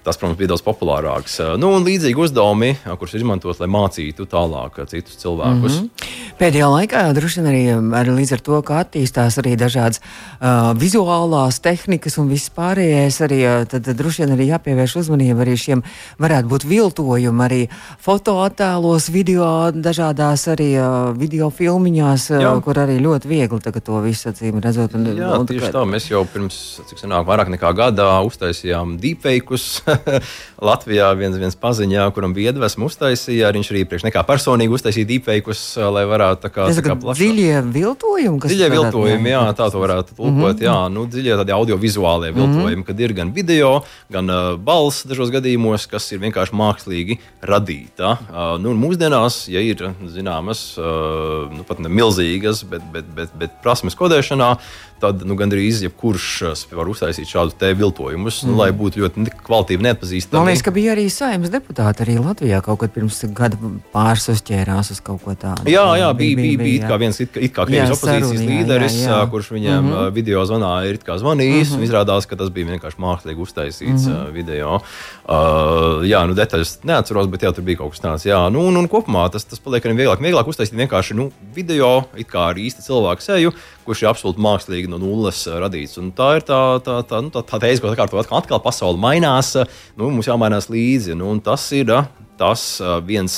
Tas, 0.03 0.19
protams, 0.19 0.38
bija 0.41 0.51
daudz 0.51 0.65
populārāks. 0.67 1.38
Nu, 1.62 1.71
un 1.77 1.85
līdzīgi 1.87 2.19
uzdevumi, 2.19 2.73
kurus 2.99 3.15
izmantot, 3.15 3.61
lai 3.62 3.69
mācītu 3.71 4.27
tālāk 4.27 4.81
citus 4.91 5.21
cilvēkus. 5.21 5.79
Mm 5.79 5.88
-hmm. 5.88 6.33
Pēdējā 6.43 6.69
laikā 6.73 7.03
droši 7.15 7.41
vien 7.41 7.49
arī, 7.51 7.62
arī 8.01 8.15
līdz 8.17 8.33
ar 8.33 8.41
to, 8.41 8.62
ka 8.67 8.81
attīstās 8.83 9.38
arī 9.38 9.53
dažādas 9.57 10.01
uh, 10.01 10.73
vizuālās 10.75 11.61
tehnikas 11.62 12.19
un 12.19 12.29
viss 12.33 12.51
pārējais, 12.51 13.21
arī 13.23 13.38
tad, 13.71 13.87
droši 13.87 14.25
vien 14.25 14.35
arī 14.35 14.49
jāpievērš 14.51 14.97
uzmanība 14.97 15.45
arī 15.45 15.57
šiem 15.57 15.85
varētu 16.19 16.49
būt 16.49 16.67
viltojumi 16.67 17.45
arī 17.45 17.61
fotoattēlos, 18.03 19.09
video, 19.12 19.71
dažādās 19.71 20.49
arī 20.49 20.71
uh, 20.81 21.12
video 21.17 21.51
filmiņās, 21.51 22.31
uh, 22.31 22.62
kur 22.65 22.83
arī 22.83 22.99
ļoti 22.99 23.29
viegli 23.29 23.61
to 23.62 24.01
visu 24.01 24.29
acīm 24.33 24.59
redzot. 24.61 24.95
Un, 24.95 25.07
Jā, 25.12 25.31
un, 25.38 25.47
tieši 25.47 25.71
tā, 25.75 25.85
mēs 25.87 26.11
jau 26.11 26.25
pirms, 26.27 26.81
cik 26.88 26.99
senāk, 26.99 27.27
vairāk 27.29 27.53
nekā 27.55 27.71
gadā 27.77 28.09
uztaisījām 28.27 28.97
deepfakeus 28.99 29.83
Latvijā 30.68 31.09
viens, 31.18 31.37
viens 31.40 31.57
paziņā, 31.59 32.07
kuram 32.14 32.35
bija 32.37 32.52
iedvesma 32.52 32.87
uztaisīja, 32.88 33.48
arī 33.48 33.61
viņš 33.61 33.70
arī 33.72 33.83
priekš 33.88 34.07
nekā 34.07 34.22
personīgi 34.28 34.74
uztaisīja 34.76 35.09
deepfakeus, 35.09 35.62
lai 35.94 36.05
varētu 36.09 36.44
tā 36.44 36.50
kā, 36.52 36.68
kā 36.85 36.96
plašāk. 36.98 37.20
Dziļie 37.20 37.62
viltojumi, 37.74 38.40
kas 38.42 38.52
dziļie 38.52 38.70
viltojumi, 38.76 39.33
jā, 39.33 39.42
tā 39.59 39.68
to 39.72 39.83
varētu 39.83 40.16
tulkot, 40.16 40.33
mm 40.35 40.44
-hmm. 40.44 40.66
jā, 40.66 40.76
nu, 40.94 41.07
dziļie 41.07 41.38
tādi 41.42 41.57
audiovizuālie 41.57 42.33
mm 42.33 42.38
-hmm. 42.38 42.55
viltojumi, 42.57 42.85
kad 42.85 43.00
ir 43.00 43.12
gan 43.12 43.33
video, 43.33 43.72
gan 44.11 44.31
uh, 44.31 44.57
balss 44.59 45.07
dažos 45.07 45.31
gadījumos, 45.31 45.87
kas 45.90 46.12
ir 46.12 46.18
vienkārši 46.18 46.55
mākslīgi 46.55 47.18
radīta. 47.42 48.16
Uh, 48.28 48.61
nu, 48.62 48.74
mūsdienās, 48.74 49.48
ja 49.48 49.61
ir 49.61 49.94
zināmas, 50.07 50.78
uh, 50.78 51.50
nu, 51.52 51.64
pat 51.68 51.78
ne 51.78 51.88
milzīgas, 51.88 52.64
bet, 52.68 52.83
bet, 52.92 53.05
bet, 53.14 53.28
bet 53.38 53.50
prasmes 53.62 53.94
kodēšanā, 53.94 54.57
tad 55.03 55.25
nu, 55.27 55.37
gandrīz 55.38 55.83
jebkurš 55.87 56.29
var 56.73 56.91
uztaisīt 56.91 57.31
šādu 57.31 57.57
te 57.59 57.73
viltojumus, 57.77 58.43
mm. 58.43 58.51
nu, 58.51 58.59
lai 58.61 58.71
būtu 58.77 59.03
ļoti 59.03 59.27
kvalitīvi 59.43 59.87
neatpazīstami. 59.88 60.38
Man 60.38 60.51
liekas, 60.51 60.65
ka 60.67 60.75
bija 60.75 60.95
arī 60.95 61.09
saimnes 61.12 61.53
deputāti 61.53 62.05
arī 62.05 62.19
Latvijā 62.23 62.61
kaut 62.65 62.83
kad 62.83 62.95
pirms 62.95 63.19
gada 63.37 63.59
pāris 63.95 64.29
uzķērās 64.33 64.93
uz 64.95 65.01
kaut 65.05 65.25
ko 65.25 65.35
tādu. 65.38 65.67
Jā, 65.71 65.85
jā, 65.99 66.11
bija, 66.19 66.38
bija, 66.38 66.59
bija, 66.61 66.62
bija 66.62 66.91
kā 66.93 67.01
viens 67.03 67.21
it 67.23 67.33
kā, 67.35 67.43
it 67.43 67.55
kā 67.57 67.67
Krievijas 67.69 67.97
opozīcijas 67.97 68.29
saruni, 68.31 68.61
līderis, 68.61 68.99
jā, 69.03 69.11
jā. 69.11 69.21
kurš 69.33 69.51
viņiem 69.57 69.81
mm 69.81 69.93
-hmm. 69.93 70.12
video 70.19 70.45
zvanā 70.49 70.73
ir 70.88 70.99
zvanījis, 71.03 71.69
mm 71.69 71.75
-hmm. 71.75 71.79
un 71.79 71.88
izrādās, 71.88 72.29
ka 72.29 72.37
tas 72.37 72.51
bija 72.51 72.71
vienkārši 72.73 72.99
mākslīgi 72.99 73.43
uztaisīts 73.43 74.07
mm 74.07 74.12
-hmm. 74.12 74.33
video. 74.33 74.81
Uh, 75.23 76.03
jā, 76.07 76.27
nu 76.27 76.35
detaļas 76.35 76.79
neatceros, 76.85 77.29
bet 77.31 77.43
jā, 77.43 77.53
tur 77.55 77.65
bija 77.65 77.79
kaut 77.79 77.91
kas 77.91 78.01
tāds. 78.01 78.27
Jā, 78.27 78.51
nu, 78.53 78.67
un, 78.69 78.77
un 78.77 78.88
kopumā 78.88 79.31
tas, 79.33 79.45
tas 79.45 79.59
paliek 79.59 79.85
arī 79.85 79.97
vieglāk, 79.97 80.23
vieglāk 80.23 80.49
uztaisīt 80.49 80.79
vienkārši 80.79 81.15
nu, 81.15 81.31
video, 81.55 82.05
it 82.17 82.29
kā 82.31 82.51
ar 82.51 82.57
īsta 82.57 82.83
cilvēka 82.83 83.23
seju, 83.23 83.53
kurš 83.87 84.05
ir 84.05 84.11
absolūti 84.11 84.42
mākslīgi 84.42 84.90
no 84.90 85.01
nulles 85.03 85.45
eh, 85.49 85.59
radīts. 85.62 85.99
Un 86.01 86.11
tā 86.16 86.37
ir 86.38 86.47
tā, 86.49 86.59
tā, 86.85 86.99
tā, 87.09 87.23
nu, 87.25 87.33
tā, 87.35 87.45
tā 87.47 87.61
teize, 87.62 87.83
ko 87.83 87.92
atkal, 87.92 88.23
atkal 88.38 88.62
pasaule 88.62 89.01
mainās, 89.03 89.55
eh, 89.59 89.79
nu, 89.99 90.11
mums 90.14 90.31
jāmainās 90.31 90.71
līdzi. 90.73 91.16
Nu, 91.18 91.35
tas 91.45 91.66
ir 91.77 91.92
eh, 91.95 92.11
tas 92.40 92.62
viens 93.07 93.35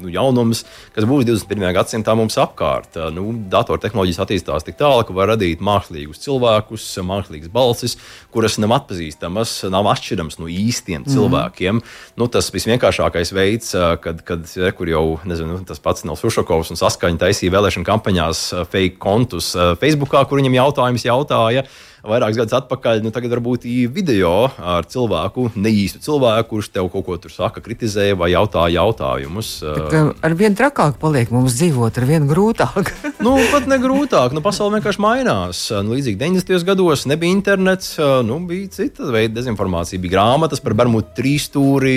nu, 0.00 0.10
jaunums, 0.12 0.64
kas 0.94 1.06
būs 1.08 1.26
21. 1.26 1.70
gadsimtā 1.76 2.14
mums 2.18 2.36
apkārt. 2.40 2.98
Nu, 3.14 3.30
datortehnoloģijas 3.52 4.20
attīstās 4.24 4.66
tik 4.66 4.78
tālu, 4.80 5.04
ka 5.06 5.16
var 5.16 5.32
radīt 5.34 5.62
mākslīgus 5.64 6.22
cilvēkus, 6.24 6.86
mākslīgas 7.06 7.52
balsis, 7.54 7.96
kuras 8.34 8.58
nav 8.62 8.76
atpazīstamas, 8.78 9.56
nav 9.72 9.88
atšķiramas 9.94 10.38
no 10.40 10.50
īstiem 10.50 11.02
mm. 11.02 11.14
cilvēkiem. 11.14 11.80
Nu, 12.20 12.28
tas 12.32 12.52
visvienkāršākais 12.54 13.34
veids, 13.34 13.72
kad, 14.04 14.22
kad 14.26 14.46
kur 14.78 14.92
jau 14.92 15.04
nezinu, 15.28 15.62
tas 15.68 15.82
pats 15.82 16.06
Nels 16.06 16.24
Ušakovs 16.26 16.74
un 16.74 16.80
saskaņa 16.80 17.24
taisīja 17.24 17.54
vēlēšana 17.56 17.88
kampaņās 17.88 18.46
fake 18.70 19.00
kontus 19.02 19.54
Facebookā, 19.80 20.24
kur 20.28 20.42
viņam 20.42 20.60
jautājums 20.60 21.08
jautāja 21.08 21.66
vairākus 22.08 22.38
gadus 22.40 22.56
atpakaļ. 22.60 23.02
Nu, 23.04 23.12
tagad 23.14 23.32
varbūt 23.34 23.66
video 23.94 24.48
ar 24.58 24.86
cilvēku, 24.90 25.48
neīstu 25.56 26.02
cilvēku, 26.04 26.50
kurš 26.54 26.70
tev 26.74 26.90
kaut 26.92 27.06
ko 27.06 27.16
tur 27.20 27.32
saka, 27.32 27.62
kritizē 27.64 28.10
vai 28.18 28.32
jautā 28.34 28.66
jautājumus. 28.72 29.56
Bet, 29.64 29.96
ar 30.24 30.36
vien 30.38 30.56
trakāk 30.58 30.98
paliek 31.02 31.32
mums 31.34 31.56
dzīvot, 31.58 32.00
ar 32.00 32.08
vien 32.08 32.28
grūtāk. 32.30 32.92
nu, 33.24 33.36
pat 33.52 33.68
ne 33.70 33.80
grūtāk, 33.82 34.36
nu, 34.36 34.44
pasaule 34.44 34.78
vienkārši 34.78 35.02
mainās. 35.04 35.64
Nu, 35.84 35.96
līdzīgi 35.96 36.20
90. 36.20 36.66
gados 36.68 37.06
nebija 37.10 37.34
internets, 37.34 37.94
nu, 38.26 38.40
bija 38.48 38.70
cita 38.78 39.10
veida 39.14 39.38
dezinformācija, 39.40 40.02
bija 40.02 40.18
grāmatas 40.18 40.62
par 40.64 40.76
Bermudu 40.78 41.12
trīsstūri, 41.16 41.96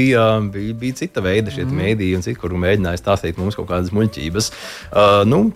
bija, 0.53 0.75
bija 0.81 0.99
cita 1.03 1.23
veida 1.25 1.53
šie 1.53 1.65
mm. 1.67 1.79
mēdīji 1.83 2.17
un 2.17 2.25
citi, 2.25 2.39
kur 2.41 2.55
mēģināja 2.57 3.01
stāstīt 3.01 3.39
mums 3.41 3.57
kaut 3.57 3.69
kādas 3.71 3.93
muļķības. 3.95 4.51
Uh, 4.91 5.23
nu, 5.27 5.47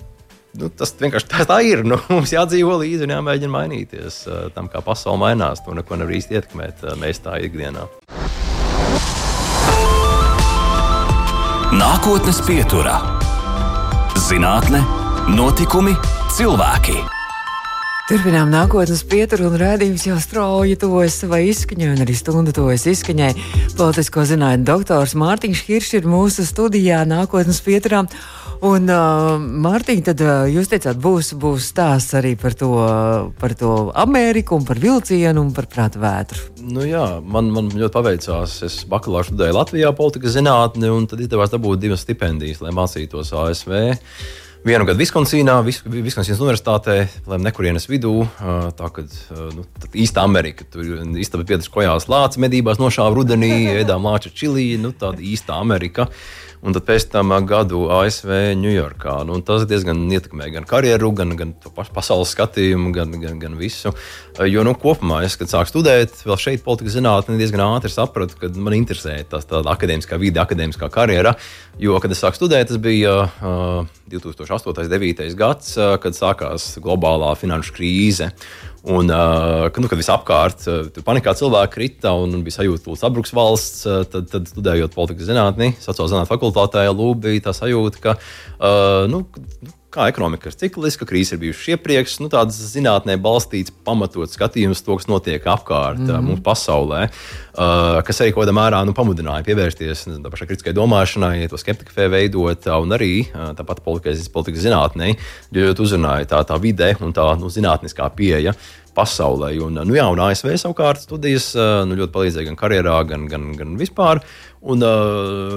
nu, 0.60 0.70
tas 0.70 0.94
vienkārši 1.00 1.30
tā, 1.32 1.46
tā 1.50 1.60
ir. 1.68 1.84
Nu, 1.88 2.00
mums 2.12 2.34
jādzīvo 2.34 2.78
līdzi 2.82 3.08
un 3.08 3.16
jāmēģina 3.18 3.56
mainīties 3.56 4.22
uh, 4.28 4.42
tam, 4.56 4.70
kā 4.72 4.84
pasaule 4.86 5.22
mainās. 5.22 5.64
To 5.66 5.76
neko 5.78 6.00
nevar 6.02 6.18
īsti 6.18 6.40
ietekmēt 6.40 6.86
uh, 6.86 6.98
mēs 7.02 7.24
tā 7.24 7.38
ikdienā. 7.46 7.88
Nākotnes 11.72 12.42
pieturā- 12.44 13.00
zinātne, 14.28 14.84
notikumi, 15.32 15.96
cilvēki. 16.36 17.00
Turpinām 18.12 18.50
nākotnes 18.52 19.06
pieturu 19.08 19.46
un 19.48 19.54
rādījums 19.56 20.04
jau 20.04 20.18
strauji 20.20 20.76
tuvojas 20.82 21.22
savai 21.22 21.46
izskaņai, 21.48 21.94
un 21.94 22.02
arī 22.04 22.16
stunda 22.20 22.52
tuvojas 22.52 22.84
izskaņai. 22.92 23.30
Politisko 23.78 24.26
zinātņu 24.28 24.68
doktors 24.68 25.14
Mārtiņš 25.16 25.62
Hiršs 25.70 25.96
ir 26.02 26.10
mūsu 26.12 26.44
studijā 26.44 27.06
nākotnes 27.08 27.62
pieturā. 27.64 28.02
Un, 28.62 28.86
uh, 28.94 29.40
Mārtiņ, 29.42 30.02
tad 30.06 30.20
uh, 30.22 30.44
jūs 30.46 30.70
teicāt, 30.70 31.00
būs, 31.02 31.32
būs 31.42 31.72
stāsts 31.72 32.14
arī 32.20 32.36
par 32.38 32.54
to, 32.54 32.70
par 33.42 33.56
to 33.58 33.72
Ameriku, 33.98 34.60
par 34.68 34.78
vilcienu 34.78 35.42
un 35.42 35.50
par 35.56 35.66
prātu 35.72 35.98
vētru. 36.04 36.44
Nu, 36.70 36.84
jā, 36.86 37.08
man, 37.26 37.50
man 37.56 37.72
ļoti 37.74 37.96
paveicās. 37.96 38.60
Es 38.68 38.76
bakalaura 38.90 39.26
studēju 39.32 39.58
Latvijā 39.58 39.90
politikas 39.98 40.38
zinātni, 40.38 40.92
un 40.94 41.10
tad 41.10 41.24
izdevās 41.26 41.50
dabūt 41.50 41.82
divas 41.82 42.06
stipendijas, 42.06 42.62
lai 42.62 42.76
mācītos 42.78 43.34
ASV. 43.34 43.74
Vienu 44.62 44.86
gadu 44.86 45.02
Viskonsīnā, 45.02 45.56
Viskonsīnas 45.66 46.44
universitātē, 46.44 47.00
lai 47.32 47.42
nekurienes 47.42 47.90
vidū. 47.90 48.14
Uh, 48.28 48.68
tā 48.78 48.92
kā 48.94 49.08
nu, 49.58 49.66
īsta 49.98 50.22
Amerika, 50.22 50.70
tur 50.70 50.86
īstenībā 50.86 51.50
pieturs 51.50 51.74
kojās 51.74 52.06
lācis 52.14 52.44
medībās, 52.46 52.78
nošāva 52.78 53.18
rudenī, 53.18 53.56
ēdām 53.82 54.06
lāča 54.06 54.30
čili, 54.30 54.76
nu 54.78 54.94
tāda 54.94 55.26
īsta 55.26 55.58
Amerika. 55.58 56.12
Un 56.62 56.76
pēc 56.78 57.08
tam 57.12 57.34
gadu 57.50 57.88
ASV 57.94 58.32
Ņujorkā. 58.60 59.16
Nu, 59.28 59.40
tas 59.46 59.66
diezgan 59.70 60.04
ietekmē 60.14 60.52
gan 60.54 60.68
karjeru, 60.70 61.12
gan, 61.18 61.34
gan 61.40 61.54
pasaules 61.96 62.34
skatījumu, 62.36 62.92
gan, 62.96 63.16
gan, 63.22 63.40
gan 63.42 63.58
visu. 63.60 63.94
Jo 64.48 64.66
nu, 64.68 64.76
kopumā, 64.78 65.24
es, 65.26 65.38
kad 65.40 65.52
sāku 65.52 65.72
studēt, 65.72 66.14
vēl 66.26 66.40
šeit 66.42 66.66
politikas 66.66 66.98
zinātnē, 67.00 67.38
diezgan 67.42 67.66
ātri 67.66 67.94
sapratu, 67.94 68.38
ka 68.40 68.52
man 68.62 68.78
interesē 68.78 69.20
tā 69.30 69.42
akadēmiskā 69.42 70.20
vide, 70.22 70.42
akadēmiskā 70.44 70.92
karjera. 70.94 71.36
Jo, 71.82 71.98
kad 72.04 72.14
es 72.14 72.22
sāku 72.22 72.38
studēt, 72.38 72.70
tas 72.70 72.82
bija 72.82 73.16
uh, 73.26 73.90
2008. 74.12 74.70
un 74.70 74.78
2009. 74.78 75.32
gads, 75.40 75.74
uh, 75.80 75.96
kad 76.02 76.18
sākās 76.18 76.76
globālā 76.84 77.34
finanšu 77.40 77.74
krīze. 77.78 78.32
Un, 78.82 79.12
nu, 79.84 79.90
kad 79.92 80.00
viss 80.00 80.10
apkārt 80.10 80.64
uh, 80.66 80.88
panikā 81.06 81.36
cilvēki 81.38 81.74
krita 81.76 82.16
un 82.18 82.40
bija 82.42 82.56
sajūta, 82.56 82.88
ka 82.88 82.98
sabruks 82.98 83.36
valsts, 83.38 83.84
tad, 84.10 84.32
tad 84.32 84.50
studējot 84.50 84.96
politikas 84.96 85.30
zinātni, 85.30 85.76
sociālā 85.84 86.16
zinātnē 86.16 86.32
fakultātē, 86.32 86.88
lūk, 86.90 87.20
bija 87.28 87.46
tā 87.46 87.54
sajūta, 87.54 88.02
ka 88.02 88.16
nu, 89.12 89.22
kā 89.92 90.08
ekonomika 90.12 90.50
ir 90.50 90.56
cikliska, 90.58 91.06
krīze 91.08 91.36
ir 91.36 91.42
bijusi 91.42 91.74
iepriekš, 91.76 92.18
nu, 92.24 92.30
tāds 92.32 92.58
zinātnē 92.72 93.18
balstīts, 93.22 93.74
pamatots 93.86 94.38
skatījums 94.38 94.84
to, 94.86 94.96
kas 95.00 95.10
notiek 95.12 95.46
apkārt 95.46 96.00
mm 96.00 96.08
-hmm. 96.08 96.28
mums 96.30 96.44
pasaulē, 96.46 97.02
uh, 97.08 98.00
kas 98.08 98.22
arī 98.22 98.34
kaut 98.34 98.46
kādā 98.46 98.56
mērā 98.56 98.82
nu, 98.86 98.96
pamudināja 98.96 99.46
pievērsties 99.48 100.06
tam 100.08 100.32
pašai 100.32 100.48
kritiskai 100.48 100.74
domāšanai, 100.74 101.50
to 101.50 101.58
skeptikai 101.58 102.08
veidot, 102.08 102.68
un 102.68 102.98
arī 102.98 103.28
uh, 103.28 103.52
tāpat 103.58 103.84
politikas, 103.84 104.30
politikas 104.30 104.64
zinātnē, 104.64 105.16
jo 105.52 105.74
uzrunāja 105.74 106.26
tā, 106.26 106.44
tā 106.48 106.60
vide 106.62 106.96
un 107.02 107.14
tā 107.14 107.28
nu, 107.40 107.50
zinātniskā 107.50 108.10
pieeja 108.16 108.54
pasaulē. 108.96 109.56
Un, 109.64 109.74
nu, 109.74 109.96
jā, 109.96 110.08
un 110.12 110.20
ASV 110.20 110.56
savukārt 110.56 111.02
studijas 111.02 111.54
nu, 111.88 111.96
ļoti 111.96 112.12
palīdzēja 112.12 112.46
gan 112.46 112.56
karjerā, 112.56 113.04
gan, 113.08 113.28
gan, 113.28 113.52
gan 113.56 113.78
vispār. 113.80 114.20
Un, 114.62 114.84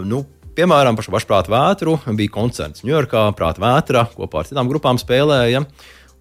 nu, 0.06 0.24
Piemēram, 0.54 0.94
pašu 0.94 1.10
pašprātu 1.10 1.50
vētru 1.50 1.96
bija 2.14 2.30
koncerts 2.30 2.84
Ņujorkā, 2.86 3.24
prāta 3.34 3.58
vētra 3.58 4.04
kopā 4.14 4.44
ar 4.44 4.46
citām 4.46 4.68
grupām 4.70 5.00
spēlēja. 5.02 5.64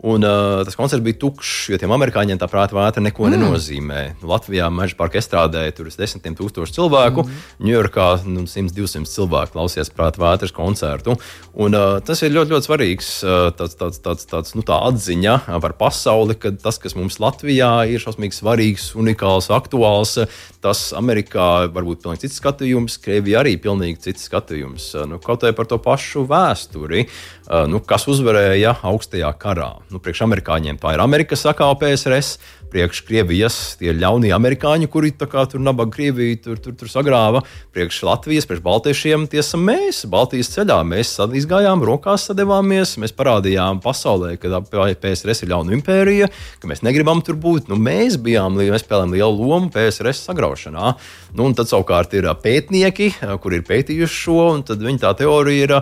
Un, 0.03 0.19
uh, 0.27 0.65
tas 0.67 0.75
koncerts 0.75 0.99
bija 0.99 1.15
tukšs, 1.15 1.69
jo 1.71 1.77
tiem 1.79 1.93
amerikāņiem 1.95 2.35
tā 2.35 2.49
prāta 2.51 2.75
vētra 2.75 2.99
neko 3.05 3.23
mm. 3.23 3.37
nenozīmē. 3.37 3.99
Latvijā 4.27 4.65
meža 4.67 4.97
parka 4.99 5.15
estrādē 5.21 5.61
tur 5.71 5.87
ir 5.87 5.95
desmitiem 5.95 6.35
tūkstoši 6.35 6.75
cilvēku, 6.75 7.23
Ņujorkā 7.63 8.07
mm. 8.17 8.33
nu, 8.35 8.43
100-200 8.51 9.07
cilvēku 9.07 9.55
klausījās 9.55 9.93
prāta 9.95 10.19
vētras 10.19 10.51
koncertu. 10.51 11.15
Un, 11.55 11.77
uh, 11.79 12.01
tas 12.03 12.19
ir 12.19 12.35
ļoti, 12.35 12.51
ļoti 12.51 12.67
svarīgs 12.67 13.11
uh, 13.23 13.45
tāds, 13.55 13.77
tāds, 13.79 14.01
tāds, 14.03 14.27
tāds, 14.27 14.51
nu, 14.59 14.65
tā 14.67 14.81
atziņa 14.89 15.37
par 15.63 15.77
pasauli, 15.79 16.35
ka 16.35 16.51
tas, 16.51 16.81
kas 16.83 16.97
mums 16.99 17.21
Latvijā 17.23 17.71
ir 17.87 18.03
šausmīgi 18.03 18.35
svarīgs, 18.41 18.89
unikāls, 18.99 19.47
aktuāls, 19.55 20.17
tas 20.63 20.83
Amerikā 20.99 21.69
varbūt 21.71 22.03
pilnīgi 22.03 22.25
cits 22.25 22.41
skatījums, 22.43 22.99
Krievijā 22.99 23.39
arī 23.45 23.55
pilnīgi 23.55 24.03
cits 24.09 24.27
skatījums. 24.27 24.91
Nu, 25.07 25.23
kaut 25.23 25.47
arī 25.47 25.55
par 25.55 25.71
to 25.71 25.79
pašu 25.79 26.27
vēsturi, 26.27 27.07
uh, 27.07 27.33
nu, 27.67 27.81
kas 27.83 28.07
uzvarēja 28.07 28.77
augstajā 28.87 29.31
karā? 29.39 29.69
Nu, 29.91 29.99
priekš 30.03 30.23
amerikāņiem 30.27 30.79
tā 30.81 30.93
ir 30.95 31.03
Amerikas 31.03 31.43
sakā 31.43 31.67
PSRS, 31.79 32.37
priekš 32.73 33.03
Krievijas 33.05 33.57
tie 33.77 33.93
ļaunie 33.93 34.31
amerikāņi, 34.33 34.89
kuri 34.91 35.11
kā, 35.13 35.45
tur 35.49 35.61
nabaga 35.61 35.93
Krieviju 35.93 36.39
tur, 36.41 36.59
tur, 36.61 36.73
tur 36.79 36.89
sagrāva, 36.89 37.43
priekš 37.75 38.01
Latvijas, 38.07 38.47
priekš 38.49 38.63
Baltiešiem 38.65 39.27
tie 39.29 39.43
esam 39.43 39.61
mēs, 39.67 40.03
Baltijas 40.09 40.49
ceļā. 40.55 40.79
Mēs 40.87 41.13
izgājām, 41.39 41.85
rokās 41.85 42.25
sadevāmies, 42.29 42.95
mēs 43.01 43.13
parādījām 43.17 43.81
pasaulē, 43.83 44.35
ka 44.41 44.63
PSRS 44.65 45.45
ir 45.45 45.53
ļauna 45.53 45.75
impērija, 45.77 46.29
ka 46.61 46.71
mēs 46.71 46.81
negribam 46.85 47.21
tur 47.25 47.37
būt. 47.39 47.69
Nu, 47.71 47.77
mēs 47.77 48.17
bijām, 48.21 48.57
mēs 48.57 48.87
spēlējām 48.87 49.13
lielu 49.13 49.49
lomu 49.51 49.69
PSRS 49.73 50.25
sagraušanā. 50.29 50.95
Nu, 51.37 51.51
tad 51.57 51.69
savukārt 51.69 52.17
ir 52.17 52.29
pētnieki, 52.41 53.11
kuri 53.43 53.61
ir 53.61 53.67
pētījuši 53.69 54.19
šo, 54.25 54.39
un 54.57 54.65
viņa 54.65 55.05
tā 55.05 55.13
teorija 55.23 55.69
ir 55.69 55.77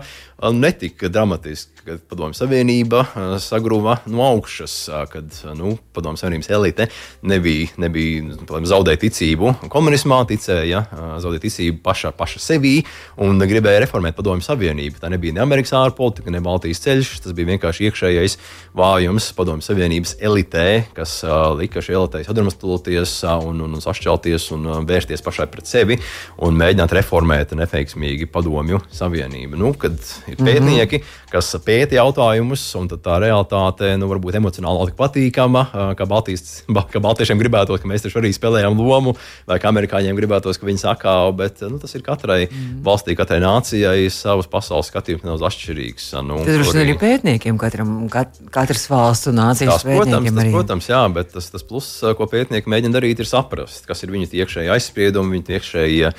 netika 0.57 1.09
dramatiski, 1.11 1.80
kad 1.85 2.01
Padomju 2.09 2.37
Savienība 2.37 3.03
sagruva 3.41 3.97
no 4.05 4.21
augšas, 4.25 4.75
kad 5.11 5.33
nu, 5.57 5.73
Padomju 5.95 6.19
Savienības 6.21 6.49
elite 6.53 6.87
nebija, 7.25 7.71
nebija 7.81 8.23
nu, 8.27 8.61
zaudēja 8.69 9.01
ticību 9.01 9.55
komunismā, 9.71 10.19
ticēja, 10.29 10.83
zaudēja 11.23 11.45
ticību 11.47 11.81
pašā, 11.85 12.11
paša 12.17 12.41
sevī 12.43 12.73
un 13.21 13.41
gribēja 13.41 13.81
reformēt 13.85 14.17
Padomju 14.17 14.45
Savienību. 14.45 15.01
Tā 15.01 15.09
nebija 15.13 15.37
ne 15.37 15.43
Amerikas 15.45 15.73
ārpolitika, 15.77 16.33
ne 16.33 16.43
Baltijas 16.43 16.83
ceļš, 16.83 17.13
tas 17.25 17.35
bija 17.37 17.53
vienkārši 17.53 17.89
iekšējais 17.89 18.37
vājums 18.77 19.31
Padomju 19.37 19.65
Savienības 19.65 20.15
elitē, 20.21 20.67
kas 20.97 21.17
lika 21.57 21.81
šai 21.81 21.97
elitei 21.97 22.25
sadrumstaloties 22.27 23.17
un, 23.31 23.63
un, 23.65 23.73
un 23.79 23.83
sašķelties 23.83 24.51
un 24.57 24.69
vērsties 24.89 25.25
pašai 25.25 25.49
pret 25.51 25.69
sevi 25.69 25.97
un 26.45 26.57
mēģināt 26.61 26.93
reformēt 26.99 27.55
neveiksmīgi 27.57 28.29
Padomju 28.31 28.83
Savienību. 28.93 29.59
Nu, 29.61 29.73
kad 29.77 29.97
ir 30.29 30.37
pētnieki, 30.37 31.01
mm 31.01 31.03
-hmm. 31.03 31.31
kas 31.31 31.51
pēta 31.71 31.97
jautājumus, 31.99 32.63
un 32.79 32.89
tā 32.91 33.17
realitāte 33.23 33.93
nu, 33.99 34.09
varbūt 34.11 34.37
emocionāli 34.41 34.89
tik 34.89 34.97
patīkama, 34.99 35.63
ka, 35.97 36.07
Baltijas, 36.09 36.61
ka 36.93 37.01
Baltiešiem 37.03 37.39
gribētos, 37.41 37.81
ka 37.81 37.89
mēs 37.89 38.05
taču 38.05 38.19
arī 38.21 38.33
spēlējam 38.35 38.79
lomu, 38.79 39.15
vai 39.49 39.59
ka 39.61 39.71
amerikāņiem 39.71 40.17
gribētos, 40.19 40.59
ka 40.59 40.67
viņi 40.67 40.83
sakā, 40.83 41.15
bet 41.37 41.63
nu, 41.67 41.79
tas 41.81 41.95
ir 41.97 42.05
katrai 42.05 42.43
mm 42.49 42.69
valstī, 42.81 43.13
katrai 43.17 43.37
nācijai 43.43 44.07
savs 44.13 44.47
pasaules 44.49 44.87
skatījums 44.89 45.21
nedaudz 45.25 45.43
atšķirīgs. 45.45 46.07
Nu, 46.25 46.39
tas 46.41 46.55
droši 46.57 46.73
vien 46.73 46.81
arī 46.81 46.95
pētniekiem, 46.97 47.59
katram, 47.61 47.91
kat, 48.11 48.39
katras 48.53 48.87
valsts 48.89 49.29
un 49.29 49.37
nācijas 49.37 49.75
tās, 49.75 49.85
protams, 49.85 50.29
tas, 50.31 50.39
arī. 50.41 50.53
protams, 50.55 50.87
jā, 50.89 51.01
bet 51.13 51.29
tas, 51.35 51.49
tas 51.53 51.65
pluss, 51.67 51.99
ko 52.17 52.27
pētnieki 52.31 52.71
mēģina 52.71 52.97
darīt, 52.97 53.21
ir 53.21 53.29
saprast, 53.29 53.85
kas 53.89 54.01
ir 54.01 54.13
viņu 54.15 54.31
iekšēji 54.41 54.73
aizspriedumi, 54.73 55.37
viņu 55.37 55.55
iekšēji, 55.59 56.11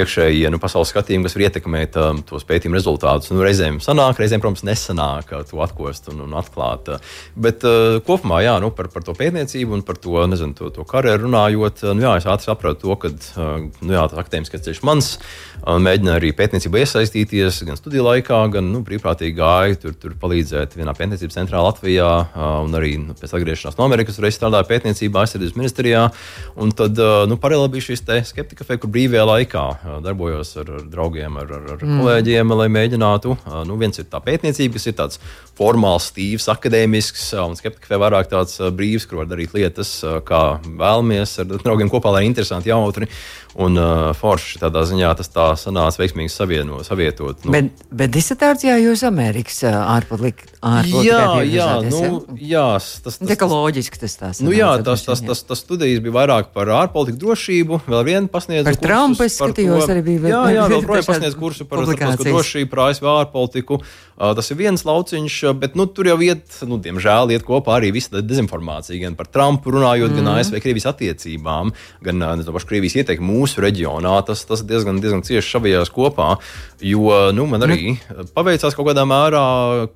iekšēji 0.00 0.54
nu, 0.54 0.62
pasaules 0.62 0.94
skatījumi, 0.94 1.28
kas 1.28 1.36
var 1.36 1.46
ietekmēt 1.50 2.00
um, 2.00 2.22
tos 2.26 2.48
pētījumu 2.48 2.80
rezultātus. 2.80 3.34
Nu, 3.34 3.44
reizēm 3.44 3.82
sanāk, 3.84 4.22
reizēm, 4.22 4.44
protams, 4.44 4.64
nesanāk 4.66 4.95
to 5.50 5.60
atkost 5.64 6.10
un, 6.12 6.22
un 6.26 6.36
atklāt. 6.38 6.90
Bet 7.34 7.64
uh, 7.66 7.98
kopumā, 8.06 8.42
jā, 8.44 8.56
nu, 8.62 8.72
par, 8.76 8.90
par 8.92 9.04
to 9.06 9.14
pētniecību 9.16 9.78
un 9.78 9.84
par 9.86 10.00
to, 10.00 10.18
nezinu, 10.30 10.56
to, 10.58 10.70
to 10.74 10.86
karjeru 10.88 11.26
runājot, 11.26 11.84
nu, 11.92 12.06
jā, 12.06 12.16
es 12.20 12.28
ātri 12.28 12.50
sapratu 12.50 12.86
to, 12.86 12.96
ka 13.02 13.12
uh, 13.12 13.66
nu, 13.80 13.96
jā, 13.96 14.06
tas 14.10 14.22
akadēmiskais 14.22 14.66
ceļš 14.66 14.82
mans 14.86 15.12
mēģina 15.66 16.16
arī 16.18 16.30
pētniecībā 16.36 16.82
iesaistīties 16.82 17.62
gan 17.66 17.78
studiju 17.78 18.04
laikā, 18.06 18.38
gan 18.54 18.68
nu, 18.70 18.82
brīvprātīgi 18.86 19.36
gāju 19.38 19.78
tur, 19.82 19.94
tur 20.00 20.14
palīdzēt 20.20 20.76
vienā 20.78 20.94
pētniecības 20.96 21.38
centrā 21.38 21.62
Latvijā 21.64 22.10
un 22.64 22.76
arī 22.76 22.92
nu, 23.02 23.16
pēc 23.18 23.34
atgriešanās 23.38 23.78
no 23.78 23.86
Amerikas 23.88 24.20
reiz 24.22 24.36
strādāju 24.38 24.68
pētniecībā, 24.70 25.24
aizsardzības 25.24 25.56
ministrijā. 25.58 26.04
Un 26.62 26.72
tad 26.76 27.00
nu, 27.30 27.38
paralēli 27.40 27.76
bija 27.76 27.88
šis 27.88 28.04
skeptika 28.30 28.62
kafē, 28.62 28.78
kur 28.82 28.92
brīvajā 28.94 29.24
laikā 29.26 29.64
darbojos 30.04 30.54
ar, 30.62 30.70
ar 30.78 30.86
draugiem, 30.92 31.40
ar, 31.40 31.50
ar, 31.58 31.66
ar 31.74 31.82
mm. 31.82 32.00
kolēģiem, 32.02 32.54
lai 32.60 32.68
mēģinātu. 32.76 33.36
Nu, 33.68 33.78
viens 33.80 33.98
ir 34.00 34.08
tā 34.12 34.20
pētniecība, 34.24 34.76
kas 34.76 34.85
ir 34.90 34.96
tāds 34.98 35.20
formāls, 35.56 36.10
stīvs, 36.10 36.50
akadēmisks, 36.52 37.30
un 37.40 37.56
skeptika 37.56 37.94
vai 37.94 38.02
vairāk 38.06 38.30
tāds 38.32 38.58
brīvs, 38.76 39.08
kur 39.08 39.22
var 39.22 39.30
darīt 39.30 39.56
lietas, 39.56 39.98
kā 40.28 40.42
vēlamies 40.66 41.38
ar 41.42 41.50
draugiem 41.64 41.92
kopā, 41.92 42.12
lai 42.16 42.26
interesanti, 42.28 42.72
jautri. 42.72 43.08
Un 43.56 43.72
uh, 43.80 44.10
forši 44.12 44.58
tādā 44.60 44.82
ziņā 44.84 45.14
tas 45.16 45.30
tā 45.32 45.46
sanāca 45.56 46.02
veiksmīgi 46.02 46.28
savieno, 46.28 46.82
savietot. 46.84 47.46
Nu. 47.46 47.54
Bet, 47.54 47.86
bet 47.88 48.12
disertācijā 48.12 48.74
jūs 48.82 49.00
Amerikas 49.08 49.62
ārpolitikā 49.64 50.56
jā, 51.00 51.20
jā, 51.46 51.68
nu, 51.86 52.00
jā, 52.36 52.66
tas 53.04 53.16
ir 53.22 53.46
loģiski. 53.48 54.00
Tas, 54.02 54.16
tas, 54.20 54.42
nu, 54.44 54.52
jā, 54.52 54.68
tas, 54.84 55.06
tas, 55.06 55.22
tas, 55.24 55.42
tas 55.48 55.62
studijas 55.62 56.02
bija 56.04 56.18
vairāk 56.18 56.52
par 56.52 56.68
ārpolitiku 56.82 57.22
drošību, 57.22 57.80
vēl 57.86 58.04
vienu 58.10 58.30
pasniedzu. 58.32 58.66
Par 58.68 58.80
Trumpu 58.82 59.24
es 59.24 59.38
skatījos 59.38 59.88
arī 59.92 60.04
bija. 60.04 60.34
Jā, 60.34 60.42
jā, 60.58 60.66
vēl 60.74 60.84
projām 60.84 61.08
pasniedzu 61.08 61.40
kursu 61.40 61.68
par 61.70 61.86
drošību, 61.86 62.70
par 62.72 62.84
ASV 62.90 63.08
ārpolitiku. 63.14 63.80
Uh, 64.16 64.32
tas 64.36 64.52
ir 64.52 64.60
viens 64.60 64.75
lauciņš, 64.84 65.36
bet 65.60 65.76
nu, 65.78 65.86
tur 65.88 66.10
jau 66.10 66.16
iet, 66.24 66.58
nu, 66.68 66.76
diemžēl, 66.82 67.32
iet 67.32 67.46
kopā 67.46 67.78
arī 67.78 67.92
visa 67.94 68.20
dezinformācija. 68.20 68.98
Gan 69.00 69.16
par 69.16 69.30
Trumpu 69.32 69.72
runājot, 69.72 70.12
mm. 70.12 70.18
gan 70.20 70.30
ASV 70.34 70.58
Krievijas 70.60 70.88
attiecībām, 70.92 71.72
gan 72.04 72.20
nezinu, 72.20 72.54
pašu 72.56 72.68
Krievijas 72.68 72.98
ieteikumu 73.00 73.38
mūsu 73.40 73.64
reģionā. 73.64 74.14
Tas, 74.28 74.44
tas 74.48 74.64
diezgan, 74.66 75.00
diezgan 75.02 75.24
cieši 75.26 75.54
šavījās 75.54 75.92
kopā. 75.94 76.34
Jo 76.84 77.30
nu, 77.36 77.48
man 77.48 77.64
arī 77.64 77.94
mm. 77.94 78.32
paveicās 78.36 78.76
kaut 78.76 78.90
kādā 78.90 79.06
mērā, 79.08 79.46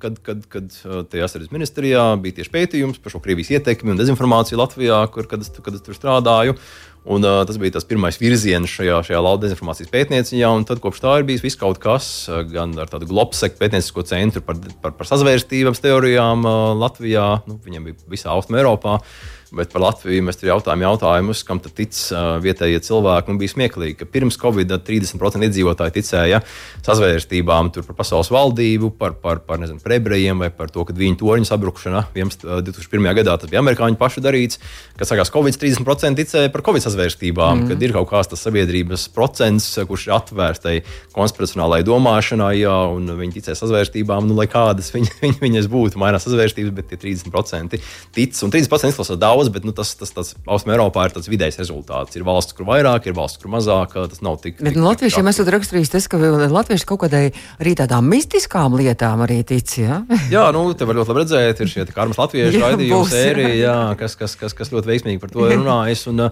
kad, 0.01 0.17
kad, 0.25 0.45
kad 0.51 0.71
tajā 1.11 1.27
aizsardzības 1.27 1.55
ministrijā 1.55 2.05
bija 2.23 2.39
tieši 2.39 2.55
pētījums 2.55 3.01
par 3.03 3.13
šo 3.13 3.21
Krievijas 3.23 3.53
ieteikumu 3.57 3.93
un 3.93 4.01
dezinformāciju 4.01 4.63
Latvijā, 4.63 5.03
kur, 5.13 5.29
kad, 5.29 5.45
es, 5.45 5.53
kad 5.61 5.77
es 5.77 5.85
tur 5.85 5.97
strādāju. 5.97 6.57
Un, 7.01 7.23
uh, 7.25 7.39
tas 7.49 7.57
bija 7.57 7.73
tas 7.73 7.87
pirmais 7.89 8.19
virziens 8.21 8.69
šajā, 8.69 8.99
šajā 9.07 9.21
lauka 9.25 9.47
dezinformācijas 9.47 9.89
pētniecībā, 9.89 10.51
tad 10.69 10.83
kopš 10.83 11.01
tā 11.01 11.15
ir 11.17 11.25
bijis 11.25 11.41
viss 11.41 11.57
kaut 11.57 11.81
kas, 11.81 12.05
gan 12.51 12.75
ar 12.77 12.91
tādu 12.91 13.09
globseku 13.09 13.57
pētniecisko 13.57 14.05
centru 14.05 14.43
par, 14.45 14.59
par, 14.83 14.93
par 14.99 15.09
sazvērstības 15.09 15.81
teorijām 15.81 16.45
uh, 16.45 16.71
Latvijā, 16.77 17.27
nu, 17.49 17.57
viņiem 17.65 17.89
bija 17.89 18.13
visā 18.13 18.29
Austrumē 18.35 18.61
Eiropā. 18.61 18.99
Uh, 19.01 19.40
Bet 19.51 19.73
par 19.73 19.83
Latviju 19.83 20.23
mēs 20.23 20.37
tur 20.39 20.47
jautājām 20.47 20.85
jautājumus, 20.85 21.41
kam 21.43 21.59
tad 21.59 21.73
tic 21.75 21.97
vietējie 22.43 22.79
cilvēki. 22.87 23.33
Un 23.33 23.39
bija 23.41 23.51
smieklīgi, 23.51 23.97
ka 23.99 24.07
pirms 24.07 24.37
Covid 24.39 24.71
30% 24.87 25.47
iedzīvotāji 25.47 25.95
ticēja 25.97 26.39
sazvērstībām 26.85 27.73
par 27.75 27.97
pasaules 27.97 28.31
valdību, 28.31 28.93
par, 28.99 29.17
par, 29.19 29.41
par, 29.43 29.59
nezinu, 29.59 29.81
par 29.83 29.97
ebrejiem 29.97 30.39
vai 30.45 30.51
par 30.55 30.71
to, 30.71 30.85
ka 30.87 30.95
viņu 30.95 31.19
torņu 31.19 31.49
sabrukšana 31.49 32.05
2001. 32.13 33.09
gadā 33.19 33.35
tas 33.41 33.51
bija 33.51 33.59
amerikāņu 33.63 33.99
pašu 33.99 34.23
darīts. 34.23 34.61
Kad 34.95 35.09
sākās 35.09 35.33
Covid, 35.33 35.57
30% 35.59 36.21
ticēja 36.21 36.51
par 36.53 36.63
Covid 36.65 36.85
sazvērstībām, 36.85 37.63
mm. 37.63 37.71
kad 37.71 37.83
ir 37.83 37.95
kaut 37.95 38.09
kāds 38.11 38.31
tas 38.31 38.43
sabiedrības 38.45 39.07
procents, 39.15 39.67
kurš 39.87 40.07
ir 40.07 40.15
atvērts 40.15 40.63
tai 40.63 40.75
konspiracionālai 41.15 41.81
domāšanai, 41.87 42.53
jā, 42.61 42.77
un 42.95 43.09
viņi 43.17 43.39
ticē 43.39 43.55
sazvērstībām, 43.57 44.29
nu, 44.29 44.37
lai 44.37 44.47
kādas 44.51 44.91
viņi, 44.93 45.11
viņi, 45.23 45.39
viņas 45.41 45.69
būtu, 45.71 46.01
mainās 46.01 46.27
sazvērstības, 46.27 46.75
bet 46.77 46.91
tie 46.91 47.01
30% 47.01 47.79
tic, 48.15 48.43
un 48.45 48.53
30% 48.53 48.93
izklausās 48.93 49.19
daudz, 49.21 49.40
bet 49.49 49.65
nu, 49.65 49.73
tas, 49.75 49.95
tas, 49.97 50.11
tas 50.13 50.33
Austrum 50.45 50.75
Eiropā 50.75 51.07
ir 51.07 51.15
tāds 51.15 51.29
vidējs 51.31 51.57
rezultāts. 51.61 52.17
Ir 52.17 52.25
valsts, 52.27 52.53
kur 52.57 52.67
vairāk, 52.67 53.07
ir 53.09 53.15
valsts, 53.17 53.41
kur 53.41 53.51
mazāk, 53.53 53.95
tas 53.95 54.21
nav 54.21 54.37
tik. 54.43 54.59
Bet 54.59 54.73
tik, 54.73 54.79
nu, 54.79 54.85
latviešiem 54.89 55.31
esat 55.31 55.49
raksturījis 55.55 55.93
tas, 55.95 56.07
ka 56.11 56.19
latvieši 56.21 56.87
kaut 56.89 57.01
kādai 57.05 57.23
arī 57.57 57.73
tādām 57.79 58.05
mistiskām 58.11 58.75
lietām 58.77 59.23
arī 59.25 59.41
tic, 59.47 59.73
jā? 59.81 60.01
jā, 60.35 60.45
nu, 60.55 60.65
te 60.77 60.87
var 60.87 60.99
ļoti 60.99 61.13
labi 61.13 61.23
redzēt, 61.23 61.63
ir 61.63 61.71
šie 61.71 61.87
karmas 61.95 62.19
latviešu 62.21 62.61
raidījumi 62.65 63.11
sērija, 63.11 63.75
kas, 63.99 64.17
kas, 64.19 64.37
kas, 64.39 64.55
kas 64.57 64.73
ļoti 64.75 64.91
veiksmīgi 64.91 65.23
par 65.23 65.33
to 65.33 65.45
ir 65.49 65.57
runājis. 65.57 66.05
Un, 66.11 66.27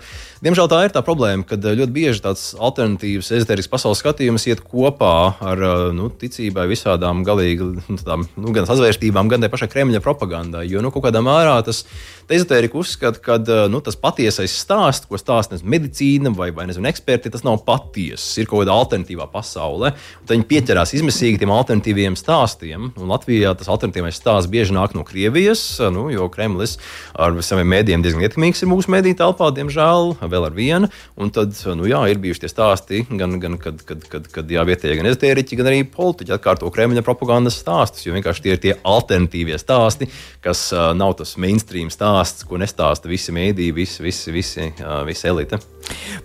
diemžēl 0.45 0.69
tā 0.71 0.83
ir 0.85 0.95
tā 0.95 1.03
problēma, 1.05 1.47
ka 1.47 1.59
ļoti 1.59 1.95
bieži 1.95 2.23
tāds 2.25 2.51
alternatīvs, 2.59 3.31
ezoterisks 3.39 3.71
pasaules 3.71 4.03
skatījums 4.03 4.47
iet 4.49 4.63
kopā 4.67 5.15
ar 5.51 5.65
nu, 5.95 6.11
ticībai 6.11 6.67
visādām 6.69 7.23
galīgi 7.27 7.71
nu, 7.79 7.99
tādām, 7.99 8.27
nu, 8.39 8.53
gan 8.55 8.67
sazvērstībām, 8.69 9.31
gan 9.31 9.43
tai 9.43 9.51
pašai 9.51 9.69
Kremļa 9.71 10.03
propagandai. 10.03 10.65
Jo 10.69 10.83
nu, 10.83 10.91
kaut 10.93 11.07
kādā 11.07 11.21
mērā 11.25 11.57
tas 11.65 11.83
ezotērika 12.29 12.77
uzskata, 12.99 13.19
ka 13.23 13.67
nu, 13.69 13.79
tas 13.81 13.95
patiesais 13.95 14.51
stāsts, 14.51 15.07
ko 15.07 15.17
stāsta 15.17 15.55
nezinu, 15.55 15.69
medicīna 15.71 16.31
vai, 16.35 16.51
vai 16.51 16.67
nezinu, 16.67 16.87
eksperti, 16.89 17.31
tas 17.31 17.45
nav 17.45 17.63
patiess. 17.65 18.37
Ir 18.39 18.47
kaut 18.49 18.63
kāda 18.63 18.75
alternatīvā 18.75 19.29
pasaule. 19.31 19.93
Tad 20.25 20.35
viņi 20.35 20.47
pieķerās 20.49 20.93
izmisīgi 20.97 21.39
tiem 21.39 21.53
alternatīviem 21.53 22.17
stāstiem. 22.19 22.91
Un 22.99 23.11
Latvijā 23.11 23.53
tas 23.57 23.69
alternatīvais 23.71 24.19
stāsts 24.19 24.51
bieži 24.51 24.75
nāk 24.75 24.95
no 24.97 25.05
Krievijas, 25.07 25.63
nu, 25.93 26.09
jo 26.11 26.27
Kremlis 26.31 26.77
ar 27.15 27.37
saviem 27.45 27.71
mēdījiem 27.71 28.03
diezgan 28.03 28.25
ietekmīgs 28.27 28.63
ir 28.63 28.71
mūsu 28.71 28.91
mēdīņu 28.91 29.19
telpā, 29.19 29.51
diemžēl, 29.55 30.15
vēl 30.19 30.49
ar 30.49 30.57
vienu. 30.57 30.91
Un 31.19 31.31
tad, 31.35 31.55
nu, 31.79 31.87
jā, 31.89 32.01
ir 32.11 32.21
bijuši 32.21 32.45
tie 32.45 32.51
stāsti, 32.51 33.03
gan, 33.09 33.39
gan 33.41 33.57
kad, 33.61 33.83
kad, 33.87 34.03
kad, 34.11 34.27
kad 34.33 34.51
jā, 34.51 34.65
vietējie, 34.67 34.99
gan 34.99 35.11
ezotēriķi, 35.13 35.59
gan 35.59 35.71
arī 35.71 35.83
politiķi 35.87 36.35
atkārto 36.35 36.69
Kremļa 36.73 37.05
propagandas 37.05 37.59
stāstus. 37.61 38.05
Jo 38.07 38.17
vienkārši 38.17 38.45
tie 38.45 38.55
ir 38.55 38.63
tie 38.63 38.75
alternatīvie 38.87 39.59
stāsti, 39.61 40.09
kas 40.43 40.67
uh, 40.75 40.91
nav 40.97 41.15
tas 41.19 41.35
mainstream 41.41 41.91
stāsts, 41.93 42.45
ko 42.47 42.59
nestāsta 42.61 42.88
visi 43.09 43.33
mēdīji, 43.35 43.75
visi, 43.75 44.03
visi, 44.03 44.31
visi, 44.33 44.69
visi 45.07 45.27
elite. 45.29 45.59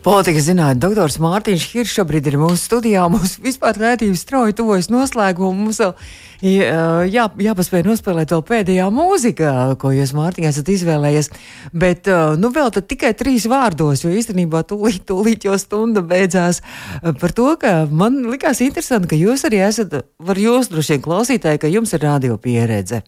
Politikas 0.04 0.48
zinātnē 0.48 0.80
doktors 0.80 1.16
Mārtiņš 1.22 1.66
Hiršs 1.72 1.98
šobrīd 2.00 2.28
ir 2.28 2.38
mūsu 2.40 2.60
studijā. 2.60 3.06
Mums 3.12 3.38
vispār 3.44 3.78
redzējums 3.80 4.24
strauji 4.26 4.56
tuvojas 4.58 4.90
noslēgumu. 4.92 5.66
Mums 5.66 5.80
vēl 5.80 5.94
jā, 6.42 7.26
jāpaspēj 7.46 7.84
nospēlēt 7.86 8.34
vēl 8.34 8.44
pēdējā 8.48 8.88
mūzika, 8.94 9.52
ko 9.80 9.92
jūs, 9.94 10.14
Mārtiņ, 10.16 10.48
esat 10.50 10.70
izvēlējies. 10.74 11.30
Bet, 11.72 12.10
nu, 12.40 12.50
vēl 12.54 12.72
tikai 12.74 13.14
trīs 13.18 13.46
vārdos, 13.50 14.04
jo 14.04 14.12
īstenībā 14.14 14.64
tūlīt, 14.68 15.04
tūlīt 15.08 15.46
jau 15.48 15.58
stunda 15.60 16.02
beidzās 16.04 16.62
par 17.20 17.34
to, 17.36 17.50
ka 17.60 17.84
man 17.90 18.22
likās 18.30 18.62
interesanti, 18.64 19.12
ka 19.14 19.18
jūs 19.18 19.46
arī 19.48 19.62
esat, 19.66 20.00
var 20.18 20.40
jūs 20.40 20.72
droši 20.72 20.96
vien 20.96 21.04
klausītāji, 21.04 21.62
ka 21.62 21.72
jums 21.72 21.94
ir 21.94 22.04
radio 22.06 22.38
pieredze. 22.40 23.04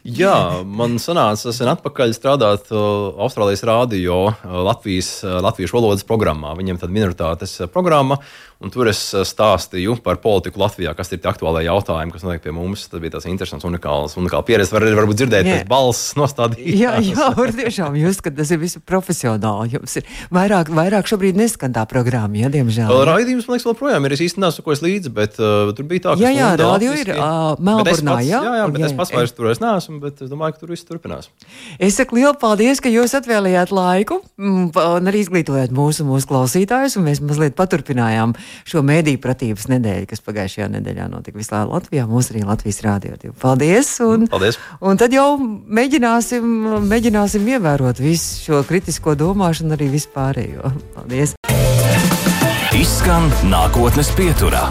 Jā, 0.00 0.62
man 0.64 0.96
sanāca 0.96 1.52
sen 1.52 1.68
atpakaļ 1.68 2.14
strādāt 2.16 2.70
Austrālijas 2.72 3.62
rādio 3.68 4.30
uh, 4.30 4.54
Latvijas, 4.64 5.18
latviešu 5.44 5.76
valodas 5.76 6.06
programmā. 6.08 6.54
Viņiem 6.56 6.80
tad 6.80 6.94
minoritātes 6.94 7.58
programma, 7.74 8.16
Un 8.60 8.68
tur 8.68 8.90
es 8.90 8.98
eh, 9.16 9.22
stāstīju 9.24 9.94
par 10.04 10.18
politiku 10.20 10.60
Latvijā, 10.60 10.92
kas 10.92 11.08
ir 11.14 11.20
tie 11.22 11.30
aktuālākie 11.30 11.64
jautājumi, 11.64 12.12
kas 12.12 12.24
notiek 12.26 12.42
pie 12.44 12.52
mums. 12.52 12.82
Tas 12.92 13.00
bija 13.00 13.14
tas 13.14 13.24
interesants, 13.30 13.64
unikāls, 13.64 14.18
unikāls 14.20 14.44
pieredze. 14.44 14.74
Var, 14.74 14.84
varbūt 14.98 15.16
dzirdēt, 15.22 15.48
tas 15.48 15.62
balss 15.70 16.10
nostādījās. 16.20 16.76
Jā, 16.76 16.92
jā, 17.00 17.28
var 17.38 17.54
tiešām 17.56 17.96
jūs, 17.96 18.20
ka 18.20 18.32
tas 18.36 18.52
ir 18.52 18.60
visu 18.60 18.82
profesionāli. 18.84 19.78
Jums 19.78 19.96
ir 19.96 20.10
vairāk, 20.36 20.68
vairāk 20.76 21.08
šobrīd 21.08 21.40
neskan 21.40 21.72
tā 21.72 21.86
programma, 21.88 22.36
ja, 22.42 22.50
diemžēl. 22.52 22.92
Raidījums, 23.08 23.48
man 23.48 23.56
liekas, 23.56 23.68
joprojām 23.70 24.08
ir. 24.10 24.16
Es 24.18 24.24
īsti 24.26 24.44
nesu, 24.44 24.66
ko 24.66 24.76
es 24.76 24.84
līdzi, 24.84 25.14
bet 25.16 25.40
uh, 25.40 25.72
tur 25.72 25.88
bija 25.88 26.10
tā, 26.10 26.18
ka. 26.18 26.26
Jā, 26.26 26.34
jā, 26.36 26.50
radio 26.60 26.92
ir 27.00 27.14
uh, 27.16 27.56
Melburnā, 27.56 28.18
jā. 28.28 28.42
Jā, 28.44 28.52
jā, 28.60 28.68
bet 28.76 28.84
jā, 28.84 28.92
es 28.92 28.96
pats 29.00 29.14
vairs 29.16 29.32
tur 29.38 29.48
es 29.54 29.64
neesmu, 29.64 30.02
bet 30.04 30.20
es 30.20 30.28
domāju, 30.28 30.58
ka 30.58 30.66
tur 30.66 30.74
viss 30.74 30.84
turpinās. 30.84 31.32
Es 31.80 31.96
saku 31.96 32.20
lielu 32.20 32.36
paldies, 32.36 32.84
ka 32.84 32.92
jūs 32.92 33.16
atvēlējāt 33.16 33.72
laiku 33.72 34.20
mm, 34.36 34.70
un 35.00 35.08
arī 35.08 35.24
izglītojāt 35.24 35.72
mūsu, 35.72 36.04
mūsu 36.04 36.28
klausītājus, 36.28 37.00
un 37.00 37.08
mēs 37.08 37.24
mazliet 37.24 37.56
paturpinājām 37.56 38.36
šo 38.68 38.84
mēdīju 38.86 39.20
pratības 39.22 39.68
nedēļu, 39.72 40.08
kas 40.10 40.24
pagājušajā 40.26 40.68
nedēļā 40.76 41.08
notika 41.12 41.40
visā 41.40 41.62
Latvijā, 41.68 42.06
mūsu 42.10 42.34
arī 42.34 42.44
Latvijas 42.48 42.82
rādio. 42.86 43.18
Paldies! 43.40 43.92
Un, 44.04 44.28
Paldies! 44.30 44.60
Un 44.80 45.00
tad 45.00 45.14
jau 45.16 45.34
mēģināsim, 45.40 46.46
mēģināsim 46.90 47.48
ievērot 47.56 48.02
visu 48.02 48.46
šo 48.46 48.62
kritisko 48.68 49.16
domāšanu, 49.18 49.76
arī 49.78 49.90
vispārējo. 49.96 50.72
Paldies! 50.96 51.36
Izskan 52.80 53.28
nākotnes 53.50 54.12
pieturā. 54.16 54.68